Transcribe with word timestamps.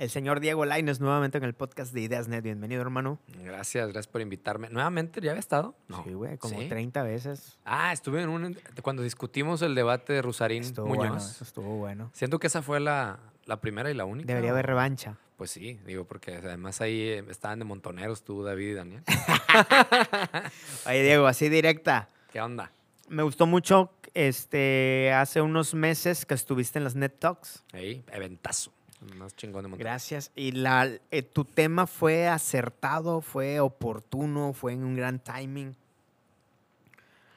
el 0.00 0.08
señor 0.08 0.40
Diego 0.40 0.64
Laines 0.64 0.98
nuevamente 0.98 1.36
en 1.36 1.44
el 1.44 1.52
podcast 1.52 1.92
de 1.92 2.00
Ideas 2.00 2.26
Net. 2.26 2.42
Bienvenido, 2.42 2.80
hermano. 2.80 3.18
Gracias, 3.44 3.86
gracias 3.88 4.06
por 4.06 4.22
invitarme. 4.22 4.70
¿Nuevamente 4.70 5.20
ya 5.20 5.32
había 5.32 5.40
estado? 5.40 5.74
No. 5.88 6.02
Sí, 6.04 6.14
güey, 6.14 6.38
como 6.38 6.58
30 6.58 7.02
veces. 7.02 7.58
Ah, 7.66 7.92
estuve 7.92 8.22
en 8.22 8.30
un... 8.30 8.56
Cuando 8.80 9.02
discutimos 9.02 9.60
el 9.60 9.74
debate 9.74 10.14
de 10.14 10.22
Rusarín 10.22 10.62
estuvo 10.62 10.86
Muñoz. 10.86 11.06
Bueno, 11.06 11.16
eso 11.18 11.44
estuvo 11.44 11.76
bueno. 11.76 12.10
Siento 12.14 12.38
que 12.38 12.46
esa 12.46 12.62
fue 12.62 12.80
la, 12.80 13.18
la 13.44 13.60
primera 13.60 13.90
y 13.90 13.94
la 13.94 14.06
única. 14.06 14.26
Debería 14.26 14.52
haber 14.52 14.64
revancha. 14.64 15.18
Pues 15.36 15.50
sí, 15.50 15.78
digo, 15.84 16.04
porque 16.04 16.36
además 16.36 16.80
ahí 16.80 17.02
eh, 17.02 17.24
estaban 17.28 17.58
de 17.58 17.66
montoneros 17.66 18.24
tú, 18.24 18.42
David 18.42 18.68
y 18.68 18.72
Daniel. 18.72 19.02
Oye, 20.86 21.02
Diego, 21.02 21.26
así 21.26 21.50
directa. 21.50 22.08
¿Qué 22.32 22.40
onda? 22.40 22.72
Me 23.10 23.22
gustó 23.22 23.44
mucho 23.44 23.92
este, 24.14 25.12
hace 25.12 25.42
unos 25.42 25.74
meses 25.74 26.24
que 26.24 26.32
estuviste 26.32 26.78
en 26.78 26.84
las 26.84 26.94
Net 26.94 27.18
Talks. 27.18 27.64
Ahí, 27.74 28.02
eventazo. 28.10 28.72
Más 29.16 29.34
chingón 29.34 29.62
de 29.62 29.68
montar. 29.68 29.84
Gracias. 29.84 30.30
¿Y 30.34 30.52
la, 30.52 30.90
eh, 31.10 31.22
tu 31.22 31.44
tema 31.44 31.86
fue 31.86 32.28
acertado, 32.28 33.20
fue 33.20 33.60
oportuno, 33.60 34.52
fue 34.52 34.74
en 34.74 34.84
un 34.84 34.94
gran 34.94 35.18
timing? 35.18 35.74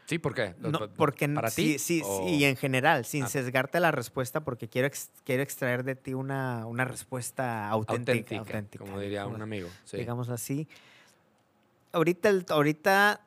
Sí, 0.06 0.20
¿por 0.20 0.36
qué? 0.36 0.54
No, 0.60 0.90
porque 0.96 1.30
¿Para 1.30 1.50
ti? 1.50 1.80
Sí, 1.80 1.80
sí, 1.80 2.04
sí, 2.04 2.44
en 2.44 2.58
general, 2.58 3.06
sin 3.06 3.24
ah. 3.24 3.28
sesgarte 3.28 3.80
la 3.80 3.92
respuesta, 3.92 4.42
porque 4.42 4.68
quiero, 4.68 4.90
quiero 5.24 5.42
extraer 5.42 5.84
de 5.84 5.96
ti 5.96 6.14
una, 6.14 6.66
una 6.66 6.84
respuesta 6.84 7.70
auténtica, 7.70 8.38
auténtica, 8.38 8.84
Como 8.84 9.00
diría 9.00 9.26
un 9.26 9.42
amigo. 9.42 9.70
Digamos 9.92 10.30
así. 10.30 10.68
Ahorita, 11.94 12.32
ahorita 12.50 13.22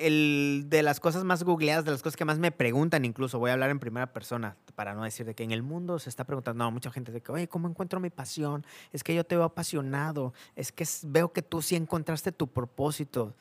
el, 0.00 0.64
de 0.68 0.82
las 0.82 1.00
cosas 1.00 1.24
más 1.24 1.42
googleadas, 1.42 1.84
de 1.84 1.90
las 1.90 2.02
cosas 2.02 2.16
que 2.16 2.24
más 2.24 2.38
me 2.38 2.50
preguntan, 2.52 3.04
incluso 3.04 3.38
voy 3.38 3.50
a 3.50 3.54
hablar 3.54 3.70
en 3.70 3.78
primera 3.78 4.12
persona, 4.12 4.56
para 4.74 4.94
no 4.94 5.04
decir 5.04 5.26
de 5.26 5.34
que 5.34 5.44
en 5.44 5.50
el 5.50 5.62
mundo 5.62 5.98
se 5.98 6.08
está 6.08 6.24
preguntando, 6.24 6.64
no, 6.64 6.70
mucha 6.70 6.90
gente 6.90 7.12
de 7.12 7.20
que, 7.20 7.32
oye, 7.32 7.48
¿cómo 7.48 7.68
encuentro 7.68 8.00
mi 8.00 8.10
pasión? 8.10 8.64
Es 8.92 9.02
que 9.02 9.14
yo 9.14 9.24
te 9.24 9.36
veo 9.36 9.44
apasionado, 9.44 10.32
es 10.56 10.72
que 10.72 10.86
veo 11.04 11.32
que 11.32 11.42
tú 11.42 11.62
sí 11.62 11.76
encontraste 11.76 12.32
tu 12.32 12.48
propósito. 12.48 13.34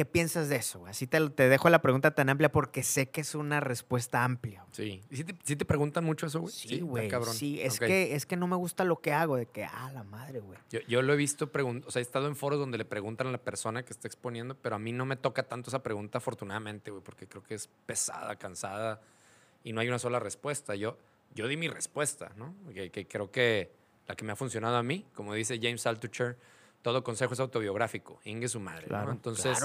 ¿Qué 0.00 0.06
piensas 0.06 0.48
de 0.48 0.56
eso? 0.56 0.86
Así 0.86 1.06
te, 1.06 1.28
te, 1.28 1.50
dejo 1.50 1.68
la 1.68 1.82
pregunta 1.82 2.12
tan 2.12 2.30
amplia 2.30 2.50
porque 2.50 2.82
sé 2.82 3.10
que 3.10 3.20
es 3.20 3.34
una 3.34 3.60
respuesta 3.60 4.24
amplia. 4.24 4.64
Sí. 4.70 5.02
¿Y 5.10 5.16
si 5.16 5.56
te, 5.56 5.64
preguntan 5.66 6.04
mucho 6.04 6.24
eso, 6.24 6.40
güey? 6.40 6.54
Sí, 6.54 6.80
güey. 6.80 7.10
Sí, 7.34 7.60
es, 7.60 7.78
que, 7.78 8.14
es 8.14 8.24
que 8.24 8.34
no 8.38 8.46
me 8.46 8.56
gusta 8.56 8.84
lo 8.84 9.02
que 9.02 9.12
hago, 9.12 9.36
de 9.36 9.44
que, 9.44 9.64
ah, 9.64 9.90
la 9.92 10.02
madre, 10.02 10.40
güey. 10.40 10.58
Yo, 10.70 10.80
yo, 10.88 11.02
lo 11.02 11.12
he 11.12 11.16
visto, 11.16 11.50
o 11.52 11.90
sea, 11.90 12.00
he 12.00 12.02
estado 12.02 12.28
en 12.28 12.34
foros 12.34 12.58
donde 12.58 12.78
le 12.78 12.86
preguntan 12.86 13.26
a 13.26 13.30
la 13.30 13.42
persona 13.42 13.82
que 13.82 13.92
está 13.92 14.08
exponiendo, 14.08 14.54
pero 14.54 14.76
a 14.76 14.78
mí 14.78 14.90
no 14.90 15.04
me 15.04 15.16
toca 15.16 15.42
tanto 15.42 15.68
esa 15.68 15.82
pregunta, 15.82 16.16
afortunadamente, 16.16 16.90
güey, 16.90 17.02
porque 17.04 17.26
creo 17.26 17.42
que 17.42 17.56
es 17.56 17.68
pesada, 17.84 18.36
cansada 18.36 19.02
y 19.64 19.74
no 19.74 19.82
hay 19.82 19.88
una 19.88 19.98
sola 19.98 20.18
respuesta. 20.18 20.74
Yo, 20.76 20.96
yo 21.34 21.46
di 21.46 21.58
mi 21.58 21.68
respuesta, 21.68 22.32
¿no? 22.36 22.54
Que, 22.72 22.88
que 22.88 23.06
creo 23.06 23.30
que 23.30 23.70
la 24.08 24.16
que 24.16 24.24
me 24.24 24.32
ha 24.32 24.36
funcionado 24.36 24.76
a 24.78 24.82
mí, 24.82 25.04
como 25.12 25.34
dice 25.34 25.58
James 25.60 25.86
Altucher, 25.86 26.38
todo 26.82 27.02
consejo 27.04 27.34
es 27.34 27.40
autobiográfico, 27.40 28.20
Inge 28.24 28.48
su 28.48 28.60
madre. 28.60 28.86
Entonces, 29.10 29.58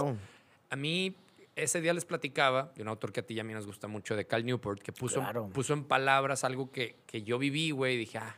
a 0.69 0.75
mí 0.75 1.15
ese 1.55 1.79
día 1.81 1.93
les 1.93 2.05
platicaba 2.05 2.73
de 2.75 2.81
un 2.81 2.89
autor 2.89 3.13
que 3.13 3.21
a 3.21 3.25
ti 3.25 3.33
y 3.35 3.39
a 3.39 3.43
mí 3.43 3.53
nos 3.53 3.65
gusta 3.65 3.87
mucho, 3.87 4.15
de 4.15 4.25
Cal 4.25 4.45
Newport, 4.45 4.81
que 4.81 4.91
puso, 4.91 5.23
puso 5.53 5.73
en 5.73 5.85
palabras 5.85 6.43
algo 6.43 6.71
que, 6.71 6.97
que 7.05 7.23
yo 7.23 7.37
viví, 7.37 7.71
güey, 7.71 7.95
y 7.95 7.97
dije, 7.97 8.17
ah, 8.17 8.35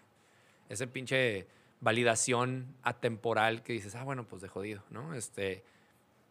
ese 0.69 0.87
pinche 0.87 1.47
validación 1.79 2.75
atemporal 2.83 3.63
que 3.63 3.73
dices, 3.73 3.95
ah, 3.95 4.03
bueno, 4.03 4.25
pues 4.25 4.41
de 4.41 4.47
jodido, 4.47 4.83
¿no? 4.91 5.13
Este, 5.15 5.63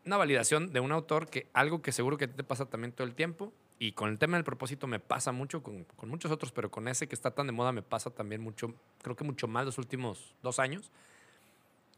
una 0.05 0.17
validación 0.17 0.73
de 0.73 0.81
un 0.81 0.93
autor 0.93 1.29
que 1.29 1.49
algo 1.53 1.83
que 1.83 1.91
seguro 1.91 2.17
que 2.17 2.29
te 2.29 2.45
pasa 2.45 2.67
también 2.67 2.93
todo 2.93 3.07
el 3.07 3.15
tiempo, 3.15 3.53
y 3.79 3.93
con 3.93 4.09
el 4.09 4.19
tema 4.19 4.37
del 4.37 4.45
propósito 4.45 4.87
me 4.87 5.01
pasa 5.01 5.33
mucho, 5.33 5.63
con, 5.63 5.85
con, 5.85 6.09
muchos 6.09 6.31
otros, 6.31 6.51
pero 6.53 6.71
con 6.71 6.89
ese 6.89 7.09
que 7.09 7.15
está 7.15 7.33
tan 7.33 7.47
de 7.47 7.53
moda 7.53 7.73
me 7.73 7.83
pasa 7.83 8.11
también 8.11 8.41
mucho, 8.41 8.75
creo 9.03 9.17
que 9.17 9.25
mucho 9.25 9.49
más 9.49 9.67
los 9.67 9.77
últimos 9.77 10.35
dos 10.43 10.59
años, 10.59 10.91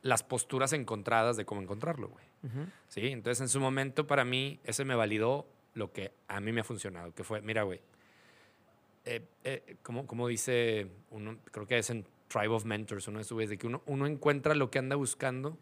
las 0.08 0.22
posturas 0.22 0.72
encontradas 0.72 1.36
de 1.36 1.44
cómo 1.44 1.60
encontrarlo, 1.60 2.08
güey. 2.08 2.26
Sí, 2.88 3.06
entonces 3.08 3.40
en 3.42 3.48
su 3.48 3.60
momento 3.60 4.06
para 4.06 4.24
mí 4.24 4.60
ese 4.64 4.84
me 4.84 4.94
validó 4.94 5.46
lo 5.74 5.92
que 5.92 6.12
a 6.28 6.40
mí 6.40 6.50
me 6.52 6.62
ha 6.62 6.64
funcionado, 6.64 7.12
que 7.12 7.24
fue, 7.24 7.42
mira, 7.42 7.62
güey, 7.62 7.80
eh, 9.04 9.22
eh, 9.44 9.76
como, 9.82 10.28
dice 10.28 10.88
uno, 11.10 11.38
creo 11.50 11.66
que 11.66 11.78
es 11.78 11.90
en 11.90 12.06
Tribe 12.28 12.48
of 12.48 12.64
Mentors, 12.64 13.08
uno 13.08 13.18
de 13.18 13.24
sus 13.24 13.48
de 13.48 13.58
que 13.58 13.66
uno, 13.66 13.82
uno 13.86 14.06
encuentra 14.06 14.54
lo 14.54 14.70
que 14.70 14.78
anda 14.78 14.96
buscando 14.96 15.58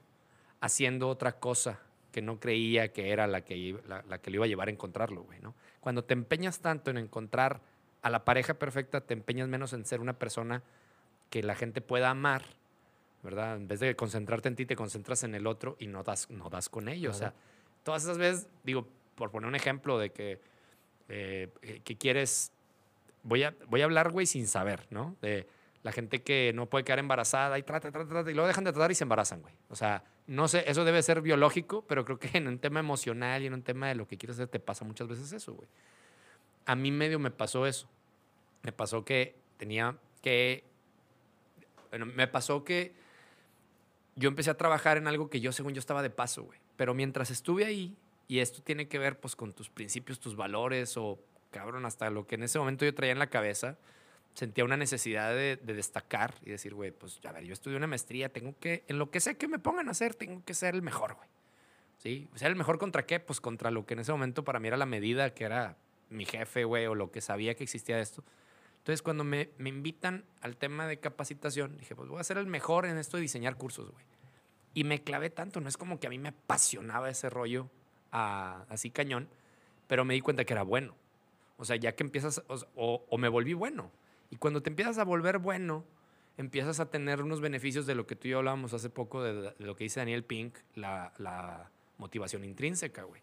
haciendo 0.60 1.08
otra 1.08 1.38
cosa 1.38 1.80
que 2.12 2.22
no 2.22 2.40
creía 2.40 2.92
que 2.92 3.10
era 3.10 3.26
la 3.26 3.44
que, 3.44 3.78
la, 3.86 4.02
la 4.08 4.18
que 4.18 4.30
le 4.30 4.36
iba 4.36 4.46
a 4.46 4.48
llevar 4.48 4.68
a 4.68 4.70
encontrarlo, 4.70 5.22
güey, 5.22 5.38
¿no? 5.40 5.54
Cuando 5.80 6.02
te 6.02 6.14
empeñas 6.14 6.60
tanto 6.60 6.90
en 6.90 6.98
encontrar 6.98 7.60
a 8.02 8.10
la 8.10 8.24
pareja 8.24 8.54
perfecta, 8.54 9.00
te 9.00 9.14
empeñas 9.14 9.48
menos 9.48 9.72
en 9.72 9.84
ser 9.84 10.00
una 10.00 10.18
persona 10.18 10.62
que 11.30 11.42
la 11.42 11.54
gente 11.54 11.80
pueda 11.80 12.10
amar 12.10 12.42
¿verdad? 13.22 13.56
En 13.56 13.68
vez 13.68 13.80
de 13.80 13.94
concentrarte 13.96 14.48
en 14.48 14.56
ti, 14.56 14.66
te 14.66 14.76
concentras 14.76 15.24
en 15.24 15.34
el 15.34 15.46
otro 15.46 15.76
y 15.78 15.86
no 15.86 16.02
das, 16.02 16.30
no 16.30 16.48
das 16.48 16.68
con 16.68 16.88
ellos. 16.88 17.16
O 17.16 17.18
sea, 17.18 17.34
todas 17.82 18.04
esas 18.04 18.18
veces, 18.18 18.48
digo, 18.64 18.86
por 19.14 19.30
poner 19.30 19.48
un 19.48 19.54
ejemplo 19.54 19.98
de 19.98 20.10
que, 20.10 20.40
eh, 21.08 21.48
que 21.84 21.96
quieres, 21.96 22.52
voy 23.22 23.42
a, 23.42 23.54
voy 23.68 23.82
a 23.82 23.84
hablar, 23.84 24.10
güey, 24.10 24.26
sin 24.26 24.46
saber, 24.46 24.86
¿no? 24.90 25.16
De 25.20 25.46
la 25.82 25.92
gente 25.92 26.22
que 26.22 26.52
no 26.54 26.66
puede 26.66 26.84
quedar 26.84 26.98
embarazada 26.98 27.58
y 27.58 27.62
trata, 27.62 27.92
trata, 27.92 28.08
trata, 28.08 28.30
y 28.30 28.34
luego 28.34 28.48
dejan 28.48 28.64
de 28.64 28.72
tratar 28.72 28.90
y 28.90 28.94
se 28.94 29.04
embarazan, 29.04 29.40
güey. 29.40 29.54
O 29.68 29.76
sea, 29.76 30.02
no 30.26 30.48
sé, 30.48 30.64
eso 30.66 30.84
debe 30.84 31.00
ser 31.02 31.22
biológico, 31.22 31.84
pero 31.86 32.04
creo 32.04 32.18
que 32.18 32.36
en 32.36 32.48
un 32.48 32.58
tema 32.58 32.80
emocional 32.80 33.42
y 33.42 33.46
en 33.46 33.54
un 33.54 33.62
tema 33.62 33.88
de 33.88 33.94
lo 33.94 34.08
que 34.08 34.18
quieres 34.18 34.36
hacer 34.36 34.48
te 34.48 34.58
pasa 34.58 34.84
muchas 34.84 35.06
veces 35.06 35.32
eso, 35.32 35.54
güey. 35.54 35.68
A 36.64 36.74
mí 36.74 36.90
medio 36.90 37.20
me 37.20 37.30
pasó 37.30 37.66
eso. 37.66 37.88
Me 38.62 38.72
pasó 38.72 39.04
que 39.04 39.36
tenía 39.56 39.96
que, 40.22 40.64
bueno, 41.90 42.06
me 42.06 42.26
pasó 42.26 42.64
que 42.64 42.94
yo 44.16 44.28
empecé 44.28 44.50
a 44.50 44.56
trabajar 44.56 44.96
en 44.96 45.06
algo 45.06 45.30
que 45.30 45.40
yo, 45.40 45.52
según 45.52 45.74
yo, 45.74 45.78
estaba 45.78 46.02
de 46.02 46.10
paso, 46.10 46.42
güey. 46.42 46.58
Pero 46.76 46.94
mientras 46.94 47.30
estuve 47.30 47.66
ahí, 47.66 47.96
y 48.28 48.40
esto 48.40 48.62
tiene 48.62 48.88
que 48.88 48.98
ver, 48.98 49.20
pues, 49.20 49.36
con 49.36 49.52
tus 49.52 49.68
principios, 49.68 50.18
tus 50.18 50.34
valores, 50.34 50.96
o, 50.96 51.18
cabrón, 51.50 51.84
hasta 51.84 52.10
lo 52.10 52.26
que 52.26 52.34
en 52.34 52.42
ese 52.42 52.58
momento 52.58 52.84
yo 52.84 52.94
traía 52.94 53.12
en 53.12 53.18
la 53.18 53.28
cabeza, 53.28 53.78
sentía 54.34 54.64
una 54.64 54.76
necesidad 54.76 55.34
de, 55.34 55.56
destacar 55.56 56.34
y 56.42 56.50
decir, 56.50 56.74
güey, 56.74 56.90
pues, 56.90 57.20
a 57.24 57.32
ver, 57.32 57.44
yo 57.44 57.52
estudié 57.52 57.76
una 57.76 57.86
maestría, 57.86 58.30
tengo 58.30 58.54
que, 58.58 58.84
en 58.88 58.98
lo 58.98 59.10
que 59.10 59.20
sé 59.20 59.36
que 59.36 59.48
me 59.48 59.58
pongan 59.58 59.88
a 59.88 59.92
hacer, 59.92 60.14
tengo 60.14 60.42
que 60.44 60.54
ser 60.54 60.74
el 60.74 60.82
mejor, 60.82 61.14
güey. 61.14 61.28
¿Sí? 61.98 62.28
¿Ser 62.34 62.48
el 62.48 62.56
mejor 62.56 62.78
contra 62.78 63.06
qué? 63.06 63.20
Pues 63.20 63.40
contra 63.40 63.70
lo 63.70 63.86
que 63.86 63.94
en 63.94 64.00
ese 64.00 64.12
momento 64.12 64.44
para 64.44 64.60
mí 64.60 64.68
era 64.68 64.76
la 64.76 64.86
medida, 64.86 65.32
que 65.34 65.44
era 65.44 65.76
mi 66.10 66.24
jefe, 66.24 66.64
güey, 66.64 66.86
o 66.86 66.94
lo 66.94 67.10
que 67.10 67.20
sabía 67.20 67.54
que 67.54 67.64
existía 67.64 67.96
de 67.96 68.02
esto. 68.02 68.22
Entonces, 68.86 69.02
cuando 69.02 69.24
me, 69.24 69.50
me, 69.58 69.68
invitan 69.68 70.24
al 70.42 70.56
tema 70.56 70.86
de 70.86 71.00
capacitación, 71.00 71.76
dije, 71.76 71.96
pues 71.96 72.08
voy 72.08 72.20
a 72.20 72.22
ser 72.22 72.38
el 72.38 72.46
mejor 72.46 72.86
en 72.86 72.98
esto 72.98 73.16
de 73.16 73.22
diseñar 73.22 73.56
cursos, 73.56 73.90
güey. 73.90 74.04
Y 74.74 74.84
me 74.84 75.02
clavé 75.02 75.28
tanto, 75.28 75.60
no 75.60 75.68
es 75.68 75.76
como 75.76 75.98
que 75.98 76.06
a 76.06 76.10
mí 76.10 76.18
me 76.18 76.28
apasionaba 76.28 77.10
ese 77.10 77.28
rollo 77.28 77.68
así 78.12 78.92
cañón, 78.92 79.28
pero 79.88 80.04
me 80.04 80.14
di 80.14 80.20
cuenta 80.20 80.44
que 80.44 80.52
era 80.52 80.62
bueno. 80.62 80.94
O 81.56 81.64
sea, 81.64 81.74
ya 81.74 81.96
que 81.96 82.04
empiezas, 82.04 82.44
o, 82.46 83.04
o, 83.08 83.18
me 83.18 83.28
volví 83.28 83.54
bueno. 83.54 83.90
Y 84.30 84.36
cuando 84.36 84.62
te 84.62 84.70
empiezas 84.70 84.98
a 84.98 85.04
volver 85.04 85.38
bueno, 85.38 85.84
empiezas 86.36 86.78
a 86.78 86.88
tener 86.88 87.22
unos 87.22 87.40
beneficios 87.40 87.86
de 87.86 87.96
lo 87.96 88.06
que 88.06 88.14
tú 88.14 88.28
y 88.28 88.30
yo 88.30 88.38
hablábamos 88.38 88.72
hace 88.72 88.88
poco, 88.88 89.20
de, 89.20 89.34
de 89.34 89.66
lo 89.66 89.74
que 89.74 89.82
dice 89.82 89.98
Daniel 89.98 90.22
Pink, 90.22 90.58
la, 90.76 91.12
la 91.18 91.72
motivación 91.98 92.44
intrínseca, 92.44 93.02
güey. 93.02 93.20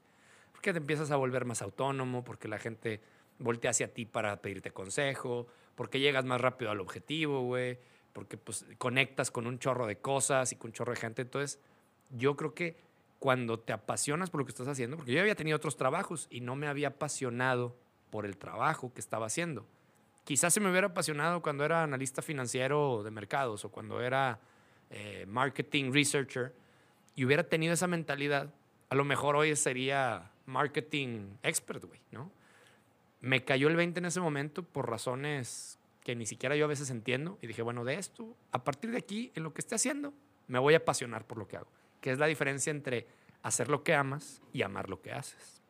Porque 0.52 0.74
te 0.74 0.80
empiezas 0.80 1.10
a 1.12 1.16
volver 1.16 1.46
más 1.46 1.62
autónomo, 1.62 2.26
porque 2.26 2.50
la 2.50 2.60
gente 2.60 3.00
voltea 3.40 3.72
hacia 3.72 3.94
ti 3.94 4.06
para 4.06 4.42
pedirte 4.42 4.72
consejo, 4.72 5.48
porque 5.76 6.00
llegas 6.00 6.26
más 6.26 6.40
rápido 6.40 6.72
al 6.72 6.80
objetivo, 6.80 7.42
güey, 7.42 7.80
porque 8.14 8.38
pues 8.38 8.66
conectas 8.78 9.32
con 9.32 9.48
un 9.48 9.60
chorro 9.60 9.88
de 9.88 9.98
cosas 9.98 10.52
y 10.52 10.56
con 10.56 10.70
un 10.70 10.74
chorro 10.74 10.94
de 10.94 11.00
gente. 11.00 11.24
Entonces, 11.24 11.60
yo 12.12 12.36
creo 12.36 12.54
que 12.54 12.78
cuando 13.20 13.60
te 13.60 13.74
apasionas 13.74 14.30
por 14.30 14.42
lo 14.42 14.46
que 14.46 14.52
estás 14.52 14.68
haciendo, 14.68 14.98
porque 14.98 15.14
yo 15.14 15.22
había 15.22 15.36
tenido 15.36 15.56
otros 15.56 15.78
trabajos 15.78 16.28
y 16.30 16.42
no 16.42 16.56
me 16.56 16.68
había 16.68 16.90
apasionado 16.90 17.76
por 18.10 18.26
el 18.26 18.38
trabajo 18.38 18.94
que 18.94 19.00
estaba 19.00 19.26
haciendo. 19.26 19.66
Quizás 20.26 20.54
se 20.54 20.60
me 20.60 20.70
hubiera 20.70 20.88
apasionado 20.88 21.42
cuando 21.42 21.66
era 21.66 21.84
analista 21.84 22.22
financiero 22.22 23.02
de 23.04 23.12
mercados 23.12 23.66
o 23.66 23.72
cuando 23.72 24.02
era 24.02 24.40
eh, 24.90 25.26
marketing 25.28 25.92
researcher 25.92 26.54
y 27.16 27.26
hubiera 27.26 27.44
tenido 27.44 27.74
esa 27.74 27.88
mentalidad, 27.88 28.54
a 28.90 28.96
lo 28.96 29.06
mejor 29.06 29.36
hoy 29.36 29.56
sería 29.56 30.32
marketing 30.46 31.38
expert, 31.44 31.84
güey, 31.84 32.00
¿no? 32.12 32.32
Me 33.24 33.46
cayó 33.46 33.70
el 33.70 33.78
20 33.78 34.00
en 34.00 34.06
ese 34.06 34.20
momento 34.20 34.64
por 34.64 34.90
razones 34.90 35.80
que 36.04 36.14
ni 36.14 36.26
siquiera 36.26 36.58
yo 36.58 36.66
a 36.66 36.68
veces 36.68 36.90
entiendo. 36.90 37.40
Y 37.42 37.48
dije, 37.48 37.62
bueno, 37.62 37.86
de 37.86 37.96
esto, 37.96 38.36
a 38.52 38.66
partir 38.66 38.92
de 38.92 38.98
aquí, 38.98 39.32
en 39.34 39.44
lo 39.44 39.54
que 39.54 39.62
esté 39.62 39.76
haciendo, 39.76 40.14
me 40.48 40.60
voy 40.60 40.74
a 40.74 40.78
apasionar 40.80 41.26
por 41.26 41.38
lo 41.38 41.48
que 41.48 41.56
hago. 41.56 41.70
Que 42.02 42.12
es 42.12 42.20
la 42.20 42.26
diferencia 42.26 42.70
entre 42.70 43.08
hacer 43.42 43.70
lo 43.70 43.82
que 43.82 43.96
amas 43.96 44.42
y 44.52 44.62
amar 44.62 44.90
lo 44.90 45.02
que 45.02 45.14
haces. 45.14 45.62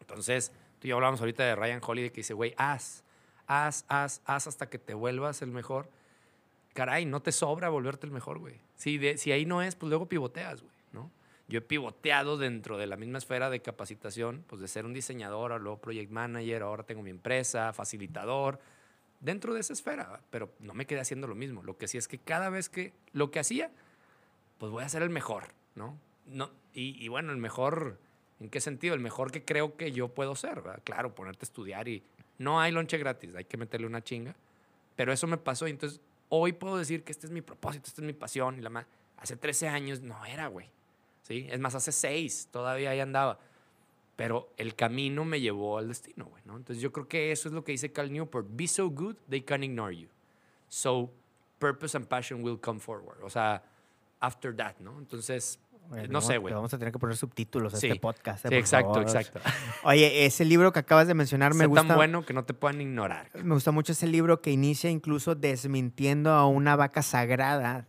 Entonces, 0.00 0.52
tú 0.78 0.86
y 0.86 0.88
yo 0.88 0.96
hablamos 0.96 1.20
ahorita 1.20 1.44
de 1.44 1.54
Ryan 1.54 1.82
Holiday 1.86 2.08
que 2.08 2.20
dice, 2.20 2.32
güey, 2.32 2.54
haz, 2.56 3.04
haz, 3.46 3.84
haz, 3.88 4.22
haz 4.24 4.46
hasta 4.46 4.70
que 4.70 4.78
te 4.78 4.94
vuelvas 4.94 5.42
el 5.42 5.50
mejor. 5.50 5.90
Caray, 6.72 7.04
no 7.04 7.20
te 7.20 7.30
sobra 7.30 7.68
volverte 7.68 8.06
el 8.06 8.12
mejor, 8.12 8.38
güey. 8.38 8.58
Si, 8.74 9.18
si 9.18 9.32
ahí 9.32 9.44
no 9.44 9.60
es, 9.60 9.76
pues 9.76 9.90
luego 9.90 10.08
pivoteas, 10.08 10.62
güey. 10.62 10.75
Yo 11.48 11.58
he 11.58 11.62
pivoteado 11.62 12.36
dentro 12.36 12.76
de 12.76 12.86
la 12.86 12.96
misma 12.96 13.18
esfera 13.18 13.50
de 13.50 13.60
capacitación, 13.60 14.44
pues 14.46 14.60
de 14.60 14.68
ser 14.68 14.84
un 14.84 14.92
diseñador, 14.92 15.60
luego 15.60 15.80
project 15.80 16.10
manager, 16.10 16.62
ahora 16.62 16.82
tengo 16.82 17.02
mi 17.02 17.10
empresa, 17.10 17.72
facilitador. 17.72 18.58
dentro 19.20 19.54
de 19.54 19.60
esa 19.60 19.72
esfera, 19.72 20.20
pero 20.30 20.52
no 20.58 20.74
me 20.74 20.86
quedé 20.86 21.00
haciendo 21.00 21.26
lo 21.26 21.34
mismo. 21.34 21.62
Lo 21.62 21.78
que 21.78 21.88
sí 21.88 21.98
es 21.98 22.08
que 22.08 22.18
cada 22.18 22.50
vez 22.50 22.68
que 22.68 22.92
lo 23.12 23.30
que 23.30 23.38
hacía, 23.38 23.70
pues 24.58 24.70
voy 24.72 24.84
a 24.84 24.88
ser 24.88 25.02
el 25.02 25.10
mejor, 25.10 25.44
¿no? 25.74 25.98
no 26.26 26.50
y, 26.74 27.02
y 27.02 27.08
bueno, 27.08 27.32
el 27.32 27.38
mejor, 27.38 27.98
¿en 28.40 28.50
qué 28.50 28.60
sentido? 28.60 28.94
El 28.94 29.00
mejor 29.00 29.30
que 29.30 29.44
creo 29.44 29.76
que 29.76 29.92
yo 29.92 30.08
puedo 30.08 30.34
ser, 30.34 30.56
¿verdad? 30.56 30.82
Claro, 30.84 31.14
ponerte 31.14 31.40
a 31.42 31.46
estudiar 31.46 31.88
y 31.88 32.02
no 32.38 32.60
hay 32.60 32.72
lonche 32.72 32.98
gratis, 32.98 33.34
hay 33.34 33.44
que 33.44 33.56
meterle 33.56 33.86
una 33.86 34.02
chinga. 34.02 34.34
Pero 34.96 35.12
eso 35.12 35.26
me 35.26 35.36
pasó 35.36 35.66
y 35.68 35.70
entonces 35.70 36.00
hoy 36.28 36.52
puedo 36.52 36.76
decir 36.76 37.04
que 37.04 37.12
este 37.12 37.26
es 37.26 37.32
mi 37.32 37.40
propósito, 37.40 37.86
esta 37.86 38.00
es 38.02 38.06
mi 38.06 38.12
pasión 38.12 38.58
y 38.58 38.62
la 38.62 38.70
más. 38.70 38.86
Hace 39.16 39.36
13 39.36 39.68
años 39.68 40.02
no 40.02 40.24
era, 40.26 40.48
güey. 40.48 40.68
¿Sí? 41.26 41.46
Es 41.50 41.58
más, 41.58 41.74
hace 41.74 41.90
6 41.90 42.50
todavía 42.52 42.90
ahí 42.90 43.00
andaba. 43.00 43.40
Pero 44.14 44.52
el 44.56 44.76
camino 44.76 45.24
me 45.24 45.40
llevó 45.40 45.76
al 45.78 45.88
destino, 45.88 46.26
güey, 46.26 46.40
¿no? 46.46 46.56
Entonces 46.56 46.80
yo 46.80 46.92
creo 46.92 47.08
que 47.08 47.32
eso 47.32 47.48
es 47.48 47.52
lo 47.54 47.64
que 47.64 47.72
dice 47.72 47.90
Cal 47.92 48.12
Newport. 48.12 48.46
Be 48.50 48.68
so 48.68 48.88
good, 48.88 49.16
they 49.28 49.40
can 49.42 49.64
ignore 49.64 49.94
you. 49.94 50.08
So 50.68 51.10
purpose 51.58 51.96
and 51.96 52.06
passion 52.06 52.42
will 52.44 52.60
come 52.60 52.78
forward. 52.78 53.18
O 53.24 53.28
sea, 53.28 53.62
after 54.20 54.54
that, 54.56 54.76
¿no? 54.78 54.98
Entonces, 55.00 55.58
Oye, 55.90 56.08
no 56.08 56.20
sé, 56.20 56.38
güey. 56.38 56.54
Vamos 56.54 56.72
a 56.74 56.78
tener 56.78 56.92
que 56.92 56.98
poner 56.98 57.16
subtítulos 57.16 57.74
a 57.74 57.76
Sí. 57.76 57.88
este 57.88 58.00
podcast. 58.00 58.44
eh, 58.44 58.48
Sí, 58.48 58.54
por 58.54 58.58
exacto, 58.58 58.88
favor. 58.94 59.02
exacto. 59.02 59.40
Oye, 59.84 60.26
ese 60.26 60.44
libro 60.44 60.72
que 60.72 60.78
acabas 60.78 61.06
de 61.08 61.14
mencionar 61.14 61.54
me 61.54 61.66
gusta. 61.66 61.86
tan 61.86 61.96
bueno 61.96 62.24
que 62.24 62.34
no 62.34 62.44
te 62.44 62.54
puedan 62.54 62.80
ignorar. 62.80 63.30
Me 63.34 63.54
gusta 63.54 63.70
mucho 63.72 63.92
ese 63.92 64.06
libro 64.06 64.40
que 64.40 64.50
inicia 64.52 64.90
incluso 64.90 65.34
desmintiendo 65.34 66.30
a 66.30 66.46
una 66.46 66.74
vaca 66.76 67.02
sagrada. 67.02 67.86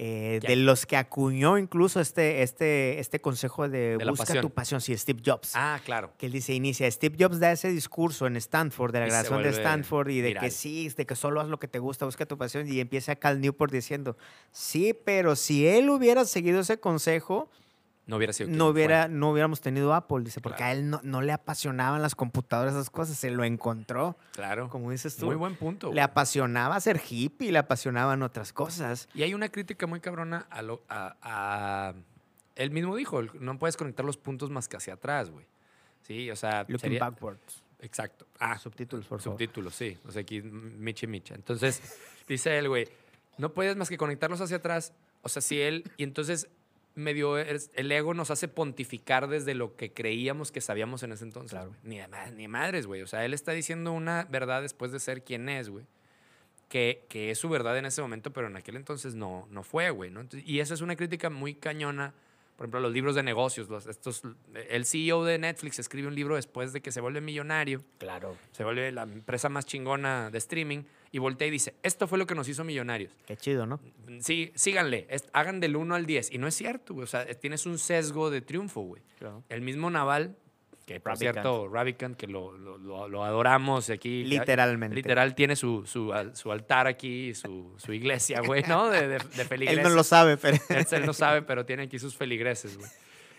Eh, 0.00 0.38
de 0.46 0.54
los 0.54 0.86
que 0.86 0.96
acuñó 0.96 1.58
incluso 1.58 1.98
este, 1.98 2.44
este, 2.44 3.00
este 3.00 3.20
consejo 3.20 3.68
de, 3.68 3.96
busca 4.08 4.26
pasión. 4.26 4.42
tu 4.42 4.50
pasión, 4.50 4.80
sí, 4.80 4.96
Steve 4.96 5.20
Jobs. 5.26 5.50
Ah, 5.56 5.80
claro. 5.84 6.12
Que 6.16 6.26
él 6.26 6.32
dice, 6.32 6.54
inicia, 6.54 6.88
Steve 6.88 7.16
Jobs 7.18 7.40
da 7.40 7.50
ese 7.50 7.72
discurso 7.72 8.28
en 8.28 8.36
Stanford, 8.36 8.92
de 8.92 9.00
la 9.00 9.06
graduación 9.06 9.42
de 9.42 9.48
Stanford, 9.48 10.10
y 10.10 10.20
de 10.20 10.28
viral. 10.28 10.44
que 10.44 10.52
sí, 10.52 10.88
de 10.96 11.04
que 11.04 11.16
solo 11.16 11.40
haz 11.40 11.48
lo 11.48 11.58
que 11.58 11.66
te 11.66 11.80
gusta, 11.80 12.04
busca 12.04 12.26
tu 12.26 12.38
pasión, 12.38 12.72
y 12.72 12.78
empieza 12.78 13.16
Cal 13.16 13.40
Newport 13.40 13.72
diciendo, 13.72 14.16
sí, 14.52 14.94
pero 15.04 15.34
si 15.34 15.66
él 15.66 15.90
hubiera 15.90 16.24
seguido 16.26 16.60
ese 16.60 16.78
consejo, 16.78 17.50
No 18.08 18.16
hubiera 18.16 18.32
sido. 18.32 18.48
no, 18.50 18.66
hubiera, 18.68 19.06
no 19.06 19.30
hubiéramos 19.30 19.60
tenido 19.60 19.94
Apple, 19.94 20.24
dice, 20.24 20.40
porque 20.40 20.56
Claro. 20.56 20.70
a 20.70 20.72
él 20.72 20.90
no, 20.90 21.00
no 21.04 21.20
le 21.22 21.30
apasionaban 21.30 22.02
las 22.02 22.14
computadoras, 22.16 22.74
esas 22.74 22.90
cosas, 22.90 23.16
se 23.16 23.30
lo 23.30 23.44
encontró, 23.44 24.16
Claro. 24.32 24.68
como 24.68 24.90
dices 24.90 25.16
tú. 25.16 25.26
Muy 25.26 25.36
buen 25.36 25.54
punto. 25.54 25.88
Le 25.88 25.92
güey. 25.92 26.02
apasionaba 26.02 26.80
ser 26.80 27.00
hippie, 27.08 27.52
le 27.52 27.58
apasionaban 27.58 28.22
otras 28.22 28.52
cosas. 28.52 29.08
Y 29.14 29.22
hay 29.22 29.34
una 29.34 29.48
crítica 29.50 29.86
muy 29.86 30.00
cabrona 30.00 30.46
a 30.50 30.62
lo. 30.62 30.82
A, 30.88 31.14
a- 31.22 31.94
él 32.56 32.70
mismo 32.72 32.96
dijo: 32.96 33.22
no 33.38 33.58
puedes 33.58 33.76
conectar 33.76 34.04
los 34.04 34.16
puntos 34.16 34.50
más 34.50 34.66
que 34.68 34.76
hacia 34.76 34.94
atrás, 34.94 35.30
güey. 35.30 35.46
Sí, 36.02 36.30
o 36.30 36.34
sea. 36.36 36.62
Looking 36.62 36.78
sería- 36.78 37.00
backwards. 37.00 37.62
Exacto. 37.80 38.26
Ah, 38.40 38.58
Subtítulos, 38.58 39.06
por 39.06 39.20
favor. 39.20 39.34
subtítulos, 39.38 39.74
sí. 39.74 39.96
O 40.08 40.10
sea, 40.10 40.22
aquí 40.22 40.42
Michi 40.42 41.06
Micha. 41.06 41.34
Entonces, 41.36 41.80
dice 42.26 42.58
él, 42.58 42.68
güey, 42.68 42.88
no 43.36 43.52
puedes 43.52 43.76
más 43.76 43.88
que 43.88 43.96
conectarlos 43.96 44.40
hacia 44.40 44.56
atrás. 44.56 44.92
O 45.22 45.28
sea, 45.28 45.42
si 45.42 45.60
él. 45.60 45.84
Y 45.96 46.02
entonces, 46.02 46.48
medio. 46.98 47.38
El 47.38 47.92
ego 47.92 48.14
nos 48.14 48.30
hace 48.30 48.48
pontificar 48.48 49.28
desde 49.28 49.54
lo 49.54 49.76
que 49.76 49.92
creíamos 49.92 50.52
que 50.52 50.60
sabíamos 50.60 51.02
en 51.02 51.12
ese 51.12 51.24
entonces. 51.24 51.52
Claro. 51.52 51.74
Ni, 51.82 52.00
ni 52.34 52.48
madres, 52.48 52.86
güey. 52.86 53.02
O 53.02 53.06
sea, 53.06 53.24
él 53.24 53.34
está 53.34 53.52
diciendo 53.52 53.92
una 53.92 54.26
verdad 54.30 54.62
después 54.62 54.92
de 54.92 55.00
ser 55.00 55.24
quien 55.24 55.48
es, 55.48 55.68
güey. 55.68 55.86
Que, 56.68 57.06
que 57.08 57.30
es 57.30 57.38
su 57.38 57.48
verdad 57.48 57.78
en 57.78 57.86
ese 57.86 58.02
momento, 58.02 58.30
pero 58.32 58.48
en 58.48 58.56
aquel 58.56 58.76
entonces 58.76 59.14
no, 59.14 59.48
no 59.50 59.62
fue, 59.62 59.90
güey. 59.90 60.10
¿no? 60.10 60.26
Y 60.44 60.60
esa 60.60 60.74
es 60.74 60.80
una 60.80 60.96
crítica 60.96 61.30
muy 61.30 61.54
cañona. 61.54 62.14
Por 62.58 62.64
ejemplo, 62.64 62.80
los 62.80 62.92
libros 62.92 63.14
de 63.14 63.22
negocios. 63.22 63.68
Los, 63.68 63.86
estos, 63.86 64.22
el 64.68 64.84
CEO 64.84 65.24
de 65.24 65.38
Netflix 65.38 65.78
escribe 65.78 66.08
un 66.08 66.16
libro 66.16 66.34
después 66.34 66.72
de 66.72 66.80
que 66.80 66.90
se 66.90 67.00
vuelve 67.00 67.20
millonario 67.20 67.84
Claro. 67.98 68.36
se 68.50 68.64
vuelve 68.64 68.90
la 68.90 69.04
empresa 69.04 69.48
más 69.48 69.64
chingona 69.64 70.28
de 70.30 70.38
streaming 70.38 70.82
y 71.12 71.18
voltea 71.18 71.46
y 71.46 71.52
dice, 71.52 71.74
esto 71.84 72.08
fue 72.08 72.18
lo 72.18 72.26
que 72.26 72.34
nos 72.34 72.48
hizo 72.48 72.64
millonarios. 72.64 73.12
Qué 73.26 73.36
chido, 73.36 73.64
¿no? 73.64 73.78
Sí, 74.20 74.50
síganle, 74.56 75.06
es- 75.08 75.28
hagan 75.32 75.60
del 75.60 75.76
1 75.76 75.94
al 75.94 76.04
10. 76.04 76.32
Y 76.32 76.38
no 76.38 76.48
es 76.48 76.54
cierto, 76.56 76.94
güey. 76.94 77.04
O 77.04 77.06
sea, 77.06 77.24
tienes 77.36 77.64
un 77.64 77.78
sesgo 77.78 78.28
de 78.28 78.40
triunfo, 78.40 78.80
güey. 78.80 79.02
Claro. 79.20 79.44
El 79.48 79.62
mismo 79.62 79.88
Naval, 79.88 80.36
que 80.88 81.00
por 81.00 81.12
Ravikant. 81.12 81.34
cierto, 81.34 81.68
Ravikant, 81.68 82.16
que 82.16 82.26
lo, 82.26 82.52
lo- 82.56 83.08
lo- 83.08 83.24
adoramos 83.24 83.90
aquí. 83.90 84.24
Literalmente. 84.24 84.96
Literal, 84.96 85.34
tiene 85.34 85.54
su, 85.54 85.84
su, 85.86 86.12
su 86.32 86.50
altar 86.50 86.86
aquí, 86.86 87.34
su, 87.34 87.74
su 87.76 87.92
iglesia, 87.92 88.40
güey, 88.40 88.62
¿no? 88.66 88.88
De, 88.88 89.06
de, 89.06 89.18
de 89.18 89.18
Él 89.42 89.46
feligreses. 89.46 89.82
no 89.84 89.90
lo 89.90 90.02
sabe, 90.02 90.36
pero... 90.38 90.56
Él, 90.70 90.86
él 90.90 91.06
no 91.06 91.12
sabe, 91.12 91.42
pero 91.46 91.66
tiene 91.66 91.82
aquí 91.84 91.98
sus 91.98 92.16
feligreses, 92.16 92.78
güey. 92.78 92.90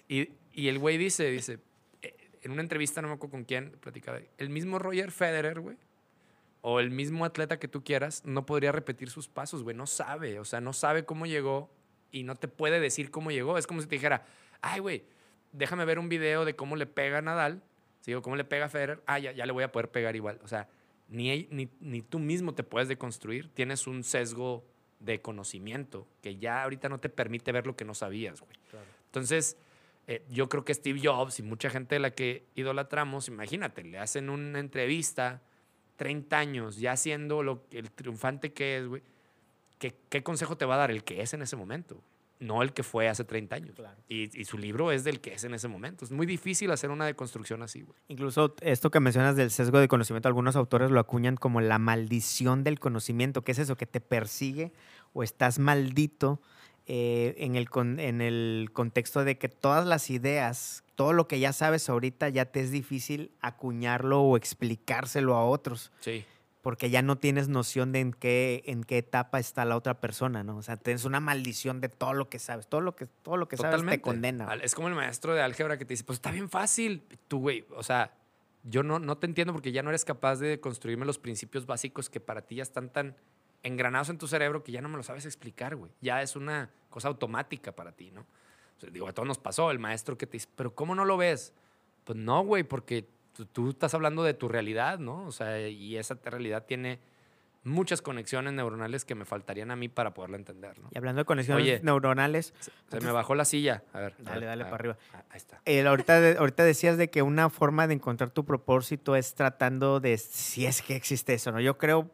Y, 0.07 0.29
y 0.53 0.67
el 0.67 0.77
güey 0.79 0.97
dice, 0.97 1.29
dice, 1.31 1.59
eh, 2.01 2.15
en 2.43 2.51
una 2.51 2.61
entrevista, 2.61 3.01
no 3.01 3.07
me 3.07 3.15
acuerdo 3.15 3.31
con 3.31 3.43
quién, 3.45 3.71
platicaba, 3.81 4.19
el 4.37 4.49
mismo 4.49 4.77
Roger 4.79 5.11
Federer, 5.11 5.59
güey, 5.59 5.77
o 6.61 6.79
el 6.79 6.91
mismo 6.91 7.25
atleta 7.25 7.57
que 7.57 7.67
tú 7.67 7.83
quieras, 7.83 8.23
no 8.25 8.45
podría 8.45 8.71
repetir 8.71 9.09
sus 9.09 9.27
pasos, 9.27 9.63
güey, 9.63 9.75
no 9.75 9.87
sabe, 9.87 10.39
o 10.39 10.45
sea, 10.45 10.61
no 10.61 10.73
sabe 10.73 11.03
cómo 11.05 11.25
llegó 11.25 11.71
y 12.11 12.23
no 12.23 12.35
te 12.35 12.47
puede 12.47 12.79
decir 12.79 13.11
cómo 13.11 13.31
llegó. 13.31 13.57
Es 13.57 13.65
como 13.65 13.81
si 13.81 13.87
te 13.87 13.95
dijera, 13.95 14.25
ay, 14.61 14.79
güey, 14.81 15.03
déjame 15.51 15.85
ver 15.85 15.99
un 15.99 16.09
video 16.09 16.45
de 16.45 16.55
cómo 16.55 16.75
le 16.75 16.85
pega 16.85 17.19
a 17.19 17.21
Nadal, 17.21 17.61
¿sí? 18.01 18.13
o 18.13 18.21
cómo 18.21 18.35
le 18.35 18.43
pega 18.43 18.65
a 18.65 18.69
Federer, 18.69 19.01
ah, 19.05 19.19
ya, 19.19 19.31
ya 19.31 19.45
le 19.45 19.51
voy 19.51 19.63
a 19.63 19.71
poder 19.71 19.89
pegar 19.89 20.15
igual. 20.15 20.39
O 20.43 20.47
sea, 20.47 20.67
ni, 21.07 21.47
ni, 21.51 21.69
ni 21.79 22.01
tú 22.01 22.19
mismo 22.19 22.53
te 22.53 22.63
puedes 22.63 22.87
deconstruir, 22.87 23.49
tienes 23.53 23.87
un 23.87 24.03
sesgo 24.03 24.63
de 24.99 25.21
conocimiento 25.21 26.07
que 26.21 26.37
ya 26.37 26.63
ahorita 26.63 26.89
no 26.89 26.99
te 26.99 27.09
permite 27.09 27.51
ver 27.51 27.65
lo 27.65 27.75
que 27.75 27.85
no 27.85 27.93
sabías, 27.93 28.41
güey. 28.41 28.53
Entonces, 29.05 29.57
eh, 30.07 30.23
yo 30.29 30.49
creo 30.49 30.65
que 30.65 30.73
Steve 30.73 30.99
Jobs 31.03 31.39
y 31.39 31.43
mucha 31.43 31.69
gente 31.69 31.95
de 31.95 31.99
la 31.99 32.11
que 32.11 32.45
idolatramos, 32.55 33.27
imagínate, 33.27 33.83
le 33.83 33.97
hacen 33.97 34.29
una 34.29 34.59
entrevista 34.59 35.41
30 35.95 36.37
años 36.37 36.79
ya 36.79 36.95
siendo 36.95 37.43
lo, 37.43 37.63
el 37.71 37.91
triunfante 37.91 38.53
que 38.53 38.77
es, 38.77 38.87
güey. 38.87 39.03
¿Qué, 39.79 39.95
¿Qué 40.09 40.23
consejo 40.23 40.57
te 40.57 40.65
va 40.65 40.75
a 40.75 40.77
dar 40.77 40.91
el 40.91 41.03
que 41.03 41.21
es 41.21 41.33
en 41.33 41.41
ese 41.41 41.55
momento? 41.55 42.03
No 42.39 42.61
el 42.61 42.71
que 42.71 42.83
fue 42.83 43.09
hace 43.09 43.25
30 43.25 43.55
años. 43.57 43.75
Claro. 43.75 43.97
Y, 44.07 44.39
y 44.39 44.45
su 44.45 44.57
libro 44.57 44.91
es 44.93 45.03
del 45.03 45.19
que 45.19 45.33
es 45.33 45.43
en 45.43 45.53
ese 45.53 45.67
momento. 45.67 46.05
Es 46.05 46.11
muy 46.11 46.25
difícil 46.25 46.71
hacer 46.71 46.89
una 46.89 47.05
deconstrucción 47.05 47.61
así, 47.63 47.81
güey. 47.81 47.97
Incluso 48.07 48.55
esto 48.61 48.89
que 48.91 48.99
mencionas 49.01 49.35
del 49.35 49.51
sesgo 49.51 49.79
de 49.79 49.87
conocimiento, 49.89 50.29
algunos 50.29 50.55
autores 50.55 50.89
lo 50.89 50.99
acuñan 51.01 51.35
como 51.35 51.59
la 51.59 51.79
maldición 51.79 52.63
del 52.63 52.79
conocimiento. 52.79 53.41
¿Qué 53.43 53.51
es 53.51 53.59
eso? 53.59 53.75
Que 53.75 53.85
te 53.85 53.99
persigue 53.99 54.71
o 55.13 55.21
estás 55.23 55.59
maldito 55.59 56.41
eh, 56.87 57.35
en, 57.39 57.55
el 57.55 57.69
con- 57.69 57.99
en 57.99 58.21
el 58.21 58.69
contexto 58.73 59.23
de 59.25 59.37
que 59.37 59.49
todas 59.49 59.85
las 59.85 60.09
ideas, 60.09 60.83
todo 60.95 61.13
lo 61.13 61.27
que 61.27 61.39
ya 61.39 61.51
sabes 61.53 61.89
ahorita, 61.89 62.29
ya 62.29 62.45
te 62.45 62.61
es 62.61 62.71
difícil 62.71 63.31
acuñarlo 63.41 64.21
o 64.21 64.37
explicárselo 64.37 65.35
a 65.35 65.45
otros. 65.45 65.91
Sí. 65.99 66.23
Porque 66.61 66.89
ya 66.89 67.01
no 67.01 67.17
tienes 67.17 67.47
noción 67.47 67.93
de 67.93 68.01
en 68.01 68.13
qué, 68.13 68.63
en 68.65 68.83
qué 68.83 68.97
etapa 68.97 69.39
está 69.39 69.63
la 69.63 69.77
otra 69.77 70.01
persona, 70.01 70.43
¿no? 70.43 70.57
O 70.57 70.61
sea, 70.61 70.75
tienes 70.75 71.05
una 71.05 71.21
maldición 71.21 71.79
de 71.79 71.87
todo 71.87 72.13
lo 72.13 72.29
que 72.29 72.37
sabes. 72.37 72.67
Todo 72.67 72.81
lo 72.81 72.95
que, 72.95 73.05
todo 73.05 73.37
lo 73.37 73.47
que 73.47 73.55
sabes 73.55 73.85
te 73.85 74.01
condena. 74.01 74.53
Es 74.55 74.75
como 74.75 74.89
el 74.89 74.95
maestro 74.95 75.33
de 75.33 75.41
álgebra 75.41 75.77
que 75.77 75.85
te 75.85 75.93
dice, 75.93 76.03
pues 76.03 76.17
está 76.17 76.31
bien 76.31 76.49
fácil. 76.49 77.03
Tú, 77.29 77.39
güey, 77.39 77.65
o 77.75 77.83
sea, 77.83 78.13
yo 78.63 78.83
no, 78.83 78.99
no 78.99 79.17
te 79.17 79.25
entiendo 79.25 79.53
porque 79.53 79.71
ya 79.71 79.83
no 79.83 79.89
eres 79.89 80.03
capaz 80.03 80.37
de 80.37 80.59
construirme 80.59 81.05
los 81.05 81.17
principios 81.17 81.65
básicos 81.65 82.09
que 82.09 82.19
para 82.19 82.41
ti 82.41 82.55
ya 82.55 82.63
están 82.63 82.89
tan 82.89 83.15
engranados 83.63 84.09
en 84.09 84.17
tu 84.17 84.27
cerebro 84.27 84.63
que 84.63 84.71
ya 84.71 84.81
no 84.81 84.89
me 84.89 84.97
lo 84.97 85.03
sabes 85.03 85.25
explicar, 85.25 85.75
güey. 85.75 85.91
Ya 86.01 86.21
es 86.21 86.35
una 86.35 86.69
cosa 86.89 87.07
automática 87.07 87.73
para 87.73 87.91
ti, 87.91 88.11
¿no? 88.11 88.21
O 88.21 88.81
sea, 88.81 88.89
digo, 88.89 89.07
a 89.07 89.13
todos 89.13 89.27
nos 89.27 89.37
pasó, 89.37 89.71
el 89.71 89.79
maestro 89.79 90.17
que 90.17 90.25
te 90.25 90.33
dice, 90.33 90.47
pero 90.55 90.73
¿cómo 90.73 90.95
no 90.95 91.05
lo 91.05 91.17
ves? 91.17 91.53
Pues 92.05 92.17
no, 92.17 92.43
güey, 92.43 92.63
porque 92.63 93.07
tú, 93.33 93.45
tú 93.45 93.69
estás 93.69 93.93
hablando 93.93 94.23
de 94.23 94.33
tu 94.33 94.47
realidad, 94.47 94.99
¿no? 94.99 95.25
O 95.25 95.31
sea, 95.31 95.67
y 95.67 95.97
esa 95.97 96.17
realidad 96.23 96.65
tiene 96.65 96.99
muchas 97.63 98.01
conexiones 98.01 98.53
neuronales 98.53 99.03
que 99.03 99.15
me 99.15 99.25
faltarían 99.25 99.69
a 99.69 99.75
mí 99.75 99.89
para 99.89 100.13
poderla 100.13 100.37
entender, 100.37 100.79
¿no? 100.79 100.87
Y 100.91 100.97
hablando 100.97 101.19
de 101.19 101.25
conexiones 101.25 101.61
Oye. 101.63 101.79
neuronales, 101.83 102.53
Se, 102.59 102.71
se 102.89 103.05
me 103.05 103.11
bajó 103.11 103.35
la 103.35 103.43
silla. 103.45 103.83
A 103.93 103.99
ver. 103.99 104.13
a 104.19 104.23
Dale, 104.23 104.39
ver, 104.39 104.49
dale 104.49 104.63
a 104.63 104.65
para 104.65 104.75
arriba. 104.75 104.97
Ah, 105.13 105.23
Ahí 105.29 105.37
está. 105.37 105.61
Eh, 105.65 105.85
ahorita, 105.85 106.19
de- 106.21 106.37
ahorita 106.37 106.63
decías 106.63 106.97
de 106.97 107.09
que 107.09 107.21
una 107.21 107.49
forma 107.49 107.85
de 107.87 107.95
encontrar 107.95 108.29
tu 108.31 108.45
propósito 108.45 109.15
es 109.15 109.35
tratando 109.35 109.99
de, 109.99 110.17
si 110.17 110.65
es 110.65 110.81
que 110.81 110.95
existe 110.95 111.33
eso, 111.33 111.51
¿no? 111.51 111.59
Yo 111.59 111.77
creo, 111.77 112.09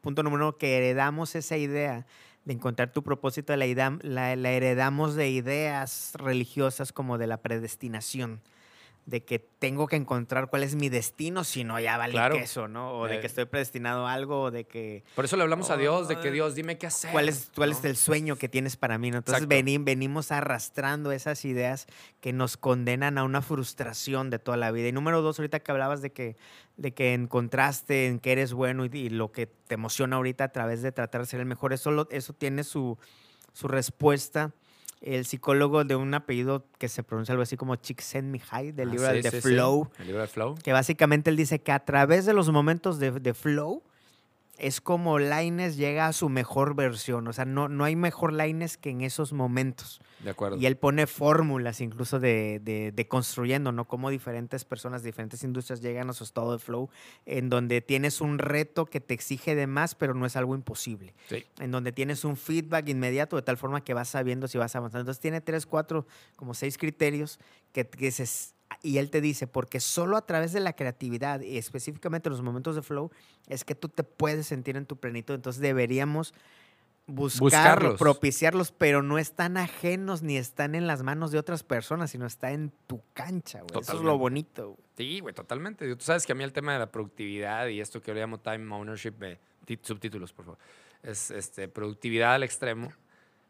punto 0.00 0.22
número 0.24 0.48
uno, 0.48 0.56
que 0.58 0.76
heredamos 0.78 1.36
esa 1.36 1.56
idea 1.56 2.04
de 2.44 2.52
encontrar 2.52 2.92
tu 2.92 3.04
propósito, 3.04 3.54
la, 3.54 4.34
la 4.34 4.50
heredamos 4.50 5.14
de 5.14 5.30
ideas 5.30 6.12
religiosas 6.16 6.92
como 6.92 7.16
de 7.16 7.28
la 7.28 7.36
predestinación, 7.36 8.40
de 9.04 9.24
que 9.24 9.40
tengo 9.40 9.88
que 9.88 9.96
encontrar 9.96 10.48
cuál 10.48 10.62
es 10.62 10.76
mi 10.76 10.88
destino, 10.88 11.42
si 11.42 11.64
no 11.64 11.80
ya 11.80 11.96
vale 11.98 12.12
Claro. 12.12 12.36
queso, 12.36 12.68
¿no? 12.68 12.92
O 12.98 13.08
de 13.08 13.16
Eh. 13.16 13.20
que 13.20 13.26
estoy 13.26 13.46
predestinado 13.46 14.06
a 14.06 14.12
algo, 14.12 14.42
o 14.42 14.50
de 14.52 14.64
que 14.64 15.02
Por 15.16 15.24
eso 15.24 15.36
le 15.36 15.42
hablamos 15.42 15.70
a 15.70 15.76
Dios 15.76 16.06
de 16.06 16.20
que 16.20 16.28
Oh, 16.28 16.32
Dios, 16.32 16.54
dime 16.54 16.78
qué 16.78 16.86
hacer. 16.86 17.10
cuál 17.10 17.28
es, 17.28 17.50
cuál 17.56 17.72
es 17.72 17.82
¿no? 17.82 17.90
el 17.90 17.96
sueño 17.96 18.36
que 18.36 18.48
tienes 18.48 18.76
para 18.76 18.98
mí. 18.98 19.10
¿no? 19.10 19.18
Entonces 19.18 19.48
veni- 19.48 19.78
venimos 19.82 20.30
arrastrando 20.30 21.10
esas 21.10 21.44
ideas 21.44 21.86
que 22.20 22.32
nos 22.32 22.56
condenan 22.56 23.18
a 23.18 23.24
una 23.24 23.42
frustración 23.42 24.30
de 24.30 24.38
toda 24.38 24.56
la 24.56 24.70
vida. 24.70 24.86
Y 24.86 24.92
número 24.92 25.20
dos, 25.20 25.38
ahorita 25.40 25.58
que 25.60 25.72
hablabas 25.72 26.00
de 26.00 26.12
que, 26.12 26.36
de 26.76 26.94
que 26.94 27.12
encontraste 27.12 28.06
en 28.06 28.20
que 28.20 28.30
eres 28.30 28.52
bueno 28.52 28.84
y, 28.84 28.90
y 28.94 29.08
lo 29.10 29.32
que 29.32 29.46
te 29.46 29.74
emociona 29.74 30.14
ahorita 30.16 30.44
a 30.44 30.48
través 30.52 30.80
de 30.80 30.92
tratar 30.92 31.22
de 31.22 31.26
ser 31.26 31.40
el 31.40 31.46
mejor, 31.46 31.72
eso, 31.72 31.90
lo- 31.90 32.08
eso 32.10 32.34
tiene 32.34 32.62
su, 32.62 32.96
su 33.52 33.66
respuesta. 33.66 34.52
El 35.02 35.24
psicólogo 35.24 35.84
de 35.84 35.96
un 35.96 36.14
apellido 36.14 36.64
que 36.78 36.88
se 36.88 37.02
pronuncia 37.02 37.32
algo 37.32 37.42
así 37.42 37.56
como 37.56 37.74
Csikszentmihalyi, 37.76 38.72
del 38.72 38.88
Ah, 38.88 38.92
libro 38.92 39.10
sí, 39.10 39.20
de 39.22 39.30
sí, 39.30 39.36
sí. 39.40 39.48
Flow, 39.48 39.90
El 39.98 40.06
libro 40.06 40.22
de 40.22 40.28
Flow. 40.28 40.54
que 40.62 40.72
básicamente 40.72 41.28
él 41.30 41.36
dice 41.36 41.60
que 41.60 41.72
a 41.72 41.84
través 41.84 42.24
de 42.24 42.32
los 42.34 42.50
momentos 42.50 42.98
de, 42.98 43.10
de 43.10 43.34
flow 43.34 43.82
es 44.58 44.80
como 44.80 45.18
Laines 45.18 45.76
llega 45.76 46.06
a 46.06 46.12
su 46.12 46.28
mejor 46.28 46.74
versión. 46.74 47.26
O 47.26 47.32
sea, 47.32 47.44
no, 47.44 47.68
no 47.68 47.84
hay 47.84 47.96
mejor 47.96 48.32
Laines 48.32 48.76
que 48.76 48.90
en 48.90 49.00
esos 49.00 49.32
momentos. 49.32 50.00
De 50.20 50.30
acuerdo. 50.30 50.56
Y 50.56 50.66
él 50.66 50.76
pone 50.76 51.06
fórmulas 51.06 51.80
incluso 51.80 52.20
de, 52.20 52.60
de, 52.62 52.92
de 52.92 53.08
construyendo, 53.08 53.72
¿no? 53.72 53.88
Cómo 53.88 54.10
diferentes 54.10 54.64
personas, 54.64 55.02
diferentes 55.02 55.42
industrias 55.42 55.80
llegan 55.80 56.10
a 56.10 56.12
su 56.12 56.24
estado 56.24 56.52
de 56.52 56.58
flow, 56.58 56.90
en 57.26 57.48
donde 57.48 57.80
tienes 57.80 58.20
un 58.20 58.38
reto 58.38 58.86
que 58.86 59.00
te 59.00 59.14
exige 59.14 59.54
de 59.54 59.66
más, 59.66 59.94
pero 59.94 60.14
no 60.14 60.26
es 60.26 60.36
algo 60.36 60.54
imposible. 60.54 61.14
Sí. 61.28 61.44
En 61.58 61.70
donde 61.70 61.92
tienes 61.92 62.24
un 62.24 62.36
feedback 62.36 62.88
inmediato 62.88 63.36
de 63.36 63.42
tal 63.42 63.56
forma 63.56 63.82
que 63.82 63.94
vas 63.94 64.10
sabiendo 64.10 64.48
si 64.48 64.58
vas 64.58 64.76
avanzando. 64.76 65.00
Entonces 65.00 65.20
tiene 65.20 65.40
tres, 65.40 65.66
cuatro, 65.66 66.06
como 66.36 66.54
seis 66.54 66.78
criterios 66.78 67.40
que, 67.72 67.86
que 67.86 68.06
dices, 68.06 68.54
y 68.82 68.98
él 68.98 69.10
te 69.10 69.20
dice, 69.20 69.46
porque 69.46 69.80
solo 69.80 70.16
a 70.16 70.24
través 70.26 70.52
de 70.52 70.60
la 70.60 70.72
creatividad 70.74 71.40
y 71.40 71.58
específicamente 71.58 72.28
en 72.28 72.32
los 72.32 72.42
momentos 72.42 72.74
de 72.76 72.82
flow 72.82 73.10
es 73.48 73.64
que 73.64 73.74
tú 73.74 73.88
te 73.88 74.04
puedes 74.04 74.46
sentir 74.46 74.76
en 74.76 74.86
tu 74.86 74.96
plenitud. 74.96 75.34
Entonces 75.34 75.60
deberíamos 75.60 76.34
buscarlos, 77.06 77.40
Buscarlos. 77.40 77.98
propiciarlos, 77.98 78.72
pero 78.72 79.02
no 79.02 79.18
están 79.18 79.56
ajenos 79.56 80.22
ni 80.22 80.36
están 80.36 80.74
en 80.76 80.86
las 80.86 81.02
manos 81.02 81.32
de 81.32 81.38
otras 81.38 81.64
personas, 81.64 82.12
sino 82.12 82.26
está 82.26 82.52
en 82.52 82.72
tu 82.86 83.02
cancha, 83.12 83.60
güey. 83.62 83.80
Eso 83.82 83.96
es 83.96 84.02
lo 84.02 84.16
bonito. 84.18 84.68
güey. 84.68 84.78
Sí, 84.96 85.20
güey, 85.20 85.34
totalmente. 85.34 85.94
Tú 85.96 86.04
sabes 86.04 86.24
que 86.24 86.32
a 86.32 86.34
mí 86.36 86.44
el 86.44 86.52
tema 86.52 86.72
de 86.74 86.78
la 86.78 86.90
productividad 86.92 87.66
y 87.66 87.80
esto 87.80 88.00
que 88.00 88.08
yo 88.08 88.14
le 88.14 88.20
llamo 88.20 88.38
time 88.38 88.72
ownership, 88.72 89.14
eh, 89.22 89.38
subtítulos, 89.82 90.32
por 90.32 90.44
favor, 90.44 90.58
es 91.02 91.30
este, 91.32 91.66
productividad 91.68 92.34
al 92.34 92.44
extremo. 92.44 92.92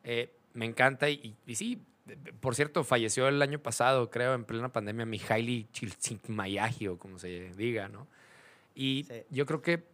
eh, 0.04 0.34
me 0.54 0.64
encanta 0.66 1.08
y, 1.08 1.36
y 1.46 1.54
sí, 1.54 1.76
de- 1.76 1.80
de- 1.80 1.91
por 2.40 2.54
cierto, 2.54 2.84
falleció 2.84 3.28
el 3.28 3.40
año 3.42 3.58
pasado, 3.58 4.10
creo, 4.10 4.34
en 4.34 4.44
plena 4.44 4.72
pandemia, 4.72 5.06
Mihaly 5.06 5.68
Csikszentmihalyi 5.72 6.88
o 6.88 6.98
como 6.98 7.18
se 7.18 7.50
diga, 7.56 7.88
¿no? 7.88 8.06
Y 8.74 9.04
Sí. 9.08 9.22
yo 9.30 9.46
creo 9.46 9.62
que 9.62 9.84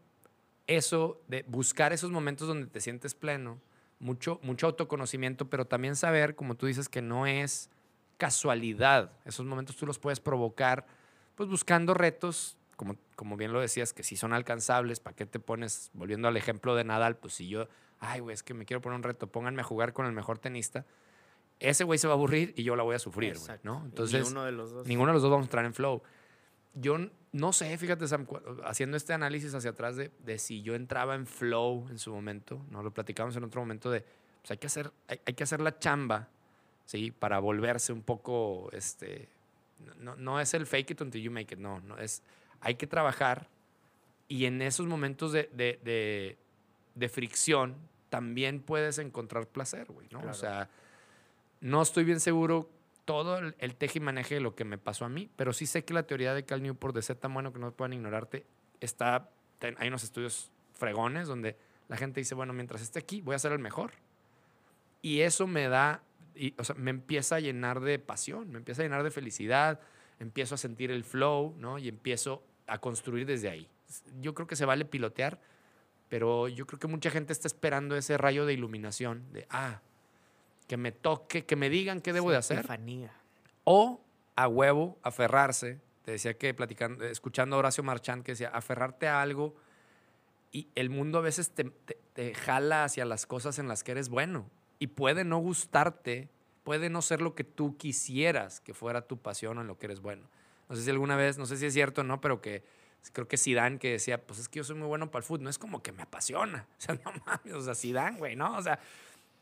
eso 0.66 1.20
de 1.28 1.44
buscar 1.48 1.92
esos 1.92 2.10
momentos 2.10 2.46
donde 2.48 2.66
te 2.66 2.80
sientes 2.80 3.14
pleno, 3.14 3.58
mucho, 4.00 4.38
mucho 4.42 4.66
autoconocimiento, 4.66 5.48
pero 5.50 5.66
también 5.66 5.96
saber, 5.96 6.34
como 6.36 6.54
tú 6.54 6.66
dices, 6.66 6.88
que 6.88 7.02
no 7.02 7.26
es 7.26 7.70
casualidad. 8.16 9.12
Esos 9.24 9.46
momentos 9.46 9.76
tú 9.76 9.86
los 9.86 9.98
puedes 9.98 10.20
provocar, 10.20 10.86
pues 11.34 11.48
buscando 11.48 11.94
retos, 11.94 12.56
como, 12.76 12.96
como 13.16 13.36
bien 13.36 13.52
lo 13.52 13.60
decías, 13.60 13.92
que 13.92 14.02
sí 14.04 14.16
son 14.16 14.32
alcanzables. 14.32 15.00
¿Para 15.00 15.16
qué 15.16 15.26
te 15.26 15.40
pones, 15.40 15.90
volviendo 15.94 16.28
al 16.28 16.36
ejemplo 16.36 16.74
de 16.76 16.84
Nadal, 16.84 17.16
pues 17.16 17.34
si 17.34 17.48
yo, 17.48 17.68
ay, 17.98 18.20
güey, 18.20 18.34
es 18.34 18.42
que 18.42 18.54
me 18.54 18.64
quiero 18.64 18.80
poner 18.80 18.96
un 18.96 19.02
reto, 19.02 19.26
pónganme 19.26 19.62
a 19.62 19.64
jugar 19.64 19.92
con 19.92 20.06
el 20.06 20.12
mejor 20.12 20.38
tenista. 20.38 20.84
Ese 21.60 21.84
güey 21.84 21.98
se 21.98 22.06
va 22.06 22.14
a 22.14 22.16
aburrir 22.16 22.54
y 22.56 22.62
yo 22.62 22.76
la 22.76 22.82
voy 22.84 22.94
a 22.94 22.98
sufrir, 22.98 23.36
güey. 23.38 23.58
¿no? 23.64 23.82
Entonces, 23.84 24.20
ninguno 24.22 24.44
de 24.44 24.52
los 24.52 24.70
dos. 24.72 24.86
Ninguno 24.86 25.08
de 25.08 25.12
los 25.14 25.22
dos 25.22 25.30
vamos 25.30 25.44
a 25.44 25.48
entrar 25.48 25.64
en 25.64 25.74
flow. 25.74 26.02
Yo 26.74 26.96
no 27.32 27.52
sé, 27.52 27.76
fíjate, 27.78 28.06
Sam, 28.06 28.26
haciendo 28.64 28.96
este 28.96 29.12
análisis 29.12 29.52
hacia 29.54 29.70
atrás 29.70 29.96
de, 29.96 30.12
de 30.24 30.38
si 30.38 30.62
yo 30.62 30.74
entraba 30.74 31.14
en 31.16 31.26
flow 31.26 31.86
en 31.90 31.98
su 31.98 32.12
momento, 32.12 32.64
¿no? 32.70 32.82
Lo 32.82 32.92
platicamos 32.92 33.34
en 33.36 33.42
otro 33.44 33.60
momento 33.60 33.90
de, 33.90 34.02
pues 34.40 34.52
hay 34.52 34.58
que 34.58 34.66
hacer, 34.68 34.92
hay, 35.08 35.20
hay 35.26 35.34
que 35.34 35.42
hacer 35.42 35.60
la 35.60 35.78
chamba, 35.78 36.28
¿sí? 36.84 37.10
Para 37.10 37.40
volverse 37.40 37.92
un 37.92 38.02
poco, 38.02 38.70
este, 38.72 39.28
no, 39.98 40.14
no 40.14 40.38
es 40.40 40.54
el 40.54 40.66
fake 40.66 40.92
it 40.92 41.00
until 41.00 41.20
you 41.20 41.30
make 41.32 41.52
it, 41.54 41.58
no, 41.60 41.80
no, 41.80 41.98
es, 41.98 42.22
hay 42.60 42.76
que 42.76 42.86
trabajar 42.86 43.48
y 44.28 44.44
en 44.44 44.62
esos 44.62 44.86
momentos 44.86 45.32
de, 45.32 45.50
de, 45.52 45.80
de- 45.82 46.38
de 46.94 47.08
fricción 47.08 47.76
también 48.10 48.60
puedes 48.60 48.98
encontrar 48.98 49.48
placer, 49.48 49.86
güey, 49.90 50.06
¿no? 50.10 50.18
Claro. 50.20 50.30
O 50.30 50.34
sea, 50.34 50.68
no 51.60 51.82
estoy 51.82 52.04
bien 52.04 52.20
seguro 52.20 52.70
todo 53.04 53.38
el, 53.38 53.54
el 53.58 53.74
teje 53.74 53.98
y 53.98 54.02
maneje 54.02 54.34
de 54.34 54.40
lo 54.40 54.54
que 54.54 54.64
me 54.64 54.78
pasó 54.78 55.04
a 55.04 55.08
mí, 55.08 55.30
pero 55.36 55.52
sí 55.52 55.66
sé 55.66 55.84
que 55.84 55.94
la 55.94 56.04
teoría 56.04 56.34
de 56.34 56.44
Cal 56.44 56.62
Newport 56.62 56.94
de 56.94 57.02
ser 57.02 57.16
tan 57.16 57.32
bueno 57.32 57.52
que 57.52 57.58
no 57.58 57.72
puedan 57.72 57.94
ignorarte 57.94 58.44
está, 58.80 59.30
hay 59.78 59.88
unos 59.88 60.04
estudios 60.04 60.50
fregones 60.74 61.28
donde 61.28 61.56
la 61.88 61.96
gente 61.96 62.20
dice, 62.20 62.34
bueno, 62.34 62.52
mientras 62.52 62.82
esté 62.82 62.98
aquí 62.98 63.20
voy 63.20 63.34
a 63.34 63.38
ser 63.38 63.52
el 63.52 63.58
mejor. 63.58 63.92
Y 65.02 65.20
eso 65.20 65.46
me 65.46 65.68
da, 65.68 66.02
o 66.56 66.64
sea, 66.64 66.74
me 66.76 66.90
empieza 66.90 67.36
a 67.36 67.40
llenar 67.40 67.80
de 67.80 67.98
pasión, 67.98 68.50
me 68.50 68.58
empieza 68.58 68.82
a 68.82 68.84
llenar 68.84 69.02
de 69.02 69.10
felicidad, 69.10 69.80
empiezo 70.18 70.54
a 70.54 70.58
sentir 70.58 70.90
el 70.90 71.04
flow, 71.04 71.54
¿no? 71.58 71.78
Y 71.78 71.88
empiezo 71.88 72.42
a 72.66 72.78
construir 72.78 73.26
desde 73.26 73.48
ahí. 73.48 73.68
Yo 74.20 74.34
creo 74.34 74.46
que 74.46 74.56
se 74.56 74.66
vale 74.66 74.84
pilotear, 74.84 75.40
pero 76.08 76.48
yo 76.48 76.66
creo 76.66 76.78
que 76.78 76.88
mucha 76.88 77.10
gente 77.10 77.32
está 77.32 77.48
esperando 77.48 77.96
ese 77.96 78.18
rayo 78.18 78.44
de 78.44 78.54
iluminación, 78.54 79.32
de, 79.32 79.46
ah, 79.50 79.80
que 80.68 80.76
me 80.76 80.92
toque, 80.92 81.44
que 81.44 81.56
me 81.56 81.68
digan 81.70 82.00
qué 82.00 82.12
debo 82.12 82.28
Sí, 82.28 82.32
de 82.32 82.36
hacer. 82.36 82.58
epifanía. 82.58 83.12
O 83.64 84.00
a 84.36 84.46
huevo, 84.46 84.98
aferrarse. 85.02 85.80
Te 86.04 86.12
decía 86.12 86.34
que 86.38 86.54
platicando, 86.54 87.04
escuchando 87.04 87.56
a 87.56 87.58
Horacio 87.58 87.82
Marchand, 87.82 88.22
que 88.22 88.32
decía, 88.32 88.48
aferrarte 88.50 89.08
a 89.08 89.20
algo 89.20 89.56
y 90.52 90.68
el 90.74 90.88
mundo 90.90 91.18
a 91.18 91.22
veces 91.22 91.50
te, 91.50 91.64
te- 91.64 91.98
te 92.14 92.34
jala 92.34 92.84
hacia 92.84 93.04
las 93.04 93.26
cosas 93.26 93.58
en 93.58 93.68
las 93.68 93.82
que 93.84 93.90
eres 93.92 94.08
bueno. 94.08 94.48
Y 94.78 94.86
puede 94.88 95.24
no 95.24 95.38
gustarte, 95.38 96.28
puede 96.64 96.88
no 96.88 97.02
ser 97.02 97.20
lo 97.20 97.34
que 97.34 97.44
tú 97.44 97.76
quisieras 97.76 98.60
que 98.60 98.72
fuera 98.74 99.02
tu 99.02 99.18
pasión 99.18 99.58
o 99.58 99.60
en 99.62 99.66
lo 99.66 99.78
que 99.78 99.86
eres 99.86 100.00
bueno. 100.00 100.28
No 100.68 100.76
sé 100.76 100.82
si 100.82 100.90
alguna 100.90 101.16
vez, 101.16 101.36
no 101.38 101.46
sé 101.46 101.56
si 101.56 101.66
es 101.66 101.74
cierto 101.74 102.02
o 102.02 102.04
no, 102.04 102.20
pero 102.20 102.40
que 102.40 102.62
creo 103.12 103.26
que 103.28 103.36
Zidane 103.36 103.78
que 103.78 103.92
decía, 103.92 104.24
pues 104.26 104.38
es 104.38 104.48
que 104.48 104.58
yo 104.58 104.64
soy 104.64 104.76
muy 104.76 104.86
bueno 104.86 105.10
para 105.10 105.20
el 105.22 105.26
fútbol, 105.26 105.44
no 105.44 105.50
es 105.50 105.58
como 105.58 105.82
que 105.82 105.92
me 105.92 106.02
apasiona. 106.02 106.66
O 106.78 106.80
sea, 106.80 106.94
no 107.04 107.12
mames, 107.26 107.54
o 107.54 107.60
sea, 107.60 107.74
Zidane, 107.74 108.18
güey, 108.18 108.36
¿no? 108.36 108.56
O 108.56 108.62
sea, 108.62 108.78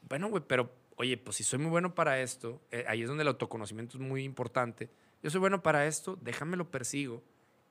bueno, 0.09 0.29
güey, 0.29 0.43
pero 0.47 0.71
oye, 0.97 1.17
pues 1.17 1.37
si 1.37 1.45
soy 1.45 1.59
muy 1.59 1.71
bueno 1.71 1.95
para 1.95 2.21
esto, 2.21 2.61
eh, 2.71 2.85
ahí 2.89 3.03
es 3.03 3.09
donde 3.09 3.23
el 3.23 3.29
autoconocimiento 3.29 3.97
es 3.97 4.03
muy 4.03 4.25
importante. 4.25 4.91
Yo 5.23 5.31
soy 5.31 5.41
bueno 5.41 5.63
para 5.63 5.87
esto, 5.87 6.19
déjame 6.21 6.57
lo 6.57 6.71
persigo 6.71 7.23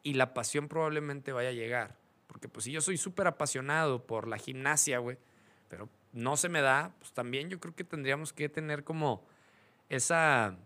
y 0.04 0.14
la 0.14 0.34
pasión 0.34 0.68
probablemente 0.68 1.32
vaya 1.32 1.50
a 1.50 1.54
llegar. 1.54 1.98
Porque 2.28 2.48
pues 2.48 2.66
si 2.66 2.72
yo 2.72 2.82
soy 2.82 2.98
súper 2.98 3.28
apasionado 3.28 4.06
por 4.06 4.28
la 4.28 4.38
gimnasia, 4.38 5.00
güey, 5.00 5.18
pero 5.70 5.90
no 6.14 6.38
se 6.38 6.50
me 6.50 6.62
da, 6.62 6.94
pues 7.00 7.12
también 7.12 7.50
yo 7.50 7.60
creo 7.60 7.76
que 7.76 7.84
tendríamos 7.84 8.34
que 8.34 8.50
tener 8.50 8.84
como 8.84 9.26
esa 9.90 10.58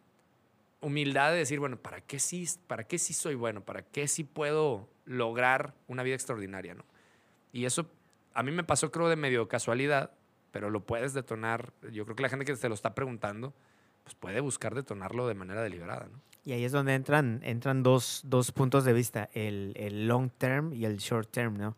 humildad 0.82 1.32
de 1.32 1.38
decir, 1.38 1.60
bueno, 1.60 1.78
¿para 1.78 2.02
qué 2.02 2.20
sí, 2.20 2.48
para 2.68 2.86
qué 2.86 2.98
sí 2.98 3.14
soy 3.14 3.36
bueno? 3.36 3.64
¿Para 3.64 3.84
qué 3.84 4.08
sí 4.08 4.24
puedo 4.24 4.90
lograr 5.06 5.74
una 5.88 6.04
vida 6.04 6.16
extraordinaria, 6.16 6.74
no? 6.74 6.86
Y 7.52 7.66
eso 7.66 7.90
a 8.34 8.44
mí 8.44 8.52
me 8.52 8.64
pasó 8.64 8.92
creo 8.92 9.10
de 9.10 9.16
medio 9.16 9.48
casualidad, 9.48 10.12
pero 10.52 10.70
lo 10.70 10.82
puedes 10.82 11.14
detonar. 11.14 11.74
Yo 11.92 12.06
creo 12.06 12.16
que 12.16 12.24
la 12.24 12.30
gente 12.30 12.46
que 12.46 12.56
te 12.56 12.70
lo 12.70 12.76
está 12.76 12.96
preguntando, 12.96 13.54
pues 14.04 14.16
puede 14.16 14.40
buscar 14.40 14.76
detonarlo 14.76 15.28
de 15.28 15.36
manera 15.36 15.62
deliberada, 15.62 16.08
¿no? 16.12 16.20
Y 16.46 16.54
ahí 16.54 16.64
es 16.64 16.72
donde 16.72 16.96
entran, 16.96 17.42
entran 17.44 17.84
dos, 17.84 18.22
dos 18.26 18.52
puntos 18.52 18.86
de 18.86 18.94
vista, 18.94 19.30
el, 19.34 19.74
el 19.76 20.08
long 20.08 20.30
term 20.38 20.74
y 20.74 20.86
el 20.86 20.98
short 20.98 21.30
term, 21.30 21.58
¿no? 21.58 21.76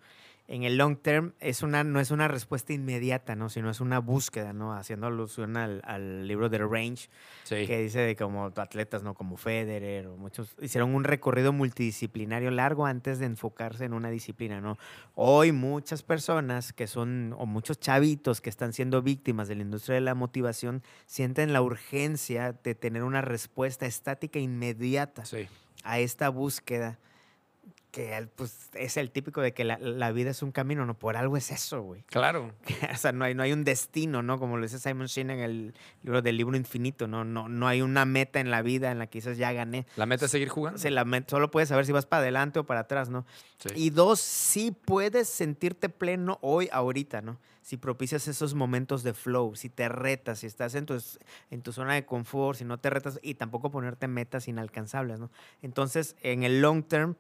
En 0.54 0.64
el 0.64 0.76
long 0.78 0.98
term 0.98 1.34
es 1.40 1.64
una, 1.64 1.86
no 1.86 2.02
es 2.02 2.12
una 2.12 2.28
respuesta 2.28 2.74
inmediata, 2.74 3.38
¿no? 3.38 3.48
Sino 3.48 3.70
es 3.70 3.80
una 3.80 4.00
búsqueda, 4.00 4.52
¿no? 4.52 4.74
Haciendo 4.76 5.08
alusión 5.08 5.56
al, 5.56 5.82
al 5.86 6.28
libro 6.28 6.50
de 6.50 6.58
Range, 6.58 7.08
Sí. 7.46 7.66
que 7.66 7.78
dice 7.82 8.00
de 8.02 8.18
como 8.18 8.48
atletas, 8.48 9.02
¿no? 9.02 9.14
Como 9.14 9.38
Federer 9.38 10.08
o 10.08 10.18
muchos, 10.18 10.54
hicieron 10.62 10.94
un 10.94 11.06
recorrido 11.06 11.54
multidisciplinario 11.54 12.52
largo 12.52 12.86
antes 12.86 13.18
de 13.20 13.28
enfocarse 13.28 13.86
en 13.86 13.94
una 13.94 14.10
disciplina, 14.10 14.60
¿no? 14.60 14.78
Hoy 15.16 15.54
muchas 15.54 16.04
personas 16.04 16.74
que 16.74 16.86
son, 16.86 17.34
o 17.38 17.46
muchos 17.46 17.80
chavitos 17.80 18.42
que 18.42 18.50
están 18.50 18.74
siendo 18.74 19.02
víctimas 19.02 19.48
de 19.48 19.56
la 19.56 19.62
industria 19.62 19.96
de 19.96 20.02
la 20.02 20.16
motivación, 20.16 20.84
sienten 21.06 21.54
la 21.54 21.62
urgencia 21.62 22.52
de 22.62 22.76
tener 22.76 23.04
una 23.04 23.22
respuesta 23.22 23.86
estática 23.86 24.38
inmediata 24.38 25.24
Sí. 25.24 25.48
a 25.86 26.00
esta 26.00 26.28
búsqueda 26.28 27.00
que 27.92 28.28
pues, 28.36 28.70
es 28.74 28.96
el 28.98 29.12
típico 29.12 29.42
de 29.42 29.54
que 29.54 29.64
la, 29.66 29.78
la 29.78 30.12
vida 30.14 30.30
es 30.32 30.42
un 30.42 30.52
camino, 30.54 30.86
no 30.86 30.98
por 30.98 31.18
algo 31.18 31.36
es 31.36 31.52
eso, 31.52 31.82
güey. 31.82 32.04
Claro. 32.04 32.54
o 32.94 32.98
sea, 32.98 33.12
no 33.12 33.26
hay, 33.26 33.36
no 33.36 33.44
hay 33.44 33.52
un 33.52 33.64
destino, 33.66 34.24
¿no? 34.24 34.40
Como 34.40 34.56
lo 34.58 34.64
dice 34.64 34.80
Simon 34.80 35.10
Sinek 35.10 35.38
en 35.38 35.44
el 35.44 35.74
libro 36.02 36.22
del 36.22 36.38
libro 36.38 36.56
infinito, 36.56 37.08
¿no? 37.08 37.26
No, 37.26 37.50
no 37.50 37.68
hay 37.68 37.82
una 37.82 38.06
meta 38.06 38.40
en 38.40 38.50
la 38.50 38.62
vida 38.62 38.92
en 38.92 39.00
la 39.00 39.08
que 39.08 39.18
dices 39.18 39.38
ya 39.38 39.52
gané. 39.52 39.86
La 39.98 40.06
meta 40.06 40.26
es 40.26 40.32
seguir 40.32 40.48
jugando. 40.50 40.80
Se 40.80 40.90
la 40.90 41.04
met- 41.06 41.30
solo 41.30 41.52
puedes 41.52 41.68
saber 41.70 41.86
si 41.86 41.92
vas 41.92 42.06
para 42.06 42.22
adelante 42.22 42.60
o 42.60 42.66
para 42.66 42.82
atrás, 42.82 43.10
¿no? 43.10 43.26
Sí. 43.58 43.70
Y 43.76 43.90
dos, 43.90 44.20
sí 44.22 44.72
puedes 44.72 45.28
sentirte 45.28 45.90
pleno 45.90 46.40
hoy, 46.42 46.70
ahorita, 46.72 47.22
¿no? 47.22 47.40
Si 47.62 47.78
propicias 47.78 48.28
esos 48.28 48.56
momentos 48.56 49.04
de 49.04 49.14
flow, 49.14 49.56
si 49.56 49.70
te 49.70 49.88
retas, 49.90 50.40
si 50.40 50.48
estás 50.48 50.74
en 50.76 50.86
tu, 50.86 50.98
en 51.52 51.62
tu 51.62 51.72
zona 51.74 51.94
de 51.94 52.06
confort, 52.06 52.58
si 52.58 52.66
no 52.66 52.80
te 52.80 52.90
retas 52.90 53.20
y 53.22 53.36
tampoco 53.36 53.70
ponerte 53.70 54.08
metas 54.08 54.48
inalcanzables, 54.48 55.20
¿no? 55.20 55.30
Entonces, 55.62 56.16
en 56.24 56.44
el 56.44 56.62
long 56.62 56.84
term 56.84 57.16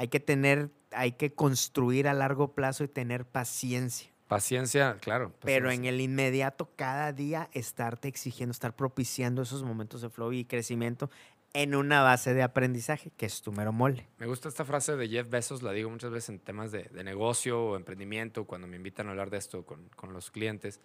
hay 0.00 0.08
que 0.08 0.18
tener, 0.18 0.70
hay 0.92 1.12
que 1.12 1.34
construir 1.34 2.08
a 2.08 2.14
largo 2.14 2.54
plazo 2.54 2.84
y 2.84 2.88
tener 2.88 3.26
paciencia. 3.26 4.10
Paciencia, 4.28 4.96
claro. 4.98 5.30
Pero 5.42 5.70
en 5.70 5.84
el 5.84 6.00
inmediato, 6.00 6.70
cada 6.74 7.12
día 7.12 7.50
estarte 7.52 8.08
exigiendo, 8.08 8.50
estar 8.50 8.74
propiciando 8.74 9.42
esos 9.42 9.62
momentos 9.62 10.00
de 10.00 10.08
flow 10.08 10.32
y 10.32 10.46
crecimiento 10.46 11.10
en 11.52 11.74
una 11.74 12.00
base 12.00 12.32
de 12.32 12.42
aprendizaje, 12.42 13.10
que 13.18 13.26
es 13.26 13.42
tu 13.42 13.52
mero 13.52 13.74
mole. 13.74 14.08
Me 14.16 14.26
gusta 14.26 14.48
esta 14.48 14.64
frase 14.64 14.96
de 14.96 15.06
Jeff 15.06 15.28
Bezos, 15.28 15.62
la 15.62 15.72
digo 15.72 15.90
muchas 15.90 16.10
veces 16.10 16.30
en 16.30 16.38
temas 16.38 16.72
de, 16.72 16.84
de 16.84 17.04
negocio 17.04 17.62
o 17.62 17.76
emprendimiento, 17.76 18.46
cuando 18.46 18.66
me 18.66 18.76
invitan 18.76 19.08
a 19.08 19.10
hablar 19.10 19.28
de 19.28 19.36
esto 19.36 19.66
con, 19.66 19.86
con 19.96 20.14
los 20.14 20.30
clientes. 20.30 20.80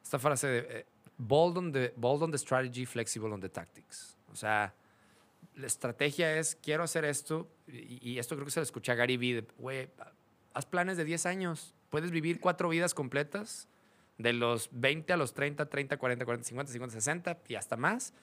Esta 0.00 0.20
frase 0.20 0.46
de 0.46 0.58
eh, 0.58 0.86
bold, 1.18 1.58
on 1.58 1.72
the, 1.72 1.92
bold 1.96 2.22
on 2.22 2.30
the 2.30 2.38
strategy, 2.38 2.86
flexible 2.86 3.32
on 3.32 3.40
the 3.40 3.48
tactics. 3.48 4.16
O 4.30 4.36
sea, 4.36 4.72
la 5.54 5.66
estrategia 5.66 6.36
es, 6.38 6.56
quiero 6.56 6.82
hacer 6.82 7.04
esto, 7.04 7.48
y, 7.66 8.10
y 8.10 8.18
esto 8.18 8.34
creo 8.34 8.44
que 8.44 8.50
se 8.50 8.60
lo 8.60 8.64
escuché 8.64 8.92
a 8.92 8.94
Gary 8.94 9.16
Vee, 9.16 9.46
güey, 9.58 9.88
haz 10.52 10.66
planes 10.66 10.96
de 10.96 11.04
10 11.04 11.26
años, 11.26 11.74
puedes 11.90 12.10
vivir 12.10 12.40
cuatro 12.40 12.68
vidas 12.68 12.94
completas, 12.94 13.68
de 14.18 14.32
los 14.32 14.68
20 14.72 15.12
a 15.12 15.16
los 15.16 15.34
30, 15.34 15.66
30, 15.66 15.96
40, 15.96 16.24
40, 16.24 16.44
50, 16.46 16.72
50, 16.72 16.94
60 16.94 17.38
y 17.48 17.54
hasta 17.56 17.76
más. 17.76 18.14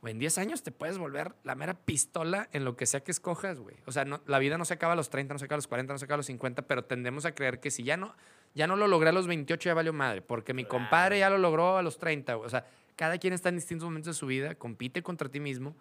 Güey, 0.00 0.12
en 0.12 0.18
10 0.18 0.38
años 0.38 0.62
te 0.62 0.70
puedes 0.70 0.98
volver 0.98 1.34
la 1.42 1.54
mera 1.54 1.74
pistola 1.74 2.48
en 2.52 2.64
lo 2.64 2.76
que 2.76 2.86
sea 2.86 3.00
que 3.00 3.10
escojas, 3.10 3.58
güey. 3.58 3.76
O 3.86 3.92
sea, 3.92 4.04
no, 4.04 4.20
la 4.26 4.38
vida 4.38 4.56
no 4.56 4.64
se 4.64 4.74
acaba 4.74 4.92
a 4.92 4.96
los 4.96 5.10
30, 5.10 5.34
no 5.34 5.38
se 5.38 5.46
acaba 5.46 5.56
a 5.56 5.58
los 5.58 5.66
40, 5.66 5.92
no 5.92 5.98
se 5.98 6.04
acaba 6.04 6.16
a 6.16 6.18
los 6.18 6.26
50, 6.26 6.62
pero 6.62 6.84
tendemos 6.84 7.24
a 7.24 7.34
creer 7.34 7.58
que 7.58 7.70
si 7.70 7.82
ya 7.82 7.96
no, 7.96 8.14
ya 8.54 8.66
no 8.68 8.76
lo 8.76 8.86
logré 8.86 9.08
a 9.08 9.12
los 9.12 9.26
28 9.26 9.70
ya 9.70 9.74
valió 9.74 9.92
madre, 9.92 10.22
porque 10.22 10.54
mi 10.54 10.64
compadre 10.64 11.18
ya 11.18 11.30
lo 11.30 11.38
logró 11.38 11.78
a 11.78 11.82
los 11.82 11.98
30, 11.98 12.34
güey. 12.34 12.46
O 12.46 12.50
sea, 12.50 12.64
cada 12.94 13.18
quien 13.18 13.32
está 13.32 13.48
en 13.48 13.56
distintos 13.56 13.86
momentos 13.86 14.14
de 14.14 14.18
su 14.18 14.26
vida, 14.26 14.54
compite 14.54 15.02
contra 15.02 15.28
ti 15.28 15.40
mismo 15.40 15.74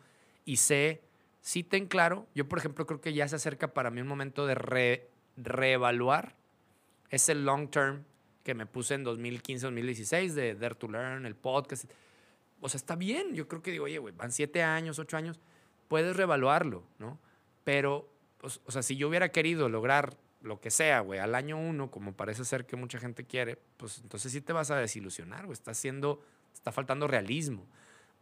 y 0.48 0.58
sé, 0.58 1.04
sí 1.42 1.62
ten 1.62 1.86
claro, 1.86 2.26
yo 2.34 2.48
por 2.50 2.58
ejemplo 2.58 2.88
creo 2.88 3.02
que 3.02 3.14
ya 3.14 3.28
se 3.28 3.36
acerca 3.36 3.76
para 3.76 3.92
mí 3.92 4.02
un 4.02 4.08
momento 4.08 4.48
de 4.48 4.56
re, 4.56 5.12
reevaluar 5.36 6.36
ese 7.12 7.36
long 7.36 7.70
term 7.70 8.04
que 8.44 8.56
me 8.56 8.66
puse 8.66 8.96
en 8.96 9.04
2015, 9.04 9.68
2016 9.68 10.34
de 10.34 10.56
Dare 10.56 10.74
to 10.74 10.88
Learn, 10.88 11.28
el 11.28 11.36
podcast 11.36 11.86
o 12.62 12.70
sea, 12.70 12.78
está 12.78 12.96
bien. 12.96 13.34
Yo 13.36 13.48
creo 13.48 13.62
que 13.62 13.72
digo, 13.72 13.86
oye, 13.86 14.00
güey, 14.00 14.14
van 14.16 14.32
siete 14.32 14.64
años, 14.64 15.00
ocho 15.00 15.18
años, 15.18 15.40
puedes 15.88 16.16
reevaluarlo, 16.16 16.84
¿no? 17.00 17.20
Pero, 17.64 18.12
pues, 18.38 18.62
o 18.66 18.72
sea, 18.72 18.82
si 18.82 18.96
yo 18.96 19.08
hubiera 19.10 19.30
querido 19.30 19.70
lograr 19.70 20.18
lo 20.42 20.60
que 20.60 20.72
sea, 20.72 21.02
güey, 21.02 21.20
al 21.20 21.36
año 21.36 21.58
uno, 21.58 21.92
como 21.92 22.14
parece 22.14 22.46
ser 22.46 22.66
que 22.66 22.76
mucha 22.76 23.00
gente 23.00 23.26
quiere, 23.26 23.58
pues 23.78 24.00
entonces 24.00 24.32
sí 24.32 24.42
te 24.42 24.54
vas 24.54 24.72
a 24.72 24.78
desilusionar, 24.78 25.46
güey. 25.46 25.54
Está 25.54 25.72
haciendo, 25.72 26.22
está 26.54 26.72
faltando 26.72 27.08
realismo. 27.08 27.68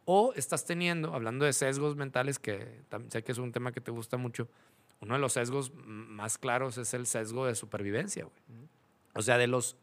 O 0.06 0.34
estás 0.36 0.66
teniendo, 0.66 1.14
hablando 1.14 1.46
de 1.46 1.54
sesgos 1.54 1.96
mentales, 1.96 2.40
que 2.40 2.82
sé 3.10 3.24
que 3.24 3.32
es 3.32 3.38
un 3.38 3.52
tema 3.52 3.72
que 3.72 3.82
te 3.82 3.92
gusta 3.92 4.18
mucho, 4.18 4.48
uno 5.02 5.16
de 5.16 5.20
los 5.20 5.34
sesgos 5.34 5.72
más 5.86 6.38
claros 6.38 6.78
es 6.78 6.94
el 6.94 7.06
sesgo 7.06 7.46
de 7.46 7.56
supervivencia, 7.56 8.26
güey. 8.26 8.68
O 9.14 9.22
sea, 9.22 9.38
de 9.38 9.48
los 9.48 9.78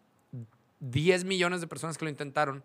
10 0.80 1.24
millones 1.24 1.60
de 1.60 1.66
personas 1.66 1.98
que 1.98 2.04
lo 2.04 2.10
intentaron, 2.10 2.62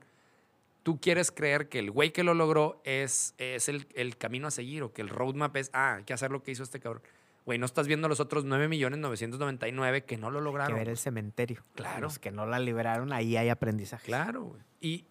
tú 0.83 0.99
quieres 0.99 1.31
creer 1.31 1.69
que 1.69 1.79
el 1.79 1.91
güey 1.91 2.11
que 2.11 2.23
lo 2.23 2.33
logró 2.33 2.81
es, 2.83 3.33
es 3.37 3.69
el, 3.69 3.87
el, 3.95 4.17
camino 4.17 4.47
a 4.47 4.51
seguir 4.51 4.83
o 4.83 4.93
que 4.93 5.01
el 5.01 5.09
roadmap 5.09 5.55
es, 5.57 5.69
ah, 5.73 5.95
hay 5.95 6.03
que 6.03 6.13
hacer 6.13 6.31
lo 6.31 6.43
que 6.43 6.51
hizo 6.51 6.63
este 6.63 6.79
cabrón. 6.79 7.01
Güey, 7.45 7.59
no 7.59 7.65
estás 7.65 7.87
viendo 7.87 8.09
los 8.09 8.19
otros 8.19 8.45
9.999 8.45 10.03
que 10.03 10.17
no 10.17 10.29
lo 10.31 10.41
lograron. 10.41 10.73
que 10.73 10.79
ver 10.79 10.89
el 10.89 10.97
cementerio. 10.97 11.63
Claro. 11.75 12.01
Los 12.01 12.19
que 12.19 12.29
no 12.29 12.45
la 12.45 12.59
liberaron, 12.59 13.13
ahí 13.13 13.37
hay 13.37 13.47
aprendizaje. 13.47 14.05
Claro, 14.05 14.43
güey. 14.43 14.61
Y 14.81 15.05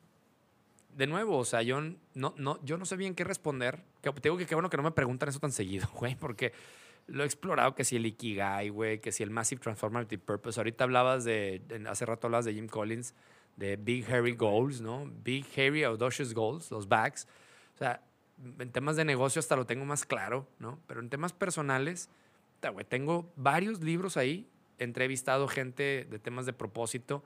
de 0.96 1.06
nuevo, 1.06 1.36
o 1.36 1.44
sea, 1.44 1.60
yo 1.62 1.80
no, 2.14 2.34
no, 2.38 2.58
yo 2.64 2.78
no 2.78 2.86
sé 2.86 2.96
bien 2.96 3.14
qué 3.14 3.22
responder. 3.22 3.84
Te 4.00 4.10
digo 4.22 4.38
que 4.38 4.46
qué 4.46 4.54
bueno 4.54 4.70
que 4.70 4.78
no 4.78 4.82
me 4.82 4.92
preguntan 4.92 5.28
eso 5.28 5.38
tan 5.38 5.52
seguido, 5.52 5.86
güey, 5.94 6.16
porque 6.16 6.52
lo 7.06 7.22
he 7.22 7.26
explorado, 7.26 7.74
que 7.74 7.84
si 7.84 7.96
el 7.96 8.06
Ikigai, 8.06 8.70
güey, 8.70 9.00
que 9.00 9.12
si 9.12 9.22
el 9.22 9.30
Massive 9.30 9.60
Transformative 9.60 10.22
Purpose. 10.22 10.58
Ahorita 10.58 10.84
hablabas 10.84 11.24
de, 11.24 11.62
hace 11.88 12.06
rato 12.06 12.26
hablabas 12.26 12.46
de 12.46 12.54
Jim 12.54 12.66
Collins 12.66 13.14
de 13.56 13.76
Big 13.76 14.10
Hairy 14.10 14.34
Goals, 14.34 14.80
¿no? 14.80 15.10
Big 15.22 15.46
Hairy 15.56 15.84
Audacious 15.84 16.32
Goals, 16.32 16.70
los 16.70 16.88
bags. 16.88 17.28
O 17.74 17.78
sea, 17.78 18.02
en 18.58 18.72
temas 18.72 18.96
de 18.96 19.04
negocio 19.04 19.40
hasta 19.40 19.54
lo 19.54 19.66
tengo 19.66 19.84
más 19.84 20.04
claro, 20.04 20.48
¿no? 20.58 20.78
Pero 20.86 21.00
en 21.00 21.10
temas 21.10 21.32
personales, 21.32 22.08
tengo 22.88 23.30
varios 23.36 23.82
libros 23.82 24.16
ahí, 24.16 24.48
entrevistado 24.78 25.46
gente 25.46 26.06
de 26.10 26.18
temas 26.18 26.46
de 26.46 26.52
propósito 26.54 27.22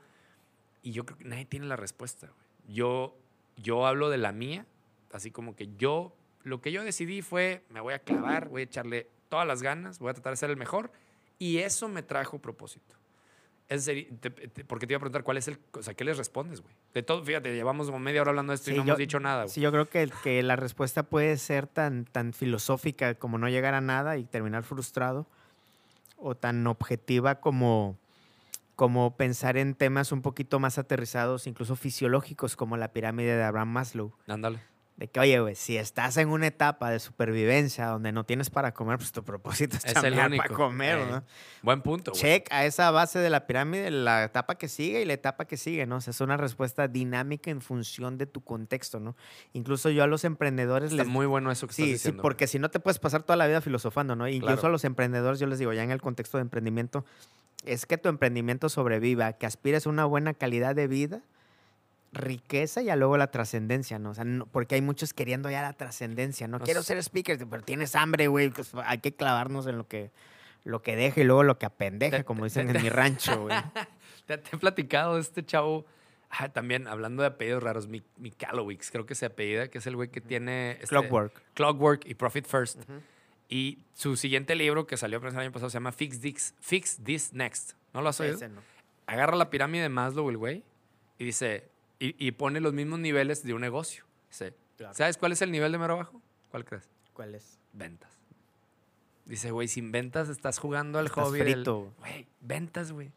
y 0.83 0.93
yo 0.93 1.07
creo 1.07 1.19
que 1.19 1.25
nadie 1.25 1.45
tiene 1.45 1.67
la 1.67 1.77
respuesta, 1.77 2.27
güey. 2.27 2.75
Yo, 2.75 3.17
yo 3.57 3.87
hablo 3.87 4.11
de 4.11 4.19
la 4.19 4.33
mía, 4.33 4.67
así 5.13 5.31
como 5.31 5.55
que 5.55 5.69
yo, 5.77 6.17
lo 6.43 6.61
que 6.61 6.73
yo 6.73 6.85
decidí 6.85 7.23
fue, 7.23 7.65
me 7.69 7.81
voy 7.81 7.95
a 7.95 8.01
clavar, 8.01 8.49
voy 8.49 8.63
a 8.63 8.65
echarle 8.65 9.09
todas 9.29 9.47
las 9.47 9.63
ganas, 9.63 9.99
voy 9.99 10.11
a 10.11 10.15
tratar 10.15 10.33
de 10.33 10.37
ser 10.37 10.51
el 10.51 10.57
mejor 10.57 10.91
y 11.39 11.59
eso 11.59 11.89
me 11.89 12.03
trajo 12.03 12.39
propósito. 12.39 12.97
Es 13.71 13.89
porque 14.67 14.89
te 14.89 14.95
iba 14.95 14.97
a 14.97 15.01
preguntar 15.01 15.23
cuál 15.23 15.37
es 15.37 15.47
el. 15.47 15.61
O 15.75 15.83
sea, 15.83 15.95
¿qué 15.95 16.05
les 16.05 16.19
respondes, 16.19 16.61
güey? 16.61 16.75
De 16.93 17.05
todo, 17.05 17.25
fíjate, 17.25 17.55
llevamos 17.55 17.87
como 17.87 18.01
media 18.01 18.21
hora 18.21 18.31
hablando 18.31 18.51
de 18.51 18.57
esto 18.57 18.73
y 18.73 18.75
no 18.75 18.83
hemos 18.83 18.99
dicho 18.99 19.21
nada, 19.21 19.45
güey. 19.45 19.55
Sí, 19.55 19.61
yo 19.61 19.71
creo 19.71 19.89
que, 19.89 20.11
que 20.25 20.43
la 20.43 20.57
respuesta 20.57 21.05
puede 21.05 21.37
ser 21.37 21.69
tan, 21.69 22.05
tan 22.05 22.33
filosófica 22.33 23.15
como 23.15 23.39
no 23.39 23.49
llegar 23.49 23.75
a 23.75 23.81
nada 23.81 24.17
y 24.17 24.25
terminar 24.25 24.65
frustrado, 24.65 25.29
o 26.17 26.35
tan 26.35 26.67
objetiva 26.67 27.37
como, 27.37 27.97
como 28.81 29.15
pensar 29.15 29.59
en 29.59 29.75
temas 29.75 30.11
un 30.11 30.23
poquito 30.23 30.59
más 30.59 30.79
aterrizados, 30.79 31.47
incluso 31.47 31.77
fisiológicos, 31.77 32.57
como 32.57 32.79
la 32.79 32.95
pirámide 32.95 33.37
de 33.37 33.43
Abraham 33.43 33.69
Maslow. 33.69 34.15
Ándale. 34.27 34.59
De 35.01 35.09
que, 35.09 35.19
oye, 35.19 35.41
güey, 35.41 35.55
si 35.55 35.79
estás 35.79 36.19
en 36.19 36.29
una 36.29 36.47
etapa 36.49 36.91
de 36.91 37.01
supervivencia 37.01 37.87
donde 37.87 38.13
no 38.13 38.25
tienes 38.25 38.51
para 38.51 38.75
comer, 38.75 38.99
pues 38.99 39.13
tu 39.13 39.25
propósito 39.25 39.79
es, 39.79 39.87
es 39.87 40.05
el 40.05 40.15
para 40.37 40.55
comer, 40.55 40.99
¿no? 40.99 41.17
Eh, 41.17 41.23
buen 41.63 41.81
punto, 41.81 42.11
güey. 42.11 42.21
Check 42.21 42.49
a 42.53 42.67
esa 42.67 42.91
base 42.91 43.19
de 43.19 43.31
la 43.31 43.47
pirámide 43.47 43.91
la 43.91 44.25
etapa 44.25 44.57
que 44.57 44.69
sigue 44.69 45.01
y 45.01 45.07
la 45.07 45.15
etapa 45.15 45.47
que 45.47 45.57
sigue, 45.57 45.87
¿no? 45.87 45.97
O 45.97 46.01
sea, 46.03 46.11
es 46.11 46.21
una 46.21 46.37
respuesta 46.37 46.87
dinámica 46.87 47.51
en 47.51 47.63
función 47.63 48.19
de 48.19 48.27
tu 48.27 48.45
contexto, 48.45 49.01
¿no? 49.01 49.17
Incluso 49.55 49.89
yo 49.89 50.05
a 50.05 50.07
los 50.07 50.25
emprendedores 50.25 50.93
Está 50.93 51.05
muy 51.05 51.25
bueno 51.25 51.51
eso 51.51 51.67
que 51.67 51.73
sí, 51.73 51.83
estás 51.85 51.93
diciendo. 51.95 52.21
Sí, 52.21 52.23
porque 52.23 52.47
si 52.47 52.59
no 52.59 52.71
te 52.71 52.79
puedes 52.79 52.99
pasar 52.99 53.23
toda 53.23 53.39
la 53.39 53.47
vida 53.47 53.63
filosofando, 53.63 54.17
¿no? 54.17 54.29
Incluso 54.29 54.67
a 54.67 54.71
los 54.71 54.85
emprendedores 54.85 55.41
yo 55.41 55.47
les 55.47 55.59
digo, 55.59 55.73
ya 55.73 55.83
en 55.83 55.93
el 55.93 56.03
contexto 56.03 56.37
de 56.37 56.43
emprendimiento, 56.43 57.07
es 57.65 57.87
que 57.87 57.97
tu 57.97 58.11
emprendimiento 58.11 58.69
sobreviva, 58.69 59.33
que 59.33 59.47
aspires 59.47 59.87
a 59.87 59.89
una 59.89 60.05
buena 60.05 60.35
calidad 60.35 60.75
de 60.75 60.89
vida 60.89 61.23
riqueza 62.13 62.83
y 62.83 62.97
luego 62.97 63.17
la 63.17 63.31
trascendencia, 63.31 63.99
¿no? 63.99 64.11
O 64.11 64.15
sea, 64.15 64.25
porque 64.51 64.75
hay 64.75 64.83
muchos 64.83 65.15
queriendo 65.15 65.51
ya 65.51 65.63
la 65.63 65.73
trascendencia, 65.73 66.49
¿no? 66.49 66.59
Quiero 66.61 66.83
ser 66.83 66.99
speaker, 66.99 67.39
pero 67.49 67.63
tienes 67.63 67.95
hambre, 67.95 68.29
güey. 68.29 68.51
Pues 68.51 68.73
hay 68.85 68.99
que 68.99 69.15
clavarnos 69.15 69.67
en 69.67 69.79
lo 69.79 69.87
que, 69.87 70.11
lo 70.65 70.83
que 70.83 70.97
deje 70.97 71.23
y 71.23 71.25
luego 71.25 71.45
lo 71.45 71.59
que 71.59 71.67
apendeja, 71.67 72.25
como 72.25 72.45
dicen 72.45 72.75
en 72.75 72.83
mi 72.83 72.89
rancho, 72.89 73.43
güey. 73.43 73.57
te, 74.27 74.35
he 74.35 74.59
platicado 74.59 75.15
de 75.15 75.21
este 75.21 75.45
chavo, 75.45 75.87
ah, 76.31 76.49
también 76.49 76.89
hablando 76.89 77.23
de 77.23 77.29
apellidos 77.29 77.63
raros, 77.63 77.87
mi, 77.87 78.03
mi 78.17 78.33
creo 78.33 79.07
que 79.07 79.15
se 79.15 79.27
apellida, 79.27 79.69
que 79.69 79.79
es 79.79 79.87
el 79.87 79.97
güey 79.97 80.09
que 80.09 80.21
tiene... 80.21 80.73
Este, 80.73 80.87
Clockwork. 80.87 81.43
Clockwork 81.55 82.07
y 82.07 82.15
Profit 82.15 82.47
First. 82.47 82.83
Y 83.49 83.85
su 83.95 84.17
siguiente 84.17 84.55
libro 84.55 84.87
que 84.87 84.97
salió 84.97 85.19
el 85.19 85.37
año 85.37 85.53
pasado 85.53 85.71
se 85.71 85.75
llama 85.75 85.93
Fix 85.93 86.21
This, 86.21 86.55
Fix 86.61 86.99
This 87.03 87.33
Next. 87.33 87.73
¿No 87.93 88.03
lo 88.03 88.09
has 88.09 88.21
oído? 88.21 88.39
Agarra 89.07 89.37
la 89.37 89.51
pirámide 89.51 89.83
de 89.83 89.89
Maslow, 89.89 90.31
el 90.31 90.37
güey, 90.37 90.63
y 91.19 91.25
dice, 91.25 91.69
y, 92.01 92.33
pone 92.33 92.61
los 92.61 92.73
mismos 92.73 92.99
niveles 92.99 93.43
de 93.43 93.53
un 93.55 93.61
negocio. 93.61 94.05
¿Sabes 94.93 95.19
cuál 95.19 95.33
es 95.33 95.43
el 95.43 95.53
nivel 95.53 95.71
de 95.71 95.79
mero 95.79 95.95
abajo? 95.95 96.23
¿Cuál 96.51 96.65
crees? 96.65 96.89
¿Cuál 97.13 97.35
es? 97.35 97.59
Ventas. 97.73 98.11
Dice, 99.27 99.51
güey, 99.51 99.69
sin 99.69 99.93
ventas 99.93 100.29
estás 100.29 100.59
jugando 100.59 100.99
al 100.99 101.07
estás 101.07 101.25
hobby. 101.25 101.41
Frito. 101.41 101.93
Güey, 101.99 102.27
ventas, 102.41 102.91
güey. 102.91 103.13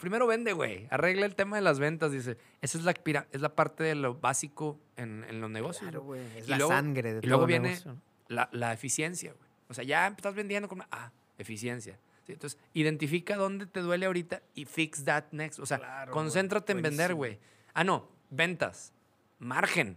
Primero 0.00 0.26
vende, 0.26 0.52
güey. 0.52 0.88
Arregla 0.90 1.24
el 1.24 1.36
tema 1.36 1.56
de 1.56 1.62
las 1.62 1.78
ventas. 1.78 2.10
Dice, 2.10 2.36
esa 2.60 2.78
es 2.78 2.84
la, 2.84 2.94
es 3.30 3.40
la 3.40 3.54
parte 3.54 3.84
de 3.84 3.94
lo 3.94 4.16
básico 4.16 4.80
en, 4.96 5.24
en 5.28 5.40
los 5.40 5.48
negocios. 5.48 5.90
Claro, 5.90 6.02
güey. 6.02 6.20
Es 6.36 6.48
la 6.48 6.58
sangre 6.58 7.14
de 7.14 7.20
Y 7.22 7.28
luego 7.28 7.46
viene 7.46 7.78
la, 8.26 8.48
la, 8.52 8.72
eficiencia, 8.72 9.32
güey. 9.32 9.48
O 9.68 9.74
sea, 9.74 9.84
ya 9.84 10.08
estás 10.08 10.34
vendiendo 10.34 10.68
con... 10.68 10.82
Ah, 10.90 11.12
eficiencia. 11.38 11.98
Entonces, 12.26 12.58
identifica 12.74 13.36
dónde 13.36 13.66
te 13.66 13.80
duele 13.80 14.06
ahorita 14.06 14.42
y 14.54 14.64
fix 14.64 15.04
that 15.04 15.24
next. 15.32 15.58
O 15.58 15.66
sea, 15.66 16.06
concéntrate 16.10 16.72
en 16.72 16.82
vender, 16.82 17.14
güey. 17.14 17.38
Ah, 17.74 17.84
no, 17.84 18.08
ventas, 18.30 18.92
margen. 19.38 19.96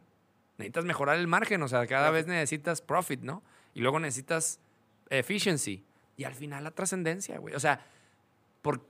Necesitas 0.58 0.86
mejorar 0.86 1.18
el 1.18 1.28
margen, 1.28 1.62
o 1.64 1.68
sea, 1.68 1.86
cada 1.88 2.12
vez 2.12 2.28
necesitas 2.28 2.82
profit, 2.82 3.22
¿no? 3.22 3.44
Y 3.74 3.82
luego 3.82 4.00
necesitas 4.00 4.60
efficiency. 5.10 5.84
Y 6.16 6.26
al 6.26 6.36
final 6.36 6.64
la 6.64 6.72
trascendencia, 6.72 7.40
güey. 7.40 7.56
O 7.56 7.60
sea, 7.60 7.86
por 8.62 8.86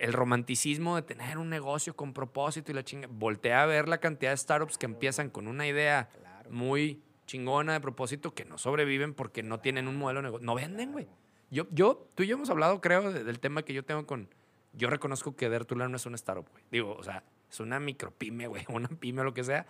el 0.00 0.12
romanticismo 0.12 0.96
de 0.96 1.02
tener 1.02 1.38
un 1.38 1.48
negocio 1.48 1.96
con 1.96 2.12
propósito 2.12 2.70
y 2.70 2.74
la 2.74 2.84
chinga. 2.84 3.08
Voltea 3.10 3.62
a 3.62 3.66
ver 3.66 3.88
la 3.88 3.98
cantidad 3.98 4.30
de 4.30 4.36
startups 4.36 4.78
que 4.78 4.86
empiezan 4.86 5.30
con 5.30 5.48
una 5.48 5.66
idea 5.66 6.08
muy 6.50 7.02
chingona 7.26 7.74
de 7.74 7.80
propósito 7.80 8.34
que 8.34 8.44
no 8.44 8.58
sobreviven 8.58 9.14
porque 9.14 9.42
no 9.42 9.60
tienen 9.60 9.88
un 9.88 9.96
modelo 9.96 10.20
de 10.20 10.24
negocio. 10.24 10.46
No 10.46 10.54
venden, 10.54 10.92
güey. 10.92 11.08
Yo, 11.50 11.66
yo, 11.70 12.08
tú 12.14 12.22
y 12.22 12.26
yo 12.26 12.36
hemos 12.36 12.50
hablado, 12.50 12.80
creo, 12.80 13.12
del 13.12 13.40
tema 13.40 13.62
que 13.62 13.74
yo 13.74 13.84
tengo 13.84 14.06
con. 14.06 14.28
Yo 14.74 14.90
reconozco 14.90 15.34
que 15.34 15.48
Dertular 15.48 15.88
no 15.88 15.96
es 15.96 16.06
un 16.06 16.14
startup, 16.14 16.48
güey. 16.50 16.64
Digo, 16.70 16.94
o 16.94 17.02
sea, 17.02 17.24
es 17.50 17.60
una 17.60 17.80
micropyme, 17.80 18.46
güey, 18.46 18.64
una 18.68 18.88
pyme 18.88 19.22
o 19.22 19.24
lo 19.24 19.34
que 19.34 19.44
sea, 19.44 19.66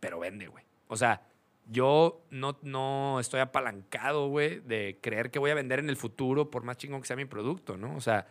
pero 0.00 0.18
vende, 0.18 0.48
güey. 0.48 0.64
O 0.88 0.96
sea, 0.96 1.22
yo 1.70 2.22
no, 2.30 2.58
no 2.62 3.20
estoy 3.20 3.40
apalancado, 3.40 4.28
güey, 4.28 4.60
de 4.60 4.98
creer 5.02 5.30
que 5.30 5.38
voy 5.38 5.50
a 5.50 5.54
vender 5.54 5.78
en 5.78 5.90
el 5.90 5.96
futuro 5.96 6.50
por 6.50 6.62
más 6.62 6.78
chingón 6.78 7.00
que 7.02 7.06
sea 7.06 7.16
mi 7.16 7.26
producto, 7.26 7.76
¿no? 7.76 7.94
O 7.94 8.00
sea, 8.00 8.26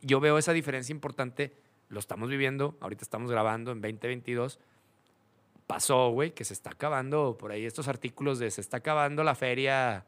yo 0.00 0.20
veo 0.20 0.38
esa 0.38 0.52
diferencia 0.52 0.92
importante, 0.92 1.54
lo 1.88 2.00
estamos 2.00 2.28
viviendo, 2.28 2.76
ahorita 2.80 3.02
estamos 3.02 3.30
grabando 3.30 3.70
en 3.72 3.80
2022. 3.80 4.58
Pasó, 5.66 6.10
güey, 6.10 6.32
que 6.32 6.44
se 6.44 6.52
está 6.52 6.70
acabando 6.70 7.36
por 7.38 7.52
ahí 7.52 7.64
estos 7.64 7.86
artículos 7.86 8.40
de 8.40 8.50
se 8.50 8.60
está 8.60 8.78
acabando 8.78 9.22
la 9.22 9.36
feria, 9.36 10.04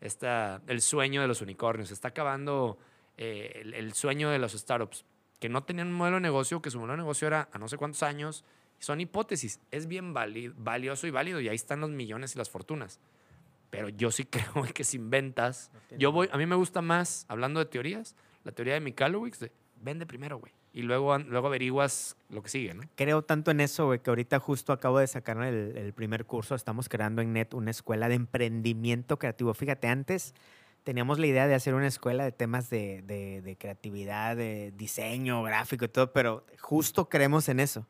esta, 0.00 0.60
el 0.66 0.82
sueño 0.82 1.22
de 1.22 1.28
los 1.28 1.40
unicornios, 1.40 1.88
se 1.88 1.94
está 1.94 2.08
acabando 2.08 2.78
eh, 3.16 3.62
el 3.74 3.94
sueño 3.94 4.28
de 4.28 4.38
los 4.38 4.52
startups 4.52 5.06
que 5.38 5.48
no 5.48 5.62
tenían 5.62 5.88
un 5.88 5.94
modelo 5.94 6.16
de 6.16 6.22
negocio, 6.22 6.60
que 6.62 6.70
su 6.70 6.78
modelo 6.78 6.94
de 6.94 6.98
negocio 6.98 7.26
era 7.26 7.48
a 7.52 7.58
no 7.58 7.68
sé 7.68 7.76
cuántos 7.76 8.02
años. 8.02 8.44
Son 8.78 9.00
hipótesis. 9.00 9.60
Es 9.70 9.86
bien 9.86 10.14
valioso 10.14 11.06
y 11.06 11.10
válido 11.10 11.40
y 11.40 11.48
ahí 11.48 11.56
están 11.56 11.80
los 11.80 11.90
millones 11.90 12.34
y 12.34 12.38
las 12.38 12.50
fortunas. 12.50 13.00
Pero 13.70 13.88
yo 13.88 14.10
sí 14.10 14.24
creo 14.30 14.64
que 14.74 14.84
sin 14.84 15.10
ventas, 15.10 15.70
yo 15.98 16.12
voy, 16.12 16.28
a 16.32 16.38
mí 16.38 16.46
me 16.46 16.56
gusta 16.56 16.82
más, 16.82 17.26
hablando 17.28 17.60
de 17.60 17.66
teorías, 17.66 18.16
la 18.44 18.52
teoría 18.52 18.74
de 18.74 18.80
Mikalowicz 18.80 19.38
de 19.40 19.52
vende 19.80 20.06
primero, 20.06 20.38
güey. 20.38 20.52
y 20.72 20.82
luego, 20.82 21.16
luego 21.18 21.46
averiguas 21.46 22.16
lo 22.30 22.42
que 22.42 22.48
sigue, 22.48 22.74
¿no? 22.74 22.82
Creo 22.96 23.22
tanto 23.22 23.50
en 23.50 23.60
eso, 23.60 23.86
güey, 23.86 24.00
que 24.00 24.10
ahorita 24.10 24.40
justo 24.40 24.72
acabo 24.72 24.98
de 24.98 25.06
sacar 25.06 25.40
el, 25.42 25.76
el 25.76 25.92
primer 25.92 26.24
curso. 26.24 26.54
Estamos 26.54 26.88
creando 26.88 27.22
en 27.22 27.32
NET 27.32 27.54
una 27.54 27.70
escuela 27.70 28.08
de 28.08 28.16
emprendimiento 28.16 29.18
creativo. 29.18 29.54
Fíjate, 29.54 29.86
antes 29.86 30.34
teníamos 30.88 31.18
la 31.18 31.26
idea 31.26 31.46
de 31.46 31.54
hacer 31.54 31.74
una 31.74 31.86
escuela 31.86 32.24
de 32.24 32.32
temas 32.32 32.70
de, 32.70 33.02
de- 33.02 33.56
creatividad, 33.58 34.36
de 34.36 34.72
diseño, 34.74 35.42
gráfico 35.42 35.84
y 35.84 35.88
todo, 35.88 36.14
pero 36.14 36.46
justo 36.60 37.10
creemos 37.10 37.50
en 37.50 37.60
eso. 37.60 37.86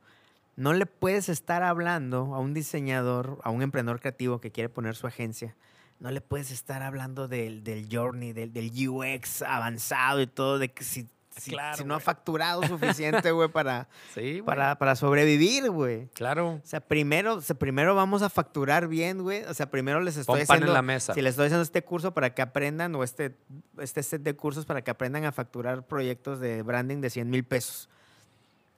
No 0.57 0.73
le 0.73 0.85
puedes 0.85 1.29
estar 1.29 1.63
hablando 1.63 2.35
a 2.35 2.41
un 2.41 2.55
diseñador, 2.55 3.39
a 3.45 3.51
un 3.51 3.63
emprendedor 3.63 4.01
creativo 4.01 4.41
que 4.41 4.51
quiere 4.51 4.69
poner 4.69 4.97
su 4.97 5.07
agencia. 5.07 5.55
No 6.01 6.11
le 6.11 6.21
puedes 6.21 6.51
estar 6.51 6.83
hablando 6.83 7.29
del, 7.29 7.63
del 7.63 7.87
journey, 7.89 8.33
del, 8.33 8.53
del 8.53 8.73
UX 8.89 9.43
avanzado 9.43 10.21
y 10.21 10.27
todo, 10.27 10.59
de 10.59 10.73
que 10.73 10.83
si, 10.83 11.07
si- 11.38 11.51
Claro, 11.51 11.77
si 11.77 11.85
no 11.85 11.94
ha 11.94 12.01
facturado 12.01 12.62
suficiente, 12.64 13.31
güey, 13.33 13.48
para, 13.48 13.88
Sí, 14.14 14.42
para, 14.44 14.77
para 14.79 14.96
sobrevivir, 14.96 15.70
güey. 15.70 16.09
Claro. 16.14 16.55
O 16.55 16.61
sea, 16.64 16.81
primero, 16.81 17.35
o 17.35 17.40
sea, 17.40 17.57
primero 17.57 17.94
vamos 17.94 18.22
a 18.22 18.29
facturar 18.29 18.88
bien, 18.88 19.22
güey. 19.22 19.42
O 19.44 19.55
sea, 19.55 19.70
primero 19.70 20.01
les 20.01 20.16
estoy 20.16 20.40
Pon 20.40 20.46
pan 20.46 20.55
haciendo... 20.57 20.66
en 20.72 20.74
la 20.74 20.83
mesa. 20.83 21.14
Si 21.14 21.22
les 21.22 21.31
estoy 21.31 21.46
haciendo 21.46 21.62
este 21.62 21.83
curso 21.85 22.12
para 22.14 22.35
que 22.35 22.42
aprendan, 22.42 22.94
o 22.94 23.03
este, 23.05 23.37
este 23.79 24.03
set 24.03 24.22
de 24.22 24.35
cursos 24.37 24.66
para 24.66 24.83
que 24.83 24.90
aprendan 24.90 25.24
a 25.24 25.33
facturar 25.33 25.87
proyectos 25.87 26.40
de 26.40 26.62
branding 26.62 27.01
de 27.01 27.11
100 27.11 27.31
mil 27.31 27.44
pesos. 27.44 27.88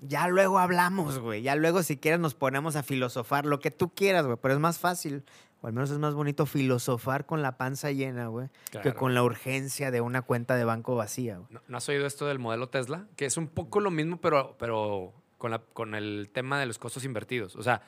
Ya 0.02 0.28
luego 0.28 0.58
hablamos, 0.58 1.18
güey. 1.18 1.42
Ya 1.42 1.54
luego, 1.56 1.82
si 1.82 1.98
quieres, 1.98 2.20
nos 2.20 2.34
ponemos 2.34 2.74
a 2.76 2.82
filosofar 2.82 3.44
lo 3.44 3.60
que 3.60 3.70
tú 3.70 3.90
quieras, 3.94 4.24
güey. 4.24 4.38
Pero 4.40 4.54
es 4.54 4.60
más 4.60 4.78
fácil, 4.78 5.24
o 5.62 5.66
al 5.66 5.72
menos 5.72 5.90
es 5.90 5.98
más 5.98 6.14
bonito 6.14 6.46
filosofar 6.46 7.26
con 7.26 7.42
la 7.42 7.56
panza 7.58 7.90
llena, 7.92 8.28
güey, 8.28 8.48
que 8.82 8.94
con 8.94 9.14
la 9.14 9.22
urgencia 9.22 9.90
de 9.90 10.00
una 10.00 10.22
cuenta 10.22 10.56
de 10.56 10.64
banco 10.64 10.96
vacía, 10.96 11.36
güey. 11.38 11.48
¿No, 11.50 11.60
no 11.68 11.76
has 11.76 11.88
oído 11.88 12.06
esto 12.06 12.26
del 12.26 12.38
modelo 12.38 12.68
Tesla? 12.68 13.06
Que 13.16 13.26
es 13.26 13.36
un 13.36 13.48
poco 13.48 13.80
lo 13.80 13.90
mismo, 13.90 14.18
pero, 14.20 14.56
pero 14.58 15.12
con, 15.38 15.50
la- 15.50 15.58
con 15.60 15.94
el 15.94 16.30
tema 16.32 16.58
de 16.58 16.66
los 16.66 16.78
costos 16.78 17.04
invertidos. 17.04 17.56
O 17.56 17.62
sea, 17.62 17.82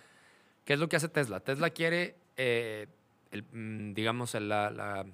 ¿qué 0.65 0.75
es 0.75 0.79
lo 0.79 0.89
que 0.89 0.97
hace 0.97 1.09
Tesla? 1.09 1.41
Tesla 1.41 1.71
quiere, 1.71 2.17
eh, 2.37 2.87
el, 3.31 3.45
mm, 3.51 3.95
digamos, 3.95 4.35
la- 4.35 4.71
la- 4.71 5.07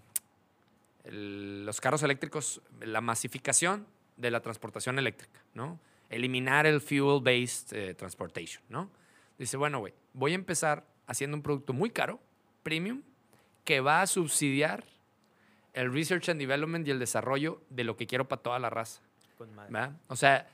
el- 1.04 1.64
los 1.64 1.80
carros 1.80 2.02
eléctricos, 2.02 2.60
la 2.80 3.00
masificación 3.00 3.86
de 4.16 4.30
la 4.30 4.40
transportación 4.40 4.98
eléctrica, 4.98 5.40
¿no? 5.54 5.78
Eliminar 6.10 6.66
el 6.66 6.80
fuel-based 6.80 7.72
eh, 7.76 7.94
transportation, 7.94 8.62
¿no? 8.68 8.90
Dice, 9.38 9.56
bueno, 9.56 9.78
güey, 9.78 9.94
voy 10.14 10.32
a 10.32 10.34
empezar 10.34 10.84
haciendo 11.06 11.36
un 11.36 11.42
producto 11.42 11.72
muy 11.72 11.90
caro, 11.90 12.18
premium, 12.68 13.02
que 13.64 13.80
va 13.80 14.02
a 14.02 14.06
subsidiar 14.06 14.84
el 15.72 15.90
research 15.92 16.28
and 16.28 16.38
development 16.38 16.86
y 16.86 16.90
el 16.90 16.98
desarrollo 16.98 17.62
de 17.70 17.84
lo 17.84 17.96
que 17.96 18.06
quiero 18.06 18.28
para 18.28 18.42
toda 18.42 18.58
la 18.58 18.68
raza. 18.68 19.00
¿verdad? 19.38 19.92
O 20.08 20.16
sea, 20.16 20.46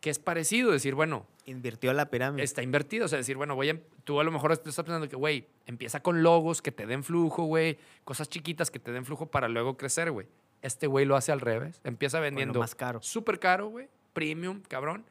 que 0.00 0.10
es 0.10 0.18
parecido 0.18 0.70
decir, 0.70 0.94
bueno, 0.94 1.26
Invirtió 1.46 1.92
la 1.92 2.06
pirámide. 2.10 2.44
está 2.44 2.62
invertido. 2.62 3.06
O 3.06 3.08
sea, 3.08 3.18
decir, 3.18 3.36
bueno, 3.36 3.54
voy 3.54 3.70
a, 3.70 3.80
tú 4.04 4.20
a 4.20 4.24
lo 4.24 4.30
mejor 4.30 4.52
estás 4.52 4.76
pensando 4.76 5.08
que, 5.08 5.16
güey, 5.16 5.46
empieza 5.66 6.00
con 6.00 6.22
logos 6.22 6.60
que 6.60 6.72
te 6.72 6.86
den 6.86 7.02
flujo, 7.02 7.44
güey, 7.44 7.78
cosas 8.04 8.28
chiquitas 8.28 8.70
que 8.70 8.78
te 8.78 8.92
den 8.92 9.04
flujo 9.04 9.26
para 9.26 9.48
luego 9.48 9.76
crecer, 9.76 10.10
güey. 10.10 10.26
Este 10.60 10.86
güey 10.86 11.06
lo 11.06 11.16
hace 11.16 11.32
al 11.32 11.40
revés. 11.40 11.80
Empieza 11.84 12.18
Con 12.18 12.24
vendiendo 12.24 12.60
más 12.60 12.74
caro. 12.74 13.00
súper 13.02 13.38
caro, 13.40 13.68
güey, 13.68 13.88
premium, 14.12 14.60
cabrón. 14.68 15.04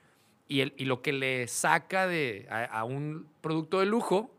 Y, 0.48 0.62
el, 0.62 0.74
y 0.78 0.86
lo 0.86 1.02
que 1.02 1.12
le 1.12 1.48
saca 1.48 2.08
de, 2.08 2.48
a, 2.50 2.66
a 2.66 2.84
un 2.84 3.28
producto 3.42 3.80
de 3.80 3.86
lujo, 3.88 4.32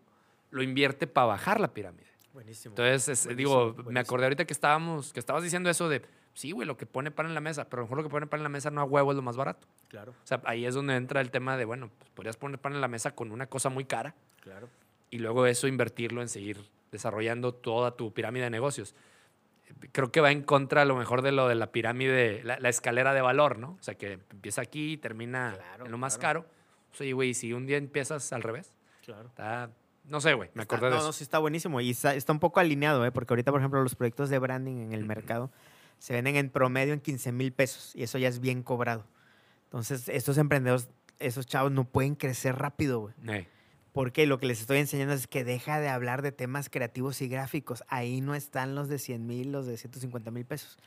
lo 0.50 0.62
invierte 0.62 1.06
para 1.06 1.26
bajar 1.26 1.60
la 1.60 1.74
pirámide. 1.74 2.11
Buenísimo. 2.32 2.72
Entonces, 2.72 3.08
es- 3.08 3.24
Buenísimo, 3.26 3.36
digo, 3.36 3.66
me 3.66 3.72
buenísimo. 3.82 4.00
acordé 4.00 4.24
ahorita 4.24 4.44
que 4.44 4.52
estábamos, 4.52 5.12
que 5.12 5.20
estabas 5.20 5.42
diciendo 5.42 5.68
eso 5.70 5.88
de, 5.88 6.02
sí, 6.34 6.52
güey, 6.52 6.66
lo 6.66 6.76
que 6.76 6.86
pone 6.86 7.10
pan 7.10 7.26
en 7.26 7.34
la 7.34 7.40
mesa, 7.40 7.68
pero 7.68 7.80
a 7.80 7.82
lo 7.82 7.86
mejor 7.86 7.98
lo 7.98 8.04
que 8.04 8.10
pone 8.10 8.26
pan 8.26 8.40
en 8.40 8.44
la 8.44 8.48
mesa 8.48 8.70
no 8.70 8.80
a 8.80 8.84
huevo 8.84 9.10
es 9.12 9.16
lo 9.16 9.22
más 9.22 9.36
barato. 9.36 9.66
Claro, 9.88 10.12
O 10.12 10.26
sea, 10.26 10.40
ahí 10.44 10.64
es 10.64 10.74
donde 10.74 10.96
entra 10.96 11.20
el 11.20 11.30
tema 11.30 11.56
de, 11.56 11.64
bueno, 11.66 11.90
pues 11.98 12.10
podrías 12.10 12.36
poner 12.36 12.58
pan 12.58 12.72
en 12.74 12.80
la 12.80 12.88
mesa 12.88 13.14
con 13.14 13.30
una 13.32 13.46
cosa 13.46 13.68
muy 13.68 13.84
cara 13.84 14.14
claro. 14.40 14.68
y 15.10 15.18
luego 15.18 15.44
eso 15.46 15.66
invertirlo 15.66 16.22
en 16.22 16.28
seguir 16.28 16.58
desarrollando 16.90 17.52
toda 17.54 17.96
tu 17.96 18.12
pirámide 18.14 18.44
de 18.44 18.50
negocios. 18.50 18.94
Creo 19.92 20.12
que 20.12 20.20
va 20.20 20.30
en 20.30 20.42
contra 20.42 20.82
a 20.82 20.84
lo 20.84 20.96
mejor 20.96 21.22
de 21.22 21.32
lo 21.32 21.48
de 21.48 21.54
la 21.54 21.72
pirámide, 21.72 22.42
la, 22.44 22.58
la 22.58 22.68
escalera 22.68 23.14
de 23.14 23.22
valor, 23.22 23.58
¿no? 23.58 23.76
O 23.80 23.82
sea, 23.82 23.94
que 23.94 24.12
empieza 24.30 24.60
aquí 24.60 24.92
y 24.92 24.96
termina 24.98 25.54
Claro, 25.56 25.86
en 25.86 25.90
lo 25.92 25.98
más 25.98 26.18
claro. 26.18 26.42
caro. 26.42 26.52
O 26.92 26.94
sea, 26.94 27.14
güey, 27.14 27.32
si 27.32 27.52
un 27.54 27.66
día 27.66 27.78
empiezas 27.78 28.32
al 28.34 28.42
revés, 28.42 28.72
Claro. 29.04 29.28
está... 29.28 29.70
No 30.04 30.20
sé, 30.20 30.34
güey, 30.34 30.50
me 30.54 30.62
Está- 30.62 30.74
acordé 30.76 30.86
de 30.86 30.90
no, 30.92 30.96
eso. 30.98 31.06
no, 31.08 31.12
sí 31.12 31.22
está 31.24 31.38
buenísimo 31.38 31.80
y 31.80 31.90
está, 31.90 32.14
está 32.14 32.32
un 32.32 32.40
poco 32.40 32.60
alineado, 32.60 33.04
¿eh? 33.06 33.12
porque 33.12 33.32
ahorita, 33.32 33.50
por 33.52 33.60
ejemplo, 33.60 33.82
los 33.82 33.94
proyectos 33.94 34.30
de 34.30 34.38
branding 34.38 34.76
en 34.78 34.92
el 34.92 35.04
mercado 35.04 35.50
se 35.98 36.12
venden 36.12 36.36
en 36.36 36.50
promedio 36.50 36.92
en 36.92 37.00
15 37.00 37.30
mil 37.32 37.52
pesos 37.52 37.92
y 37.94 38.02
eso 38.02 38.18
ya 38.18 38.28
es 38.28 38.40
bien 38.40 38.62
cobrado. 38.62 39.06
Entonces, 39.64 40.08
estos 40.08 40.36
emprendedores, 40.38 40.88
esos 41.20 41.46
chavos 41.46 41.70
no 41.72 41.84
pueden 41.84 42.14
crecer 42.16 42.56
rápido, 42.56 43.00
güey. 43.00 43.14
Ey. 43.28 43.48
Porque 43.92 44.26
lo 44.26 44.38
que 44.38 44.46
les 44.46 44.60
estoy 44.60 44.78
enseñando 44.78 45.14
es 45.14 45.26
que 45.26 45.44
deja 45.44 45.78
de 45.78 45.88
hablar 45.88 46.22
de 46.22 46.32
temas 46.32 46.68
creativos 46.68 47.20
y 47.22 47.28
gráficos. 47.28 47.84
Ahí 47.88 48.20
no 48.22 48.34
están 48.34 48.74
los 48.74 48.88
de 48.88 48.98
100 48.98 49.26
mil, 49.26 49.52
los 49.52 49.66
de 49.66 49.76
150 49.76 50.30
mil 50.30 50.44
pesos. 50.46 50.78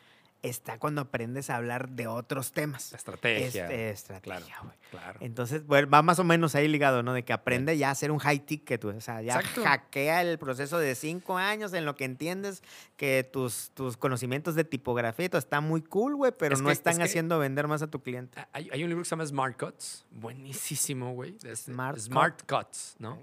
Está 0.50 0.78
cuando 0.80 1.02
aprendes 1.02 1.50
a 1.50 1.56
hablar 1.58 1.90
de 1.90 2.08
otros 2.08 2.52
temas. 2.52 2.94
Estrategia. 2.94 3.64
Este, 3.66 3.90
estrategia, 3.90 4.58
güey. 4.64 4.76
Claro. 4.92 5.20
Entonces, 5.22 5.66
bueno, 5.66 5.90
va 5.90 6.02
más 6.02 6.20
o 6.20 6.24
menos 6.24 6.56
ahí 6.56 6.68
ligado, 6.68 7.04
¿no? 7.04 7.14
De 7.14 7.24
que 7.24 7.34
aprende 7.34 7.78
ya 7.78 7.90
a 7.90 7.92
hacer 7.92 8.12
un 8.12 8.20
high 8.20 8.40
ticket, 8.40 8.84
güey. 8.84 8.96
O 8.98 9.02
sea, 9.02 9.22
ya 9.22 9.36
Exacto. 9.40 9.64
hackea 9.64 10.22
el 10.22 10.38
proceso 10.38 10.78
de 10.78 10.96
cinco 10.96 11.38
años 11.38 11.74
en 11.74 11.86
lo 11.86 11.96
que 11.96 12.06
entiendes 12.06 12.64
que 12.96 13.24
tus, 13.30 13.72
tus 13.74 13.98
conocimientos 13.98 14.56
de 14.56 14.64
tipografía 14.64 15.26
y 15.26 15.30
todo 15.30 15.40
está 15.40 15.60
muy 15.62 15.82
cool, 15.82 16.16
güey, 16.16 16.32
pero 16.38 16.56
Es 16.56 16.62
no 16.62 16.68
que- 16.68 16.74
están 16.74 16.94
es 16.94 16.98
que- 17.00 17.04
haciendo 17.06 17.40
vender 17.40 17.68
más 17.68 17.82
a 17.82 17.88
tu 17.88 18.02
cliente. 18.02 18.40
Hay, 18.54 18.70
hay 18.72 18.84
un 18.84 18.90
libro 18.90 19.04
que 19.04 19.10
se 19.10 19.12
llama 19.16 19.26
Smart 19.26 19.60
Cuts, 19.60 20.06
buenísimo, 20.12 21.14
güey. 21.14 21.36
Smart 21.56 21.98
Smart 22.00 22.42
Cuts, 22.48 22.96
¿no? 23.00 23.20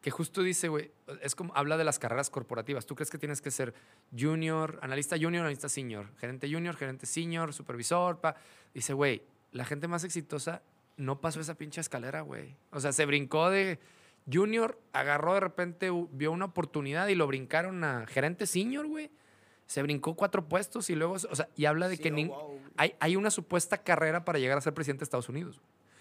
Que 0.00 0.10
justo 0.10 0.42
dice, 0.42 0.68
güey, 0.68 0.90
es 1.20 1.34
como 1.34 1.54
habla 1.54 1.76
de 1.76 1.84
las 1.84 1.98
carreras 1.98 2.30
corporativas. 2.30 2.86
¿Tú 2.86 2.94
crees 2.94 3.10
que 3.10 3.18
tienes 3.18 3.42
que 3.42 3.50
ser 3.50 3.74
junior, 4.18 4.78
analista 4.82 5.16
junior, 5.20 5.42
analista 5.42 5.68
senior, 5.68 6.08
gerente 6.16 6.50
junior, 6.50 6.74
gerente 6.76 7.04
senior, 7.06 7.52
supervisor? 7.52 8.18
Pa? 8.20 8.36
Dice, 8.72 8.94
güey, 8.94 9.22
la 9.52 9.64
gente 9.64 9.88
más 9.88 10.04
exitosa 10.04 10.62
no 10.96 11.20
pasó 11.20 11.40
esa 11.40 11.54
pinche 11.54 11.80
escalera, 11.82 12.22
güey. 12.22 12.56
O 12.72 12.80
sea, 12.80 12.92
se 12.92 13.04
brincó 13.04 13.50
de 13.50 13.78
junior, 14.30 14.78
agarró 14.92 15.34
de 15.34 15.40
repente, 15.40 15.90
vio 16.12 16.32
una 16.32 16.46
oportunidad 16.46 17.08
y 17.08 17.14
lo 17.14 17.26
brincaron 17.26 17.84
a 17.84 18.06
gerente 18.06 18.46
senior, 18.46 18.86
güey. 18.86 19.10
Se 19.66 19.82
brincó 19.82 20.14
cuatro 20.16 20.48
puestos 20.48 20.88
y 20.90 20.94
luego, 20.94 21.14
o 21.14 21.18
sea, 21.36 21.48
y 21.56 21.66
habla 21.66 21.88
de 21.88 21.98
que 21.98 22.10
nin- 22.12 22.32
hay, 22.76 22.94
hay 23.00 23.16
una 23.16 23.30
supuesta 23.30 23.78
carrera 23.78 24.24
para 24.24 24.38
llegar 24.38 24.56
a 24.58 24.60
ser 24.62 24.72
presidente 24.74 25.00
de 25.00 25.04
Estados 25.04 25.28
Unidos. 25.28 25.60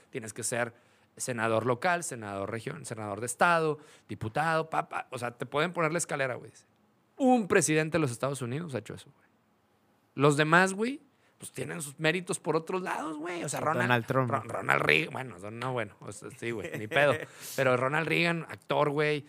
Tienes 0.09 0.33
que 0.33 0.43
ser 0.43 0.73
senador 1.17 1.65
local, 1.65 2.04
senador 2.04 2.50
región, 2.52 2.86
senador 2.86 3.19
de 3.19 3.26
estado, 3.26 3.78
diputado, 4.08 4.69
papá. 4.69 5.08
O 5.12 5.17
sea, 5.17 5.32
te 5.32 5.45
pueden 5.45 5.74
poner 5.74 5.91
la 5.91 5.98
escalera, 5.98 6.36
güey. 6.36 6.52
Un 7.17 7.48
presidente 7.48 7.98
de 7.98 8.02
los 8.02 8.12
Estados 8.12 8.41
Unidos 8.41 8.74
ha 8.76 8.80
hecho 8.80 8.93
eso, 8.93 9.12
güey. 9.12 9.28
Los 10.15 10.38
demás, 10.38 10.74
güey, 10.74 11.02
pues 11.38 11.52
tienen 11.52 11.82
sus 11.82 11.98
méritos 12.00 12.39
por 12.39 12.56
otros 12.56 12.82
lados, 12.82 13.17
güey. 13.17 13.43
O 13.43 13.50
sea, 13.50 13.60
Ronald, 13.60 13.82
Donald 13.88 14.06
Trump. 14.06 14.32
Ron- 14.32 14.50
Ronald 14.50 14.82
Reagan, 14.82 15.13
bueno, 15.13 15.38
no, 15.52 15.74
bueno, 15.74 15.95
o 16.00 16.12
sea, 16.12 16.30
sí, 16.38 16.52
güey, 16.52 16.78
ni 16.78 16.88
pedo. 16.88 17.13
Pero 17.56 17.76
Ronald 17.78 18.08
Reagan, 18.08 18.45
actor, 18.50 18.89
güey. 18.89 19.26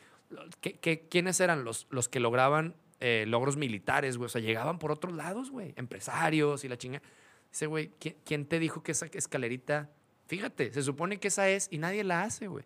¿Qué, 0.60 0.78
qué, 0.78 1.08
quiénes 1.08 1.40
eran 1.40 1.64
los, 1.64 1.86
los 1.90 2.08
que 2.08 2.20
lograban 2.20 2.74
eh, 3.00 3.24
logros 3.26 3.56
militares, 3.56 4.16
güey? 4.16 4.26
O 4.26 4.28
sea, 4.28 4.40
llegaban 4.40 4.78
por 4.78 4.92
otros 4.92 5.12
lados, 5.14 5.50
güey. 5.50 5.72
Empresarios 5.76 6.64
y 6.64 6.68
la 6.68 6.76
chinga. 6.78 7.02
Dice, 7.50 7.66
güey, 7.66 7.90
¿quién, 7.98 8.16
quién 8.24 8.46
te 8.46 8.58
dijo 8.60 8.82
que 8.84 8.92
esa 8.92 9.06
escalerita? 9.06 9.90
Fíjate, 10.30 10.72
se 10.72 10.84
supone 10.84 11.18
que 11.18 11.26
esa 11.26 11.48
es 11.48 11.66
y 11.72 11.78
nadie 11.78 12.04
la 12.04 12.22
hace, 12.22 12.46
güey. 12.46 12.64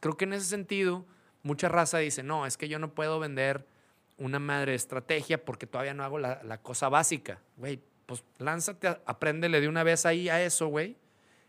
Creo 0.00 0.16
que 0.16 0.24
en 0.24 0.32
ese 0.32 0.46
sentido, 0.46 1.04
mucha 1.42 1.68
raza 1.68 1.98
dice, 1.98 2.22
no, 2.22 2.46
es 2.46 2.56
que 2.56 2.66
yo 2.66 2.78
no 2.78 2.94
puedo 2.94 3.20
vender 3.20 3.66
una 4.16 4.38
madre 4.38 4.74
estrategia 4.74 5.44
porque 5.44 5.66
todavía 5.66 5.92
no 5.92 6.02
hago 6.02 6.18
la, 6.18 6.62
cosa 6.62 6.88
básica. 6.88 7.42
Güey, 7.58 7.78
pues 8.06 8.24
lánzate, 8.38 8.88
apréndele 9.04 9.60
de 9.60 9.68
una 9.68 9.82
vez 9.82 10.06
ahí 10.06 10.30
a 10.30 10.42
eso, 10.42 10.68
güey. 10.68 10.96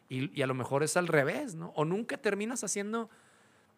Y, 0.10 0.41
a 0.41 0.46
lo 0.46 0.56
mejor 0.56 0.84
es 0.84 0.98
al 0.98 1.08
revés, 1.08 1.56
¿no? 1.56 1.72
O 1.78 1.86
nunca 1.86 2.18
terminas 2.18 2.65
haciendo... 2.65 3.10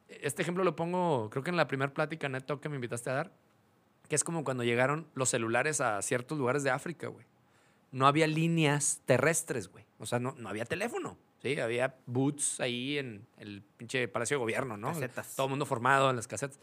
Este 0.07 0.41
ejemplo 0.41 0.63
lo 0.63 0.75
pongo, 0.75 1.29
creo 1.29 1.43
que 1.43 1.51
en 1.51 1.57
la 1.57 1.67
primera 1.67 1.93
plática 1.93 2.27
neto 2.27 2.59
que 2.59 2.69
me 2.69 2.75
invitaste 2.77 3.11
a 3.11 3.13
dar, 3.13 3.31
que 4.09 4.15
es 4.15 4.23
como 4.23 4.43
cuando 4.43 4.63
llegaron 4.63 5.05
los 5.13 5.29
celulares 5.29 5.79
a 5.79 6.01
ciertos 6.01 6.39
lugares 6.39 6.63
de 6.63 6.71
África, 6.71 7.05
güey. 7.05 7.27
No 7.91 8.07
había 8.07 8.25
líneas 8.25 9.03
terrestres, 9.05 9.67
güey. 9.67 9.85
O 9.99 10.07
sea, 10.07 10.17
no, 10.17 10.33
no 10.39 10.49
había 10.49 10.65
teléfono. 10.65 11.19
Sí, 11.41 11.59
había 11.59 11.95
boots 12.07 12.59
ahí 12.59 12.97
en 12.97 13.27
el 13.37 13.61
pinche 13.77 14.07
Palacio 14.07 14.35
de 14.37 14.39
Gobierno, 14.39 14.75
¿no? 14.77 14.87
Casetas. 14.93 15.35
Todo 15.35 15.45
el 15.47 15.51
mundo 15.51 15.65
formado 15.65 16.09
en 16.09 16.15
las 16.15 16.27
casetas. 16.27 16.59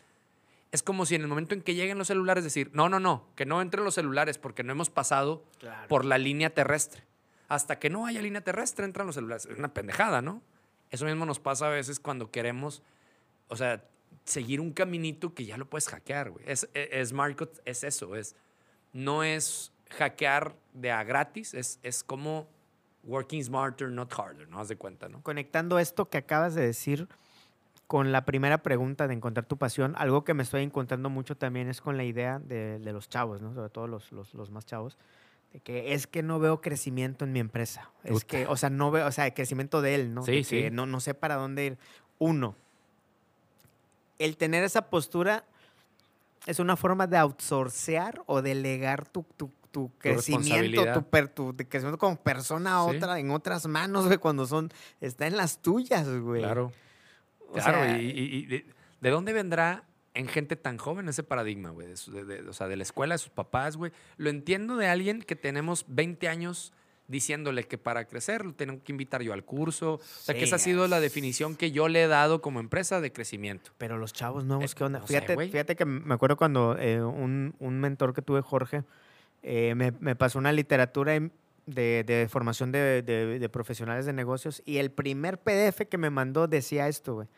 Es 0.72 0.82
como 0.82 1.06
si 1.06 1.14
en 1.14 1.22
el 1.22 1.28
momento 1.28 1.54
en 1.54 1.62
que 1.62 1.74
lleguen 1.76 1.96
los 1.98 2.08
celulares 2.08 2.42
decir, 2.42 2.70
no, 2.72 2.88
no, 2.88 2.98
no, 2.98 3.28
que 3.36 3.46
no 3.46 3.62
entren 3.62 3.84
los 3.84 3.94
celulares 3.94 4.38
porque 4.38 4.64
no 4.64 4.72
hemos 4.72 4.90
pasado 4.90 5.44
Claro. 5.60 5.86
por 5.88 6.04
la 6.04 6.18
línea 6.18 6.50
terrestre. 6.50 7.04
Hasta 7.48 7.78
que 7.78 7.90
no 7.90 8.06
haya 8.06 8.20
línea 8.20 8.40
terrestre 8.40 8.84
entran 8.84 9.06
los 9.06 9.14
celulares. 9.14 9.46
Es 9.46 9.56
una 9.58 9.72
pendejada, 9.72 10.20
¿no? 10.22 10.42
Eso 10.90 11.04
mismo 11.04 11.24
nos 11.26 11.38
pasa 11.38 11.66
a 11.66 11.70
veces 11.70 12.00
cuando 12.00 12.30
queremos, 12.32 12.82
o 13.48 13.56
sea, 13.56 13.84
seguir 14.24 14.60
un 14.60 14.72
caminito 14.72 15.34
que 15.34 15.44
ya 15.44 15.56
lo 15.56 15.66
puedes 15.70 15.88
hackear, 15.88 16.30
güey. 16.30 16.44
Es, 16.48 16.68
es, 16.74 16.88
es 16.90 17.12
Market, 17.12 17.60
es 17.64 17.84
eso, 17.84 18.16
es, 18.16 18.34
no 18.92 19.22
es 19.22 19.72
hackear 19.90 20.56
de 20.72 20.90
a 20.90 21.04
gratis, 21.04 21.54
es, 21.54 21.78
es 21.84 22.02
como 22.02 22.48
working 23.06 23.42
smarter, 23.42 23.90
not 23.90 24.12
harder, 24.12 24.48
¿no? 24.48 24.60
Haz 24.60 24.68
de 24.68 24.76
cuenta, 24.76 25.08
¿no? 25.08 25.22
Conectando 25.22 25.78
esto 25.78 26.08
que 26.08 26.18
acabas 26.18 26.54
de 26.54 26.62
decir 26.62 27.08
con 27.86 28.12
la 28.12 28.24
primera 28.24 28.62
pregunta 28.62 29.06
de 29.06 29.14
encontrar 29.14 29.46
tu 29.46 29.56
pasión, 29.58 29.94
algo 29.96 30.24
que 30.24 30.34
me 30.34 30.42
estoy 30.42 30.62
encontrando 30.62 31.10
mucho 31.10 31.36
también 31.36 31.68
es 31.68 31.80
con 31.80 31.96
la 31.96 32.04
idea 32.04 32.38
de, 32.38 32.78
de 32.78 32.92
los 32.92 33.08
chavos, 33.08 33.42
¿no? 33.42 33.54
Sobre 33.54 33.68
todo 33.68 33.86
los, 33.86 34.10
los, 34.10 34.32
los 34.34 34.50
más 34.50 34.64
chavos 34.66 34.96
de 35.52 35.60
que 35.60 35.94
es 35.94 36.06
que 36.06 36.22
no 36.22 36.40
veo 36.40 36.60
crecimiento 36.60 37.24
en 37.24 37.32
mi 37.32 37.38
empresa. 37.38 37.90
Es 38.02 38.24
que, 38.24 38.46
o 38.46 38.56
sea, 38.56 38.70
no 38.70 38.90
veo, 38.90 39.06
o 39.06 39.12
sea, 39.12 39.26
el 39.26 39.34
crecimiento 39.34 39.82
de 39.82 39.94
él, 39.94 40.14
¿no? 40.14 40.22
Sí, 40.24 40.32
De 40.32 40.44
sí. 40.44 40.62
que 40.62 40.70
No, 40.70 40.86
no 40.86 40.98
sé 40.98 41.14
para 41.14 41.36
dónde 41.36 41.66
ir. 41.66 41.78
Uno, 42.18 42.56
el 44.18 44.36
tener 44.36 44.64
esa 44.64 44.90
postura 44.90 45.44
es 46.46 46.58
una 46.58 46.76
forma 46.76 47.06
de 47.06 47.18
outsourcear 47.18 48.22
o 48.26 48.42
delegar 48.42 49.06
tu, 49.08 49.24
tu, 49.36 49.50
tu 49.74 49.90
crecimiento, 49.98 50.84
tu, 50.92 51.02
per- 51.10 51.28
tu 51.28 51.54
crecimiento 51.56 51.98
como 51.98 52.14
persona 52.16 52.78
a 52.80 52.88
Sí. 52.90 52.96
otra, 52.96 53.18
en 53.18 53.30
otras 53.32 53.66
manos, 53.66 54.06
güey, 54.06 54.18
cuando 54.18 54.46
son, 54.46 54.70
está 55.00 55.26
en 55.26 55.36
las 55.36 55.60
tuyas, 55.60 56.08
güey. 56.08 56.40
Claro. 56.42 56.70
O 57.48 57.54
Claro, 57.54 57.78
sea, 57.84 58.00
y, 58.00 58.06
y- 58.10 58.36
y 58.36 58.46
de, 58.46 58.66
de 59.00 59.10
dónde 59.10 59.32
vendrá 59.32 59.82
en 60.14 60.28
gente 60.28 60.54
tan 60.54 60.78
joven 60.78 61.08
ese 61.08 61.24
paradigma, 61.24 61.70
güey? 61.70 61.88
De 61.88 62.24
de- 62.24 62.48
o 62.48 62.52
sea, 62.52 62.68
de 62.68 62.76
la 62.76 62.84
escuela, 62.84 63.16
de 63.16 63.18
sus 63.18 63.30
papás, 63.30 63.76
güey. 63.76 63.90
Lo 64.16 64.30
entiendo 64.30 64.76
de 64.76 64.86
alguien 64.86 65.20
que 65.22 65.34
tenemos 65.34 65.84
20 65.88 66.28
años 66.28 66.72
diciéndole 67.06 67.64
que 67.64 67.76
para 67.76 68.06
crecer 68.06 68.46
lo 68.46 68.54
tengo 68.54 68.82
que 68.82 68.90
invitar 68.92 69.20
yo 69.22 69.32
al 69.34 69.44
curso. 69.44 69.94
O 69.94 70.00
sea, 70.00 70.34
que 70.34 70.44
esa 70.44 70.56
ha 70.56 70.58
sido 70.58 70.88
la 70.88 71.00
definición 71.00 71.54
que 71.56 71.70
yo 71.70 71.88
le 71.88 72.04
he 72.04 72.06
dado 72.06 72.40
como 72.40 72.60
empresa 72.60 73.00
de 73.02 73.12
crecimiento. 73.12 73.72
Pero 73.76 73.98
los 73.98 74.12
chavos 74.14 74.44
nuevos, 74.46 74.72
Eh, 74.72 74.74
¿qué 74.74 74.84
onda? 74.84 75.00
no 75.00 75.06
fíjate 75.06 75.76
que 75.76 75.84
me 75.84 76.14
acuerdo 76.14 76.36
cuando 76.38 76.76
eh, 76.78 77.02
un, 77.02 77.54
un 77.58 77.78
mentor 77.80 78.14
que 78.14 78.22
tuve, 78.22 78.40
Jorge, 78.40 78.84
eh, 79.44 79.74
me, 79.76 79.92
me 80.00 80.16
pasó 80.16 80.38
una 80.38 80.50
literatura 80.52 81.12
de, 81.66 82.04
de 82.04 82.26
formación 82.30 82.72
de, 82.72 83.02
de- 83.02 83.38
de 83.38 83.48
profesionales 83.48 84.06
de 84.06 84.12
negocios 84.12 84.62
y 84.64 84.78
el 84.78 84.90
primer 84.90 85.38
PDF 85.38 85.82
que 85.88 85.98
me 85.98 86.10
mandó 86.10 86.48
decía 86.48 86.88
esto, 86.88 87.14
güey. 87.14 87.28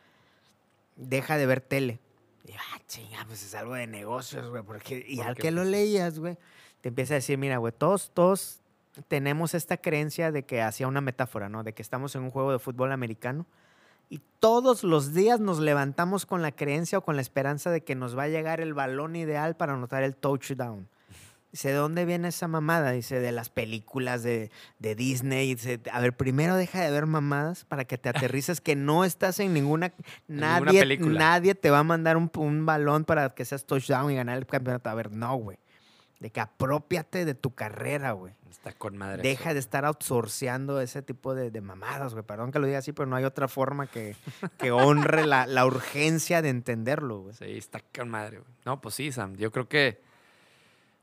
Deja 0.97 1.37
de 1.37 1.47
ver 1.47 1.61
tele. 1.61 1.99
Y 2.45 2.53
yo, 2.53 2.59
ah, 2.75 2.79
chinga, 2.87 3.25
pues 3.27 3.43
es 3.45 3.55
algo 3.55 3.75
de 3.75 3.87
negocios, 3.87 4.49
güey. 4.49 4.63
Porque, 4.63 5.05
y 5.07 5.21
al 5.21 5.35
que 5.37 5.51
lo 5.51 5.65
leías, 5.65 6.19
güey, 6.19 6.39
te 6.81 6.89
empieza 6.89 7.15
a 7.15 7.17
decir, 7.17 7.37
mira, 7.39 7.59
güey, 7.59 7.73
todos, 7.77 8.11
todos 8.15 8.61
tenemos 9.09 9.53
esta 9.55 9.77
creencia 9.77 10.33
de 10.33 10.45
que 10.45 10.63
hacía 10.63 10.89
una 10.89 11.01
metáfora, 11.01 11.49
¿no? 11.49 11.65
De 11.65 11.73
que 11.75 11.83
estamos 11.83 12.15
en 12.15 12.23
un 12.23 12.31
juego 12.31 12.53
de 12.53 12.59
fútbol 12.59 12.93
americano 12.93 13.45
y 14.09 14.21
todos 14.41 14.85
los 14.85 15.13
días 15.13 15.41
nos 15.41 15.59
levantamos 15.59 16.25
con 16.25 16.41
la 16.41 16.53
creencia 16.53 16.99
o 16.99 17.01
con 17.03 17.17
la 17.17 17.23
esperanza 17.23 17.71
de 17.71 17.83
que 17.83 17.95
nos 17.97 18.17
va 18.17 18.23
a 18.23 18.29
llegar 18.29 18.61
el 18.61 18.73
balón 18.73 19.17
ideal 19.17 19.57
para 19.57 19.75
anotar 19.75 20.03
el 20.05 20.15
touchdown. 20.17 20.89
Dice, 21.53 21.69
¿de 21.69 21.75
dónde 21.75 22.05
viene 22.05 22.29
esa 22.29 22.49
mamada? 22.49 22.91
Dice, 22.91 23.19
de 23.21 23.33
las 23.33 23.49
películas 23.49 24.23
de, 24.23 24.51
de 24.79 24.95
Disney. 24.95 25.55
Dice, 25.55 25.81
a 25.91 26.01
ver, 26.01 26.15
primero 26.17 26.55
deja 26.57 26.81
de 26.83 26.91
ver 26.91 27.07
mamadas 27.07 27.65
para 27.65 27.85
que 27.87 27.97
te 27.99 28.09
aterrices 28.31 28.61
que 28.61 28.77
no 28.77 29.05
estás 29.05 29.41
en 29.41 29.55
ninguna... 29.55 29.93
ninguna 30.29 30.61
Nadie, 30.61 30.81
película. 30.81 31.19
nadie 31.19 31.55
te 31.55 31.71
va 31.71 31.79
a 31.79 31.85
mandar 31.85 32.17
un, 32.17 32.31
un 32.35 32.67
balón 32.67 33.05
para 33.05 33.31
que 33.35 33.45
seas 33.45 33.65
touchdown 33.65 34.11
y 34.11 34.17
ganar 34.17 34.37
el 34.37 34.47
campeonato. 34.47 34.91
A 34.91 34.95
ver, 34.95 35.13
no, 35.13 35.35
güey. 35.37 35.59
De 36.21 36.31
que 36.31 36.41
apropiate 36.41 37.25
de 37.25 37.35
tu 37.35 37.55
carrera, 37.55 38.13
güey. 38.13 38.35
Está 38.51 38.73
con 38.73 38.97
madre. 38.97 39.23
Deja 39.23 39.51
eso. 39.51 39.55
de 39.55 39.61
estar 39.61 39.85
outsourceando 39.85 40.81
ese 40.81 41.03
tipo 41.03 41.35
de, 41.35 41.51
de 41.51 41.61
mamadas, 41.61 42.15
güey. 42.15 42.25
Perdón 42.25 42.53
que 42.53 42.59
lo 42.59 42.67
diga 42.67 42.79
así, 42.79 42.93
pero 42.93 43.07
no 43.07 43.17
hay 43.17 43.25
otra 43.25 43.49
forma 43.49 43.87
que, 43.87 44.17
que 44.59 44.73
honre 44.73 45.27
la, 45.27 45.47
la 45.47 45.67
urgencia 45.67 46.41
de 46.43 46.49
entenderlo, 46.49 47.21
güey. 47.21 47.35
Sí, 47.35 47.45
está 47.59 47.81
con 47.95 48.09
madre, 48.09 48.39
güey. 48.39 48.51
No, 48.65 48.81
pues 48.81 48.95
sí, 48.95 49.13
Sam. 49.13 49.37
Yo 49.37 49.51
creo 49.53 49.69
que. 49.69 50.01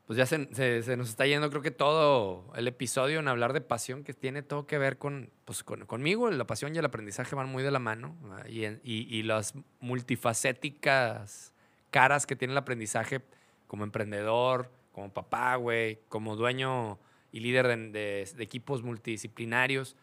Pues 0.06 0.18
ya 0.18 0.26
se, 0.26 0.54
se- 0.54 0.84
se 0.84 0.98
nos 0.98 1.10
está 1.10 1.26
yendo, 1.26 1.50
creo 1.50 1.62
que 1.62 1.72
todo 1.72 2.52
el 2.56 2.68
episodio 2.68 3.20
en 3.20 3.28
hablar 3.30 3.54
de 3.54 3.62
pasión 3.62 4.04
que 4.04 4.14
tiene 4.14 4.42
todo 4.44 4.68
que 4.68 4.78
ver 4.78 4.98
con, 4.98 5.30
pues, 5.46 5.64
con- 5.64 5.86
conmigo. 5.86 6.30
La 6.30 6.46
pasión 6.46 6.76
y 6.76 6.78
el 6.80 6.86
aprendizaje 6.86 7.36
van 7.36 7.48
muy 7.50 7.64
de 7.64 7.72
la 7.72 7.80
mano. 7.80 8.18
¿verdad? 8.22 8.46
Y, 8.48 8.66
y- 8.66 9.08
y 9.10 9.24
las 9.24 9.54
multifacéticas 9.80 11.54
caras 11.90 12.26
que 12.26 12.36
tiene 12.36 12.52
el 12.54 12.58
aprendizaje 12.58 13.22
como 13.68 13.84
emprendedor, 13.84 14.70
como 14.92 15.12
papá, 15.14 15.56
güey, 15.56 16.00
como 16.10 16.36
dueño 16.36 17.00
y 17.32 17.40
líder 17.40 17.68
de, 17.68 17.78
de- 17.92 18.32
de 18.36 18.44
equipos 18.44 18.84
multidisciplinarios. 18.84 19.96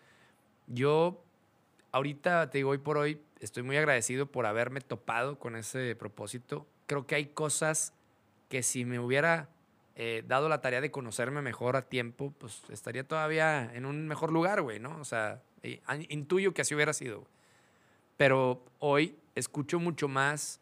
Yo 0.67 1.23
ahorita, 1.93 2.49
te 2.51 2.59
digo, 2.59 2.71
hoy 2.71 2.79
por 2.79 2.97
hoy, 2.97 3.21
estoy 3.41 3.63
muy 3.65 3.77
agradecido 3.77 4.27
por 4.27 4.47
haberme 4.47 4.81
topado 4.81 5.39
con 5.39 5.57
ese 5.57 5.95
propósito. 5.95 6.67
Creo 6.87 7.07
que 7.07 7.17
hay 7.17 7.27
cosas 7.27 7.93
que 8.49 8.63
si 8.63 8.85
me 8.85 8.99
hubiera 8.99 9.49
eh, 10.03 10.25
dado 10.27 10.49
la 10.49 10.63
tarea 10.63 10.81
de 10.81 10.91
conocerme 10.91 11.43
mejor 11.43 11.77
a 11.77 11.83
tiempo, 11.83 12.33
pues 12.39 12.63
estaría 12.71 13.07
todavía 13.07 13.71
en 13.75 13.85
un 13.85 14.09
mejor 14.09 14.33
lugar, 14.33 14.63
güey, 14.63 14.79
¿no? 14.81 14.99
O 14.99 15.05
sea, 15.05 15.43
an- 15.85 16.07
intuyo 16.09 16.55
que 16.55 16.63
así 16.63 16.75
hubiera 16.75 16.95
sido. 16.95 17.19
güey. 17.19 17.31
Pero 18.17 18.65
hoy 18.79 19.15
escucho 19.35 19.79
mucho 19.79 20.09
más 20.09 20.59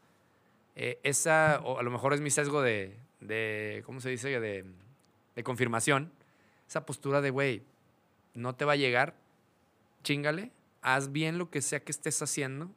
eh, 0.74 0.98
esa, 1.04 1.60
o 1.62 1.78
a 1.78 1.84
lo 1.84 1.90
mejor 1.92 2.14
es 2.14 2.20
mi 2.20 2.30
sesgo 2.30 2.62
de, 2.62 2.96
de 3.20 3.84
¿cómo 3.86 4.00
se 4.00 4.10
dice? 4.10 4.40
De, 4.40 4.64
de 5.36 5.42
confirmación. 5.44 6.10
Esa 6.68 6.84
postura 6.84 7.20
de, 7.20 7.30
güey, 7.30 7.62
no 8.34 8.56
te 8.56 8.64
va 8.64 8.72
a 8.72 8.76
llegar, 8.76 9.14
chingale, 10.02 10.50
haz 10.82 11.12
bien 11.12 11.38
lo 11.38 11.48
que 11.48 11.62
sea 11.62 11.78
que 11.80 11.92
estés 11.92 12.20
haciendo 12.22 12.70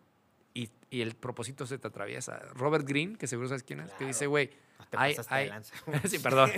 y, 0.54 0.70
y 0.90 1.02
el 1.02 1.16
propósito 1.16 1.66
se 1.66 1.78
te 1.78 1.88
atraviesa. 1.88 2.40
Robert 2.54 2.88
Greene, 2.88 3.18
que 3.18 3.28
seguro 3.28 3.48
sabes 3.48 3.64
quién 3.64 3.80
es, 3.82 3.92
que 3.94 4.06
dice, 4.06 4.28
güey, 4.28 4.50
No 4.80 4.86
te 4.86 4.98
de 4.98 5.16
ay. 5.30 5.48
lanza. 5.50 5.76
sí, 6.08 6.20
perdón. 6.20 6.52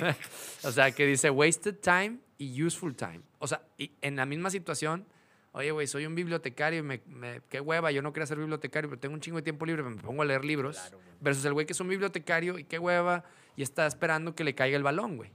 o 0.63 0.71
sea, 0.71 0.91
que 0.91 1.05
dice 1.05 1.29
wasted 1.29 1.75
time 1.75 2.17
y 2.37 2.63
useful 2.63 2.95
time. 2.95 3.21
O 3.39 3.47
sea, 3.47 3.61
y 3.77 3.91
en 4.01 4.15
la 4.15 4.25
misma 4.25 4.49
situación, 4.49 5.05
oye, 5.51 5.71
güey, 5.71 5.85
soy 5.87 6.05
un 6.07 6.15
bibliotecario, 6.15 6.79
y 6.79 6.83
me, 6.83 7.01
me- 7.05 7.41
qué 7.49 7.59
hueva, 7.61 7.91
yo 7.91 8.01
no 8.01 8.11
quería 8.13 8.25
ser 8.25 8.39
bibliotecario, 8.39 8.89
pero 8.89 8.99
tengo 8.99 9.13
un 9.13 9.21
chingo 9.21 9.37
de 9.37 9.43
tiempo 9.43 9.65
libre, 9.65 9.83
me 9.83 9.95
pongo 10.01 10.23
a 10.23 10.25
leer 10.25 10.43
libros. 10.43 10.77
Claro, 10.79 10.99
versus 11.21 11.45
el 11.45 11.53
güey 11.53 11.65
que 11.65 11.73
es 11.73 11.79
un 11.79 11.87
bibliotecario 11.87 12.57
y 12.57 12.63
qué 12.63 12.79
hueva 12.79 13.23
y 13.55 13.61
está 13.61 13.85
esperando 13.85 14.33
que 14.35 14.43
le 14.43 14.55
caiga 14.55 14.75
el 14.77 14.83
balón, 14.83 15.17
güey. 15.17 15.31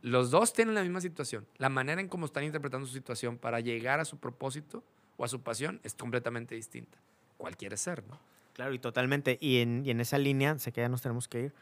Los 0.00 0.30
dos 0.30 0.52
tienen 0.52 0.74
la 0.74 0.82
misma 0.82 1.00
situación. 1.00 1.46
La 1.56 1.68
manera 1.68 2.00
en 2.00 2.08
cómo 2.08 2.26
están 2.26 2.44
interpretando 2.44 2.86
su 2.86 2.92
situación 2.92 3.38
para 3.38 3.60
llegar 3.60 4.00
a 4.00 4.04
su 4.04 4.18
propósito 4.18 4.82
o 5.16 5.24
a 5.24 5.28
su 5.28 5.42
pasión 5.42 5.80
es 5.82 5.94
completamente 5.94 6.54
distinta. 6.54 6.98
¿Cuál 7.36 7.56
quiere 7.56 7.76
ser, 7.76 8.04
no? 8.06 8.18
Claro, 8.54 8.72
y 8.72 8.78
totalmente. 8.78 9.38
Y 9.40 9.58
en, 9.58 9.84
y 9.84 9.90
en 9.90 10.00
esa 10.00 10.18
línea, 10.18 10.58
sé 10.58 10.72
que 10.72 10.80
ya 10.80 10.88
nos 10.88 11.02
tenemos 11.02 11.28
que 11.28 11.40
ir, 11.40 11.54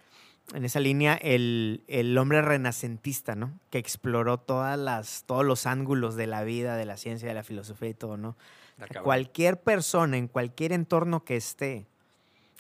en 0.55 0.65
esa 0.65 0.81
línea 0.81 1.15
el, 1.15 1.83
el 1.87 2.17
hombre 2.19 2.43
renacentista, 2.43 3.35
¿no? 3.35 3.53
Que 3.71 3.79
exploró 3.79 4.39
todas 4.39 4.79
las, 4.79 5.25
todos 5.27 5.45
los 5.45 5.67
ángulos 5.67 6.17
de 6.17 6.27
la 6.27 6.43
vida, 6.45 6.77
de 6.77 6.85
la 6.85 6.97
ciencia, 6.97 7.29
de 7.29 7.35
la 7.35 7.45
filosofía 7.45 7.89
y 7.91 7.95
todo, 7.95 8.17
¿no? 8.17 8.37
Cualquier 9.03 9.61
persona, 9.61 10.17
en 10.17 10.27
cualquier 10.29 10.73
entorno 10.73 11.25
que 11.25 11.37
esté, 11.37 11.87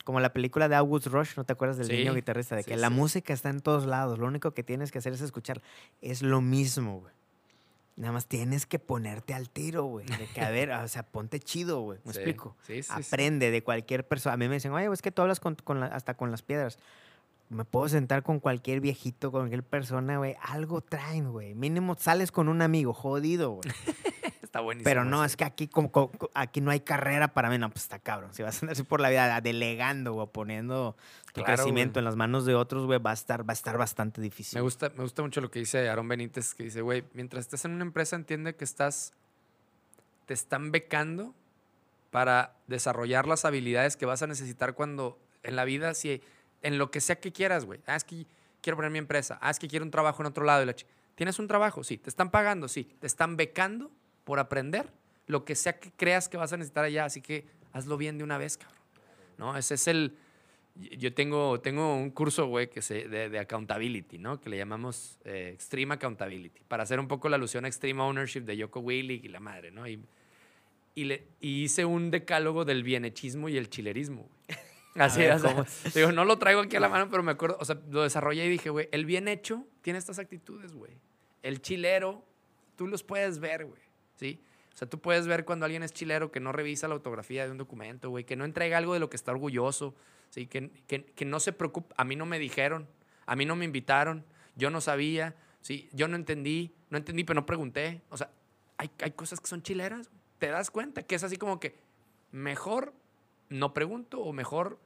como 0.04 0.20
la 0.20 0.32
película 0.32 0.68
de 0.68 0.76
August 0.76 1.08
Rush, 1.08 1.30
¿no 1.36 1.44
te 1.44 1.52
acuerdas 1.52 1.78
del 1.78 1.88
Sí, 1.88 1.94
niño 1.94 2.14
guitarrista? 2.14 2.54
De 2.54 2.62
sí, 2.62 2.70
que 2.70 2.76
la 2.76 2.88
sí. 2.88 2.94
música 2.94 3.32
está 3.32 3.50
en 3.50 3.60
todos 3.60 3.86
lados, 3.86 4.18
lo 4.18 4.26
único 4.26 4.52
que 4.52 4.62
tienes 4.62 4.92
que 4.92 4.98
hacer 4.98 5.12
es 5.12 5.20
escuchar. 5.20 5.60
Es 6.00 6.22
lo 6.22 6.40
mismo, 6.40 7.00
güey. 7.00 7.12
Nada 7.96 8.12
más 8.12 8.26
tienes 8.26 8.64
que 8.66 8.78
ponerte 8.78 9.34
al 9.34 9.50
tiro, 9.50 9.84
güey. 9.84 10.06
De 10.06 10.26
que, 10.34 10.40
a 10.40 10.50
ver, 10.50 10.70
o 10.70 10.88
sea, 10.88 11.02
ponte 11.02 11.38
chido, 11.40 11.80
güey. 11.82 11.98
¿Me 12.04 12.12
Sí, 12.12 12.18
explico? 12.20 12.56
Sí, 12.66 12.82
sí. 12.82 12.90
Aprende 12.90 13.50
de 13.50 13.62
cualquier 13.62 14.06
persona. 14.08 14.32
A 14.34 14.36
mí 14.38 14.48
me 14.48 14.54
dicen, 14.54 14.72
oye, 14.72 14.88
es 14.92 15.02
que 15.02 15.10
tú 15.12 15.20
hablas 15.22 15.40
con, 15.40 15.54
con 15.56 15.80
la- 15.80 15.86
hasta 15.86 16.14
con 16.14 16.30
las 16.30 16.42
piedras. 16.42 16.78
Me 17.50 17.66
puedo 17.66 17.86
sentar 17.90 18.22
con 18.22 18.40
cualquier 18.40 18.80
viejito, 18.80 19.30
con 19.30 19.42
cualquier 19.42 19.62
persona, 19.62 20.16
güey. 20.16 20.36
Algo 20.40 20.80
traen, 20.80 21.32
güey. 21.32 21.54
Mínimo 21.54 21.94
sales 21.98 22.32
con 22.32 22.48
un 22.48 22.62
amigo, 22.62 22.94
jodido, 22.94 23.50
güey. 23.50 23.68
Está 24.52 24.60
buenísimo. 24.60 24.84
Pero 24.84 25.06
no, 25.06 25.24
es 25.24 25.34
que 25.34 25.44
aquí, 25.44 25.66
como, 25.66 25.90
aquí 26.34 26.60
no 26.60 26.70
hay 26.70 26.80
carrera 26.80 27.28
para 27.28 27.48
mí. 27.48 27.56
No, 27.56 27.70
pues 27.70 27.84
está 27.84 27.98
cabrón. 27.98 28.34
Si 28.34 28.42
vas 28.42 28.56
a 28.56 28.58
andar 28.60 28.72
así 28.74 28.82
por 28.82 29.00
la 29.00 29.08
vida 29.08 29.40
delegando 29.40 30.14
o 30.14 30.26
poniendo 30.30 30.94
tu 31.32 31.40
Claro, 31.40 31.54
crecimiento 31.54 31.94
güey. 31.94 32.00
en 32.02 32.04
las 32.04 32.16
manos 32.16 32.44
de 32.44 32.54
otros, 32.54 32.84
güey, 32.84 32.98
va 32.98 33.12
a 33.12 33.14
estar, 33.14 33.48
va 33.48 33.52
a 33.52 33.54
estar 33.54 33.78
bastante 33.78 34.20
difícil. 34.20 34.58
Me 34.58 34.60
gusta, 34.60 34.90
me 34.90 35.04
gusta 35.04 35.22
mucho 35.22 35.40
lo 35.40 35.50
que 35.50 35.60
dice 35.60 35.88
Aaron 35.88 36.06
Benítez, 36.06 36.52
que 36.54 36.64
dice, 36.64 36.82
güey, 36.82 37.02
mientras 37.14 37.46
estés 37.46 37.64
en 37.64 37.70
una 37.70 37.82
empresa, 37.84 38.14
entiende 38.14 38.54
que 38.54 38.64
estás, 38.64 39.14
te 40.26 40.34
están 40.34 40.70
becando 40.70 41.32
para 42.10 42.54
desarrollar 42.66 43.26
las 43.26 43.46
habilidades 43.46 43.96
que 43.96 44.04
vas 44.04 44.20
a 44.20 44.26
necesitar 44.26 44.74
cuando 44.74 45.18
en 45.44 45.56
la 45.56 45.64
vida, 45.64 45.94
si 45.94 46.20
en 46.60 46.76
lo 46.76 46.90
que 46.90 47.00
sea 47.00 47.18
que 47.18 47.32
quieras, 47.32 47.64
güey. 47.64 47.80
Ah, 47.86 47.96
es 47.96 48.04
que 48.04 48.26
quiero 48.60 48.76
poner 48.76 48.90
mi 48.90 48.98
empresa. 48.98 49.38
Ah, 49.40 49.48
es 49.50 49.58
que 49.58 49.66
quiero 49.66 49.86
un 49.86 49.90
trabajo 49.90 50.22
en 50.22 50.26
otro 50.26 50.44
lado. 50.44 50.62
y 50.62 50.66
la 50.66 50.76
¿Tienes 51.14 51.38
un 51.38 51.48
trabajo? 51.48 51.82
Sí. 51.84 51.96
¿Te 51.96 52.10
están 52.10 52.30
pagando? 52.30 52.68
Sí. 52.68 52.84
¿Te 53.00 53.06
están 53.06 53.38
becando 53.38 53.90
por 54.24 54.38
aprender 54.38 54.90
lo 55.26 55.44
que 55.44 55.54
sea 55.54 55.78
que 55.78 55.90
creas 55.92 56.28
que 56.28 56.36
vas 56.36 56.52
a 56.52 56.56
necesitar 56.56 56.84
allá? 56.84 57.04
Así 57.04 57.20
que 57.20 57.46
hazlo 57.72 57.96
bien 57.96 58.18
de 58.18 58.24
una 58.24 58.38
vez, 58.38 58.56
cabrón. 58.56 58.80
¿No? 59.38 59.56
Ese 59.56 59.74
es 59.74 59.88
el... 59.88 60.16
Yo 60.74 61.12
tengo, 61.12 61.60
tengo 61.60 61.94
un 61.94 62.10
curso, 62.10 62.46
güey, 62.46 62.70
que 62.70 62.80
se, 62.80 63.06
de, 63.06 63.28
de 63.28 63.38
accountability, 63.38 64.16
¿no? 64.16 64.40
Que 64.40 64.48
le 64.48 64.56
llamamos 64.56 65.18
eh, 65.24 65.50
Extreme 65.52 65.94
Accountability, 65.94 66.62
para 66.66 66.84
hacer 66.84 66.98
un 66.98 67.08
poco 67.08 67.28
la 67.28 67.36
alusión 67.36 67.66
a 67.66 67.68
Extreme 67.68 68.00
Ownership 68.00 68.40
de 68.40 68.56
Yoko 68.56 68.80
Willig 68.80 69.22
y 69.22 69.28
la 69.28 69.38
madre, 69.38 69.70
¿no? 69.70 69.86
Y, 69.86 70.02
y, 70.94 71.04
le, 71.04 71.26
y 71.40 71.64
hice 71.64 71.84
un 71.84 72.10
decálogo 72.10 72.64
del 72.64 72.84
bienechismo 72.84 73.50
y 73.50 73.58
el 73.58 73.68
chilerismo, 73.68 74.22
güey. 74.22 74.58
Así, 74.94 75.20
ver, 75.20 75.32
o 75.32 75.38
sea, 75.38 75.66
digo, 75.94 76.12
no 76.12 76.24
lo 76.24 76.38
traigo 76.38 76.60
aquí 76.60 76.76
a 76.76 76.80
la 76.80 76.88
mano, 76.88 77.08
pero 77.10 77.22
me 77.22 77.32
acuerdo, 77.32 77.56
o 77.60 77.64
sea, 77.64 77.78
lo 77.90 78.02
desarrollé 78.02 78.46
y 78.46 78.50
dije, 78.50 78.70
güey, 78.70 78.88
el 78.92 79.04
bien 79.04 79.28
hecho 79.28 79.66
tiene 79.82 79.98
estas 79.98 80.18
actitudes, 80.18 80.72
güey. 80.72 80.92
El 81.42 81.60
chilero, 81.60 82.24
tú 82.76 82.86
los 82.86 83.02
puedes 83.02 83.38
ver, 83.40 83.64
güey. 83.66 83.80
O 84.30 84.76
sea, 84.76 84.88
tú 84.88 85.00
puedes 85.00 85.26
ver 85.26 85.44
cuando 85.44 85.66
alguien 85.66 85.82
es 85.82 85.92
chilero 85.92 86.32
que 86.32 86.40
no 86.40 86.52
revisa 86.52 86.88
la 86.88 86.94
autografía 86.94 87.44
de 87.44 87.50
un 87.50 87.58
documento, 87.58 88.08
güey, 88.10 88.24
que 88.24 88.36
no 88.36 88.44
entrega 88.44 88.78
algo 88.78 88.94
de 88.94 89.00
lo 89.00 89.10
que 89.10 89.16
está 89.16 89.32
orgulloso, 89.32 89.94
¿sí? 90.30 90.46
Que, 90.46 90.70
que, 90.86 91.04
que 91.04 91.24
no 91.24 91.40
se 91.40 91.52
preocupa. 91.52 91.94
A 91.98 92.04
mí 92.04 92.16
no 92.16 92.24
me 92.24 92.38
dijeron, 92.38 92.88
a 93.26 93.36
mí 93.36 93.44
no 93.44 93.56
me 93.56 93.64
invitaron, 93.64 94.24
yo 94.56 94.70
no 94.70 94.80
sabía, 94.80 95.34
¿sí? 95.60 95.88
Yo 95.92 96.08
no 96.08 96.16
entendí, 96.16 96.74
no 96.90 96.98
entendí, 96.98 97.24
pero 97.24 97.40
no 97.40 97.46
pregunté. 97.46 98.00
O 98.08 98.16
sea, 98.16 98.30
hay, 98.78 98.90
hay 99.00 99.10
cosas 99.12 99.40
que 99.40 99.46
son 99.46 99.62
chileras, 99.62 100.10
te 100.38 100.48
das 100.48 100.70
cuenta 100.70 101.02
que 101.02 101.14
es 101.14 101.22
así 101.22 101.36
como 101.36 101.60
que 101.60 101.76
mejor 102.30 102.94
no 103.48 103.74
pregunto 103.74 104.20
o 104.20 104.32
mejor 104.32 104.78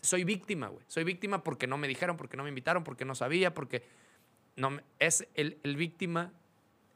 soy 0.00 0.24
víctima, 0.24 0.68
güey. 0.68 0.84
Soy 0.86 1.04
víctima 1.04 1.42
porque 1.42 1.66
no 1.66 1.76
me 1.76 1.88
dijeron, 1.88 2.16
porque 2.16 2.36
no 2.36 2.44
me 2.44 2.48
invitaron, 2.50 2.84
porque 2.84 3.04
no 3.04 3.14
sabía, 3.14 3.54
porque 3.54 3.82
no 4.56 4.80
es 4.98 5.26
el, 5.34 5.58
el 5.62 5.76
víctima 5.76 6.32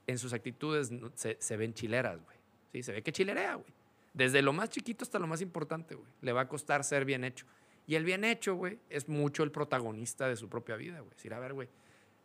en 0.06 0.18
sus 0.18 0.32
actitudes 0.32 0.90
se, 1.14 1.36
se 1.40 1.56
ven 1.56 1.74
chileras, 1.74 2.20
güey. 2.22 2.36
Sí, 2.72 2.82
se 2.82 2.92
ve 2.92 3.02
que 3.02 3.12
chilerea, 3.12 3.54
güey. 3.54 3.68
Desde 4.14 4.42
lo 4.42 4.52
más 4.52 4.68
chiquito 4.70 5.04
hasta 5.04 5.18
lo 5.18 5.26
más 5.26 5.40
importante, 5.40 5.94
güey. 5.94 6.08
Le 6.20 6.32
va 6.32 6.42
a 6.42 6.48
costar 6.48 6.84
ser 6.84 7.04
bien 7.04 7.24
hecho. 7.24 7.46
Y 7.86 7.94
el 7.96 8.04
bien 8.04 8.24
hecho, 8.24 8.54
güey, 8.54 8.78
es 8.90 9.08
mucho 9.08 9.42
el 9.42 9.50
protagonista 9.50 10.28
de 10.28 10.36
su 10.36 10.48
propia 10.48 10.76
vida, 10.76 11.00
güey. 11.00 11.10
Decir, 11.10 11.34
a 11.34 11.38
ver, 11.40 11.52
güey, 11.54 11.68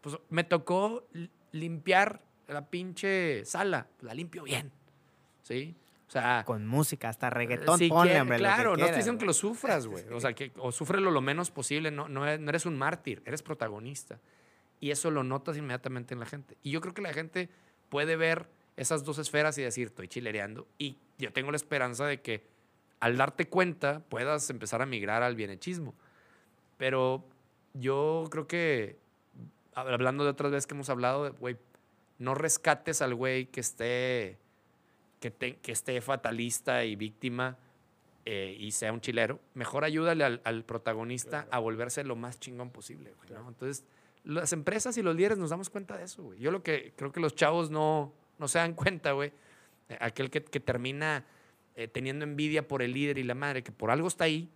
pues 0.02 0.18
me 0.30 0.44
tocó 0.44 1.08
li- 1.14 1.30
limpiar 1.52 2.22
la 2.48 2.66
pinche 2.70 3.44
sala. 3.46 3.88
La 4.02 4.14
limpio 4.14 4.44
bien, 4.44 4.72
¿sí? 5.44 5.76
O 6.08 6.12
sea, 6.12 6.44
Con 6.46 6.66
música, 6.66 7.10
hasta 7.10 7.30
reggaetón, 7.30 7.80
si 7.80 7.90
ponle, 7.90 8.20
hombre. 8.22 8.38
lo 8.38 8.44
que 8.46 8.54
Claro, 8.54 8.70
no 8.72 8.76
quieras, 8.78 8.96
diciendo 8.96 9.20
que 9.20 9.26
lo 9.26 9.34
sufras, 9.34 9.88
güey. 9.88 10.06
O 10.14 10.20
sea, 10.22 10.34
que 10.34 10.52
o 10.58 10.72
sufrelo 10.72 11.12
lo 11.12 11.20
menos 11.22 11.52
posible. 11.52 11.92
No, 11.92 12.08
no 12.08 12.26
eres 12.26 12.66
un 12.66 12.78
mártir, 12.78 13.22
eres 13.26 13.42
protagonista. 13.42 14.20
Y 14.80 14.92
eso 14.92 15.10
lo 15.12 15.24
notas 15.24 15.58
inmediatamente 15.58 16.14
en 16.14 16.20
la 16.20 16.26
gente. 16.28 16.56
Y 16.64 16.72
yo 16.72 16.80
creo 16.82 16.94
que 16.94 17.02
la 17.02 17.12
gente 17.12 17.50
puede 17.90 18.16
ver 18.16 18.48
esas 18.76 19.04
dos 19.04 19.18
esferas 19.18 19.58
y 19.58 19.64
decir, 19.64 19.88
estoy 19.88 20.08
chilereando. 20.08 20.68
Y 20.78 20.98
yo 21.18 21.32
tengo 21.34 21.52
la 21.52 21.58
esperanza 21.58 22.06
de 22.06 22.22
que 22.22 22.44
al 23.00 23.18
darte 23.18 23.48
cuenta 23.48 24.00
puedas 24.10 24.50
empezar 24.50 24.82
a 24.82 24.86
migrar 24.86 25.24
al 25.24 25.36
bienechismo. 25.36 25.94
Pero 26.78 27.24
yo 27.74 28.26
creo 28.30 28.48
que, 28.48 28.98
hablando 29.74 30.24
de 30.24 30.30
otras 30.32 30.52
veces 30.52 30.68
que 30.68 30.74
hemos 30.76 30.90
hablado, 30.90 31.34
güey, 31.40 31.58
no 32.20 32.36
rescates 32.36 33.02
al 33.02 33.16
güey 33.16 33.48
que 33.48 33.60
esté, 33.60 34.38
que, 35.20 35.32
te- 35.32 35.58
que 35.58 35.72
esté 35.72 36.00
fatalista 36.02 36.84
y 36.86 36.96
víctima 36.96 37.58
eh, 38.26 38.56
y 38.60 38.72
sea 38.72 38.92
un 38.94 39.02
chilero. 39.02 39.40
Mejor 39.54 39.84
ayúdale 39.86 40.24
al, 40.24 40.42
al 40.44 40.64
protagonista 40.64 41.48
a 41.52 41.60
volverse 41.60 42.04
lo 42.04 42.16
más 42.16 42.40
chingón 42.40 42.70
posible, 42.72 43.14
güey, 43.18 43.30
¿no? 43.32 43.48
Entonces, 43.48 43.86
las 44.28 44.52
empresas 44.54 44.98
y 44.98 45.02
los 45.02 45.16
líderes 45.16 45.38
nos 45.38 45.50
damos 45.50 45.70
cuenta 45.70 45.98
de 45.98 46.04
eso, 46.04 46.22
güey. 46.24 46.40
Yo 46.40 46.52
lo 46.52 46.62
que 46.62 46.94
creo 46.96 47.12
que 47.12 47.20
los 47.20 47.34
chavos 47.36 47.72
no, 47.72 48.14
no 48.38 48.48
se 48.48 48.60
dan 48.60 48.74
cuenta, 48.76 49.14
güey. 49.14 49.32
eh, 49.90 49.98
Aquel 50.02 50.30
que, 50.30 50.44
que 50.44 50.60
termina 50.60 51.26
eh, 51.76 51.88
teniendo 51.88 52.26
envidia 52.26 52.68
por 52.68 52.82
el 52.82 52.94
líder 52.94 53.18
y 53.18 53.24
la 53.24 53.36
madre, 53.36 53.64
que 53.64 53.72
por 53.72 53.90
algo 53.92 54.08
está 54.08 54.26
ahí, 54.26 54.50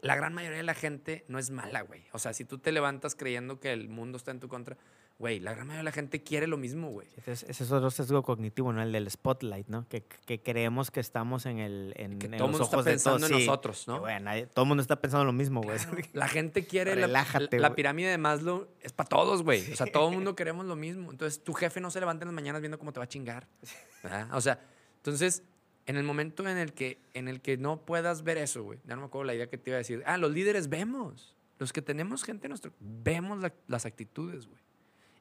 la 0.00 0.14
gran 0.14 0.34
mayoría 0.34 0.58
de 0.58 0.64
la 0.64 0.74
gente 0.74 1.24
no 1.28 1.38
es 1.38 1.50
mala, 1.50 1.80
güey. 1.80 2.04
O 2.12 2.18
sea, 2.18 2.32
si 2.32 2.44
tú 2.44 2.58
te 2.58 2.70
levantas 2.72 3.14
creyendo 3.14 3.58
que 3.58 3.72
el 3.72 3.88
mundo 3.88 4.18
está 4.18 4.30
en 4.30 4.40
tu 4.40 4.48
contra, 4.48 4.76
güey, 5.18 5.40
la 5.40 5.52
gran 5.54 5.66
mayoría 5.66 5.80
de 5.80 5.84
la 5.84 5.92
gente 5.92 6.22
quiere 6.22 6.46
lo 6.46 6.56
mismo, 6.56 6.90
güey. 6.90 7.08
Ese 7.16 7.32
es, 7.32 7.42
ese 7.44 7.64
es 7.64 7.72
otro 7.72 7.90
sesgo 7.90 8.22
cognitivo, 8.22 8.72
¿no? 8.72 8.82
El 8.82 8.92
del 8.92 9.10
spotlight, 9.10 9.66
¿no? 9.68 9.88
Que, 9.88 10.02
que 10.04 10.42
creemos 10.42 10.90
que 10.90 11.00
estamos 11.00 11.46
en 11.46 11.58
el 11.58 11.94
en, 11.96 12.18
Que 12.18 12.26
en 12.26 12.32
todo 12.32 12.44
el 12.46 12.50
mundo 12.52 12.64
está 12.64 12.82
pensando 12.82 13.18
todos. 13.20 13.30
en 13.32 13.38
sí. 13.38 13.46
nosotros, 13.46 13.88
¿no? 13.88 14.00
bueno, 14.00 14.30
todo 14.52 14.64
el 14.64 14.68
mundo 14.68 14.82
está 14.82 15.00
pensando 15.00 15.24
lo 15.24 15.32
mismo, 15.32 15.62
güey. 15.62 15.78
La 16.12 16.28
gente 16.28 16.66
quiere 16.66 16.94
la, 16.96 17.06
Relájate, 17.06 17.58
la 17.58 17.68
güey. 17.68 17.76
pirámide 17.76 18.10
de 18.10 18.18
Maslow 18.18 18.68
es 18.80 18.92
para 18.92 19.08
todos, 19.08 19.42
güey. 19.42 19.72
O 19.72 19.76
sea, 19.76 19.86
todo 19.86 20.08
el 20.10 20.14
mundo 20.14 20.36
queremos 20.36 20.66
lo 20.66 20.76
mismo. 20.76 21.10
Entonces, 21.10 21.42
tu 21.42 21.54
jefe 21.54 21.80
no 21.80 21.90
se 21.90 22.00
levanta 22.00 22.24
en 22.24 22.28
las 22.28 22.34
mañanas 22.34 22.60
viendo 22.60 22.78
cómo 22.78 22.92
te 22.92 23.00
va 23.00 23.04
a 23.04 23.08
chingar. 23.08 23.46
¿verdad? 24.02 24.28
O 24.34 24.40
sea, 24.40 24.60
entonces, 24.96 25.42
en 25.86 25.96
el 25.96 26.02
momento 26.04 26.46
en 26.48 26.58
el 26.58 26.72
que, 26.74 27.00
en 27.14 27.28
el 27.28 27.40
que 27.40 27.56
no 27.56 27.86
puedas 27.86 28.22
ver 28.22 28.36
eso, 28.38 28.64
güey, 28.64 28.80
ya 28.84 28.96
no 28.96 29.02
me 29.02 29.06
acuerdo 29.06 29.24
la 29.24 29.34
idea 29.34 29.48
que 29.48 29.56
te 29.56 29.70
iba 29.70 29.76
a 29.76 29.78
decir. 29.78 30.02
Ah, 30.04 30.18
los 30.18 30.30
líderes 30.32 30.68
vemos. 30.68 31.36
Los 31.58 31.72
que 31.72 31.80
tenemos 31.80 32.22
gente 32.22 32.48
en 32.48 32.50
nuestro. 32.50 32.72
Vemos 32.80 33.40
la- 33.40 33.54
las 33.66 33.86
actitudes, 33.86 34.46
güey. 34.46 34.60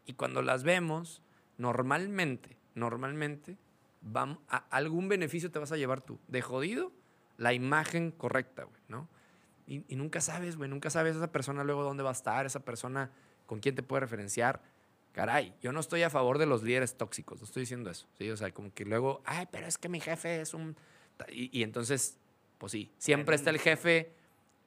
Y 0.06 0.14
cuando 0.14 0.42
las 0.42 0.64
vemos, 0.64 1.22
normalmente, 1.58 2.58
normalmente, 2.74 3.58
vamos, 4.02 4.40
a 4.50 4.66
algún 4.70 5.08
beneficio 5.10 5.52
te 5.52 5.60
vas 5.60 5.72
a 5.72 5.78
llevar 5.78 6.02
tú. 6.02 6.20
De 6.28 6.42
jodido, 6.42 6.92
la 7.38 7.54
imagen 7.54 8.12
correcta, 8.12 8.64
güey, 8.64 8.82
¿no? 8.88 9.08
Y, 9.68 9.84
y 9.88 9.96
nunca 9.96 10.22
sabes, 10.22 10.58
güey, 10.58 10.70
nunca 10.70 10.90
sabes 10.90 11.16
esa 11.16 11.32
persona 11.32 11.64
luego 11.64 11.84
dónde 11.84 12.04
va 12.04 12.10
a 12.10 12.14
estar, 12.14 12.46
esa 12.46 12.60
persona 12.60 13.12
con 13.46 13.60
quién 13.60 13.76
te 13.76 13.84
puede 13.84 14.02
referenciar. 14.02 14.62
Caray, 15.12 15.56
yo 15.62 15.72
no 15.72 15.80
estoy 15.80 16.04
a 16.04 16.10
favor 16.10 16.38
de 16.38 16.46
los 16.46 16.62
líderes 16.62 16.98
tóxicos, 16.98 17.40
no 17.40 17.46
estoy 17.46 17.62
diciendo 17.62 17.90
eso, 17.90 18.06
¿sí? 18.18 18.30
O 18.30 18.38
sea, 18.38 18.52
como 18.52 18.74
que 18.74 18.86
luego, 18.86 19.22
ay, 19.26 19.48
pero 19.52 19.66
es 19.66 19.78
que 19.78 19.90
mi 19.90 20.00
jefe 20.00 20.42
es 20.42 20.54
un... 20.54 20.76
Y, 21.30 21.58
y 21.58 21.64
entonces, 21.64 22.20
pues 22.58 22.74
sí, 22.74 22.92
siempre 22.98 23.36
está 23.36 23.50
el 23.50 23.60
jefe, 23.60 24.12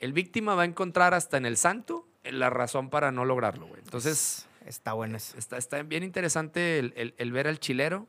el 0.01 0.13
víctima 0.13 0.55
va 0.55 0.63
a 0.63 0.65
encontrar 0.65 1.13
hasta 1.13 1.37
en 1.37 1.45
el 1.45 1.57
santo 1.59 2.09
la 2.25 2.51
razón 2.51 2.91
para 2.91 3.13
no 3.13 3.25
lograrlo, 3.25 3.67
güey. 3.67 3.81
Entonces, 3.81 4.48
Está 4.69 4.93
bueno 4.93 5.17
eso. 5.17 5.37
está, 5.39 5.57
está 5.57 5.83
bien 5.83 6.05
interesante 6.05 6.79
el, 6.79 6.93
el- 6.97 7.15
el 7.19 7.33
ver 7.33 7.49
al 7.49 7.59
chilero 7.59 8.07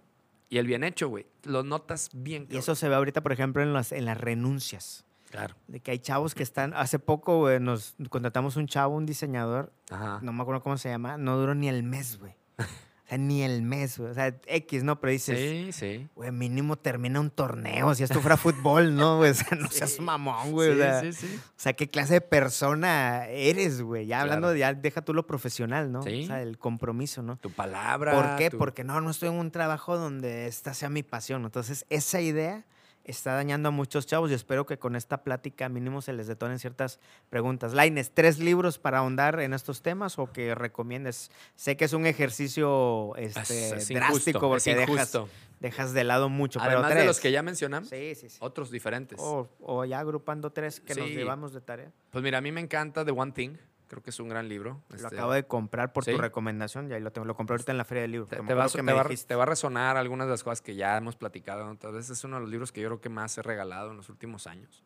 y 0.49 0.57
el 0.57 0.67
bien 0.67 0.83
hecho, 0.83 1.07
güey. 1.07 1.25
Lo 1.43 1.63
notas 1.63 2.09
bien. 2.13 2.47
Y 2.49 2.57
eso 2.57 2.75
se 2.75 2.89
ve 2.89 2.95
ahorita, 2.95 3.21
por 3.21 3.31
ejemplo, 3.31 3.61
en 3.63 3.71
las, 3.73 3.91
en 3.91 4.05
las 4.05 4.17
renuncias. 4.19 5.05
Claro. 5.31 5.55
De 5.67 5.79
que 5.79 5.91
hay 5.91 5.99
chavos 5.99 6.33
que 6.33 6.41
están. 6.43 6.73
Hace 6.73 6.97
poco, 6.99 7.37
güey, 7.37 7.59
nos 7.59 7.95
contratamos 8.09 8.55
un 8.55 8.65
chavo, 8.67 8.95
un 8.95 9.05
diseñador, 9.05 9.71
Ajá. 9.91 10.19
no 10.23 10.33
me 10.33 10.41
acuerdo 10.41 10.61
cómo 10.63 10.77
se 10.77 10.89
llama, 10.89 11.17
no 11.17 11.37
duró 11.37 11.53
ni 11.53 11.69
el 11.69 11.83
mes, 11.83 12.17
güey. 12.17 12.35
O 13.09 13.11
sea, 13.11 13.17
ni 13.17 13.41
el 13.41 13.63
mes, 13.63 13.97
güey. 13.97 14.11
O 14.11 14.13
sea, 14.13 14.35
X, 14.45 14.83
¿no? 14.83 14.99
Pero 15.01 15.11
dices, 15.11 15.39
Sí, 15.39 15.71
sí. 15.71 16.07
güey, 16.15 16.31
mínimo 16.31 16.75
termina 16.75 17.19
un 17.19 17.31
torneo, 17.31 17.95
si 17.95 18.03
esto 18.03 18.21
fuera 18.21 18.37
fútbol, 18.37 18.95
¿no? 18.95 19.17
güey? 19.17 19.31
O 19.31 19.33
sea, 19.33 19.57
no 19.57 19.67
seas 19.71 19.99
mamón, 19.99 20.51
güey. 20.51 20.69
o 20.69 20.73
sí, 20.73 20.79
sea, 20.79 21.01
sí, 21.01 21.13
sí. 21.13 21.35
O 21.37 21.49
sea, 21.55 21.73
¿qué 21.73 21.89
clase 21.89 22.13
de 22.13 22.21
persona 22.21 23.25
eres, 23.27 23.81
güey? 23.81 24.05
Ya 24.05 24.21
hablando 24.21 24.49
de, 24.49 24.59
ya 24.59 24.73
deja 24.75 25.01
tú 25.01 25.13
lo 25.15 25.25
profesional, 25.25 25.91
¿no? 25.91 26.03
Sí. 26.03 26.23
O 26.23 26.27
sea, 26.27 26.41
el 26.43 26.59
compromiso, 26.59 27.23
¿no? 27.23 27.37
Tu 27.37 27.49
palabra. 27.51 28.13
¿Por 28.13 28.35
qué? 28.37 28.49
tu- 28.51 28.57
Porque 28.59 28.83
no, 28.83 29.01
no 29.01 29.09
estoy 29.09 29.29
en 29.29 29.35
un 29.35 29.49
trabajo 29.49 29.97
donde 29.97 30.45
esta 30.45 30.75
sea 30.75 30.89
mi 30.89 31.01
pasión. 31.01 31.43
Entonces, 31.45 31.85
esa 31.89 32.21
idea 32.21 32.65
está 33.09 33.33
dañando 33.33 33.69
a 33.69 33.71
muchos 33.71 34.05
chavos 34.05 34.31
y 34.31 34.33
espero 34.33 34.65
que 34.65 34.77
con 34.79 34.95
esta 34.95 35.23
plática 35.23 35.67
mínimo 35.69 36.01
se 36.01 36.13
les 36.13 36.27
detonen 36.27 36.59
ciertas 36.59 36.99
preguntas. 37.29 37.73
Laines, 37.73 38.11
¿tres 38.11 38.39
libros 38.39 38.77
para 38.79 38.99
ahondar 38.99 39.39
en 39.39 39.53
estos 39.53 39.81
temas 39.81 40.19
o 40.19 40.31
que 40.31 40.55
recomiendes? 40.55 41.31
Sé 41.55 41.75
que 41.77 41.85
es 41.85 41.93
un 41.93 42.05
ejercicio 42.05 43.15
Es- 43.15 43.35
este, 43.37 43.75
es 43.77 43.87
drástico 43.89 44.37
injusto, 44.37 44.39
porque 44.39 45.29
dejas, 45.59 45.93
de 45.93 46.03
lado 46.05 46.29
mucho, 46.29 46.59
pero 46.59 46.71
Además 46.73 46.91
tres. 46.91 47.01
de 47.03 47.07
los 47.07 47.19
que 47.19 47.31
ya 47.31 47.41
mencionamos, 47.43 47.89
Sí, 47.89 48.15
sí, 48.15 48.29
sí. 48.29 48.37
otros 48.39 48.71
diferentes. 48.71 49.19
O, 49.21 49.49
o 49.61 49.83
ya 49.85 49.99
agrupando 49.99 50.51
tres 50.51 50.79
que 50.79 50.95
nos 50.95 51.09
llevamos 51.09 51.53
de 51.53 51.61
tarea. 51.61 51.91
Pues 52.11 52.23
mira, 52.23 52.37
a 52.37 52.41
mí 52.41 52.51
me 52.51 52.61
encanta 52.61 53.03
The 53.03 53.11
One 53.11 53.31
Thing. 53.33 53.55
Creo 53.89 54.01
que 54.03 54.11
es 54.11 54.19
un 54.19 54.29
gran 54.29 54.47
libro. 54.47 54.81
Lo 54.89 54.95
Este, 54.95 55.07
acabo 55.07 55.33
de 55.33 55.43
comprar 55.45 55.91
por 55.91 56.05
¿sí? 56.05 56.11
tu 56.11 56.17
recomendación 56.19 56.89
y 56.89 56.93
ahí 56.93 57.01
lo 57.01 57.11
tengo. 57.11 57.25
Lo 57.25 57.35
compré 57.35 57.55
ahorita 57.55 57.71
en 57.71 57.77
la 57.79 57.85
feria 57.85 58.03
del 58.03 58.11
libro. 58.11 58.27
Te, 58.27 58.35
va, 58.37 58.41
a- 58.41 58.43
acuerdo 58.45 58.71
que 58.71 58.77
te 58.77 58.83
me 58.83 58.93
va 58.93 59.01
a- 59.01 59.03
dijiste. 59.03 59.27
te 59.29 59.35
va 59.35 59.43
a 59.43 59.45
resonar 59.47 59.97
algunas 59.97 60.27
de 60.27 60.31
las 60.31 60.43
cosas 60.43 60.61
que 60.61 60.75
ya 60.75 60.95
hemos 60.95 61.15
platicado. 61.15 61.69
Entonces, 61.71 62.09
es 62.09 62.23
uno 62.23 62.35
de 62.37 62.41
los 62.43 62.49
libros 62.51 62.71
que 62.71 62.81
yo 62.81 62.87
creo 62.89 63.01
que 63.01 63.09
más 63.09 63.35
he 63.37 63.41
regalado 63.41 63.89
en 63.91 63.97
los 63.97 64.07
últimos 64.09 64.45
años. 64.47 64.83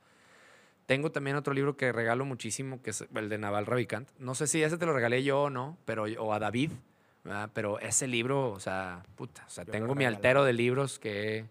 Tengo 0.86 1.12
también 1.12 1.36
otro 1.36 1.54
libro 1.54 1.76
que 1.78 1.92
regalo 1.92 2.26
muchísimo, 2.26 2.82
que 2.82 2.90
es 2.92 3.06
el 3.14 3.30
de 3.30 3.38
Naval 3.38 3.66
Ravikant. 3.66 4.10
No 4.20 4.36
sé 4.36 4.48
si 4.48 4.64
ese 4.64 4.78
te 4.78 4.86
lo 4.86 4.94
regalé 4.94 5.24
yo 5.24 5.44
o 5.44 5.50
no, 5.50 5.78
pero, 5.86 6.04
o 6.20 6.34
a 6.34 6.40
David, 6.40 6.72
¿verdad? 7.24 7.50
pero 7.54 7.80
ese 7.80 8.08
libro, 8.08 8.52
o 8.52 8.60
sea, 8.60 9.04
puta, 9.16 9.44
o 9.48 9.50
sea, 9.50 9.64
Yo 9.66 9.72
tengo 9.72 9.96
mi 9.96 10.06
altero 10.06 10.44
de 10.44 10.54
libros 10.54 11.00
que 11.00 11.38
he 11.40 11.46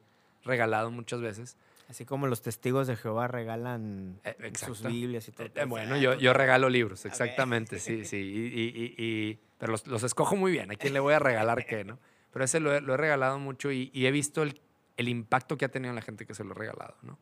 regalado 0.45 0.91
muchas 0.91 1.21
veces. 1.21 1.57
Así 1.89 2.05
como 2.07 2.27
los 2.27 2.41
testigos 2.43 2.87
de 2.87 2.97
Jehová 2.97 3.29
regalan 3.29 4.19
Eh, 4.25 4.53
sus. 4.59 4.83
Biblias 4.83 5.29
y 5.29 5.33
todo. 5.33 5.49
Eh, 5.55 5.65
bueno, 5.67 5.97
yo, 5.99 6.15
yo 6.15 6.33
regalo 6.33 6.69
libros, 6.71 7.05
exactamente, 7.05 7.79
sí, 7.79 8.05
sí. 8.05 8.17
Y, 8.17 8.61
y- 8.61 8.95
y- 8.99 9.05
y- 9.31 9.39
pero 9.59 9.73
los, 9.73 9.87
los 9.87 10.03
escojo 10.03 10.35
muy 10.37 10.53
bien. 10.53 10.71
¿A 10.71 10.77
quién 10.77 10.93
le 10.95 11.01
voy 11.01 11.15
a 11.15 11.19
regalar 11.19 11.67
qué, 11.67 11.85
no? 11.85 11.99
Pero 12.33 12.45
ese 12.45 12.61
lo 12.61 12.75
he, 12.75 12.81
lo 12.81 12.95
he 12.95 12.97
regalado 12.97 13.39
mucho 13.39 13.71
y, 13.71 13.91
y 13.93 14.07
he 14.07 14.11
visto 14.11 14.43
el, 14.43 14.61
el 14.97 15.09
impacto 15.09 15.59
que 15.59 15.67
ha 15.67 15.69
tenido 15.69 15.91
en 15.91 15.97
la 15.97 16.03
gente 16.03 16.25
que 16.27 16.35
se 16.35 16.45
lo 16.45 16.53
he 16.53 16.55
regalado, 16.55 16.97
¿no? 17.03 17.19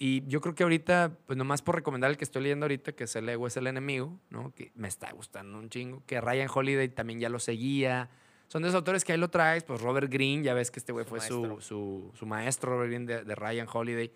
Y 0.00 0.22
yo 0.28 0.40
creo 0.40 0.54
que 0.54 0.62
ahorita, 0.62 1.16
pues 1.26 1.36
nomás 1.36 1.60
por 1.62 1.74
recomendar 1.74 2.10
el 2.10 2.16
que 2.16 2.22
estoy 2.24 2.42
leyendo 2.42 2.66
ahorita, 2.66 2.92
que 2.92 3.04
es 3.04 3.16
El 3.16 3.28
ego 3.28 3.48
es 3.48 3.56
el 3.56 3.66
enemigo, 3.66 4.20
¿no? 4.30 4.52
Que 4.54 4.70
me 4.76 4.86
está 4.86 5.10
gustando 5.12 5.58
un 5.58 5.70
chingo. 5.70 6.04
Que 6.06 6.20
Ryan 6.20 6.48
Holiday 6.54 6.88
también 6.88 7.18
ya 7.18 7.28
lo 7.28 7.40
seguía. 7.40 8.08
Son 8.48 8.62
de 8.62 8.68
esos 8.68 8.76
autores 8.76 9.04
que 9.04 9.12
ahí 9.12 9.18
lo 9.18 9.28
traes, 9.28 9.62
pues 9.62 9.80
Robert 9.80 10.10
Greene, 10.10 10.42
ya 10.42 10.54
ves 10.54 10.70
que 10.70 10.80
este 10.80 10.92
güey 10.92 11.04
fue 11.04 11.20
su, 11.20 11.40
maestro. 11.40 11.60
su, 11.60 12.12
su 12.14 12.26
maestro, 12.26 12.72
Robert 12.72 12.88
Greene, 12.88 13.06
de, 13.06 13.24
de 13.24 13.34
Ryan 13.34 13.68
Holiday. 13.70 14.10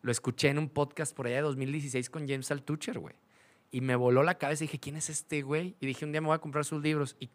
Lo 0.00 0.10
escuché 0.10 0.48
en 0.48 0.58
un 0.58 0.68
podcast 0.68 1.14
por 1.14 1.26
allá 1.26 1.36
de 1.36 1.42
2016 1.42 2.08
con 2.10 2.26
James 2.26 2.50
Altucher, 2.50 2.98
güey. 2.98 3.14
Y 3.70 3.82
me 3.82 3.94
voló 3.96 4.22
la 4.22 4.38
cabeza 4.38 4.64
y 4.64 4.68
dije, 4.68 4.78
¿quién 4.78 4.96
es 4.96 5.10
este 5.10 5.42
güey? 5.42 5.76
Y 5.80 5.86
dije, 5.86 6.04
un 6.04 6.12
día 6.12 6.20
me 6.20 6.28
voy 6.28 6.36
a 6.36 6.38
comprar 6.38 6.64
sus 6.64 6.82
libros. 6.82 7.16
Y 7.20 7.28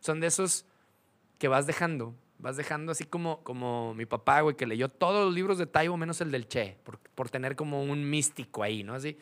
son 0.00 0.20
de 0.20 0.26
esos 0.26 0.66
que 1.38 1.48
vas 1.48 1.66
dejando. 1.66 2.14
Vas 2.38 2.56
dejando 2.56 2.92
así 2.92 3.04
como, 3.04 3.42
como 3.42 3.94
mi 3.94 4.04
papá, 4.04 4.42
güey, 4.42 4.56
que 4.56 4.66
leyó 4.66 4.90
todos 4.90 5.24
los 5.24 5.34
libros 5.34 5.56
de 5.56 5.66
Taibo 5.66 5.96
menos 5.96 6.20
el 6.20 6.30
del 6.30 6.48
Che, 6.48 6.78
por, 6.82 6.98
por 6.98 7.30
tener 7.30 7.56
como 7.56 7.82
un 7.82 8.10
místico 8.10 8.62
ahí, 8.62 8.82
¿no? 8.82 8.94
Así, 8.94 9.16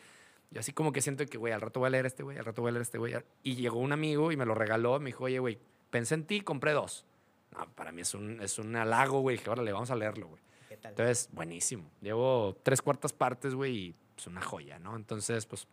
yo 0.51 0.59
así 0.59 0.73
como 0.73 0.91
que 0.91 1.01
siento 1.01 1.25
que, 1.25 1.37
güey, 1.37 1.53
al 1.53 1.61
rato 1.61 1.79
voy 1.79 1.87
a 1.87 1.89
leer 1.91 2.05
este 2.05 2.23
güey, 2.23 2.37
al 2.37 2.45
rato 2.45 2.61
voy 2.61 2.69
a 2.69 2.71
leer 2.73 2.81
este 2.81 2.97
güey. 2.97 3.13
Y 3.43 3.55
llegó 3.55 3.79
un 3.79 3.93
amigo 3.93 4.31
y 4.31 4.37
me 4.37 4.45
lo 4.45 4.55
regaló, 4.55 4.99
me 4.99 5.07
dijo, 5.07 5.23
oye, 5.25 5.39
güey, 5.39 5.59
pensé 5.93 6.15
en 6.15 6.25
ti, 6.25 6.41
compré 6.41 6.71
dos. 6.71 7.05
No, 7.51 7.69
para 7.75 7.91
mí 7.91 8.01
es 8.01 8.15
un, 8.15 8.41
es 8.41 8.57
un 8.57 8.75
halago, 8.75 9.21
güey. 9.21 9.37
Que 9.37 9.51
órale, 9.51 9.71
vamos 9.71 9.91
a 9.91 9.95
leerlo, 9.95 10.27
güey. 10.27 10.41
¿Qué 10.67 10.77
tal? 10.77 10.89
Entonces, 10.89 11.29
buenísimo. 11.31 11.87
Llevo 12.01 12.57
tres 12.63 12.81
cuartas 12.81 13.13
partes, 13.13 13.53
güey, 13.53 13.75
y 13.75 13.95
es 14.17 14.25
una 14.25 14.41
joya, 14.41 14.79
¿no? 14.79 14.95
Entonces, 14.95 15.45
pues, 15.45 15.67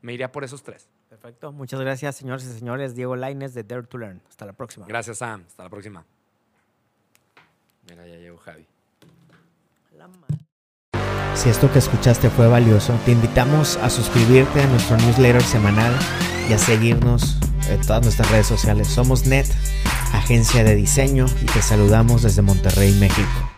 me 0.00 0.12
iría 0.14 0.30
por 0.30 0.44
esos 0.44 0.62
tres. 0.62 0.88
Perfecto. 1.08 1.50
Muchas 1.50 1.80
gracias, 1.80 2.14
señores 2.14 2.44
y 2.44 2.56
señores. 2.56 2.94
Diego 2.94 3.16
Laines 3.16 3.52
de 3.52 3.64
Dare 3.64 3.82
to 3.82 3.98
Learn. 3.98 4.22
Hasta 4.28 4.46
la 4.46 4.52
próxima. 4.52 4.86
Gracias, 4.86 5.18
Sam. 5.18 5.44
Hasta 5.44 5.64
la 5.64 5.70
próxima. 5.70 6.06
Mira, 7.88 8.06
ya 8.06 8.16
llegó 8.16 8.38
Javi. 8.38 8.66
Si 11.34 11.48
esto 11.50 11.70
que 11.72 11.80
escuchaste 11.80 12.30
fue 12.30 12.46
valioso, 12.46 12.96
te 13.04 13.10
invitamos 13.10 13.76
a 13.78 13.90
suscribirte 13.90 14.60
a 14.60 14.66
nuestro 14.68 14.96
newsletter 14.98 15.42
semanal 15.42 15.92
y 16.48 16.52
a 16.52 16.58
seguirnos 16.58 17.38
en 17.68 17.80
todas 17.80 18.02
nuestras 18.02 18.30
redes 18.30 18.46
sociales. 18.46 18.88
Somos 18.88 19.26
NET, 19.26 19.46
agencia 20.12 20.64
de 20.64 20.74
diseño, 20.74 21.26
y 21.42 21.46
te 21.46 21.62
saludamos 21.62 22.22
desde 22.22 22.42
Monterrey, 22.42 22.92
México. 22.92 23.53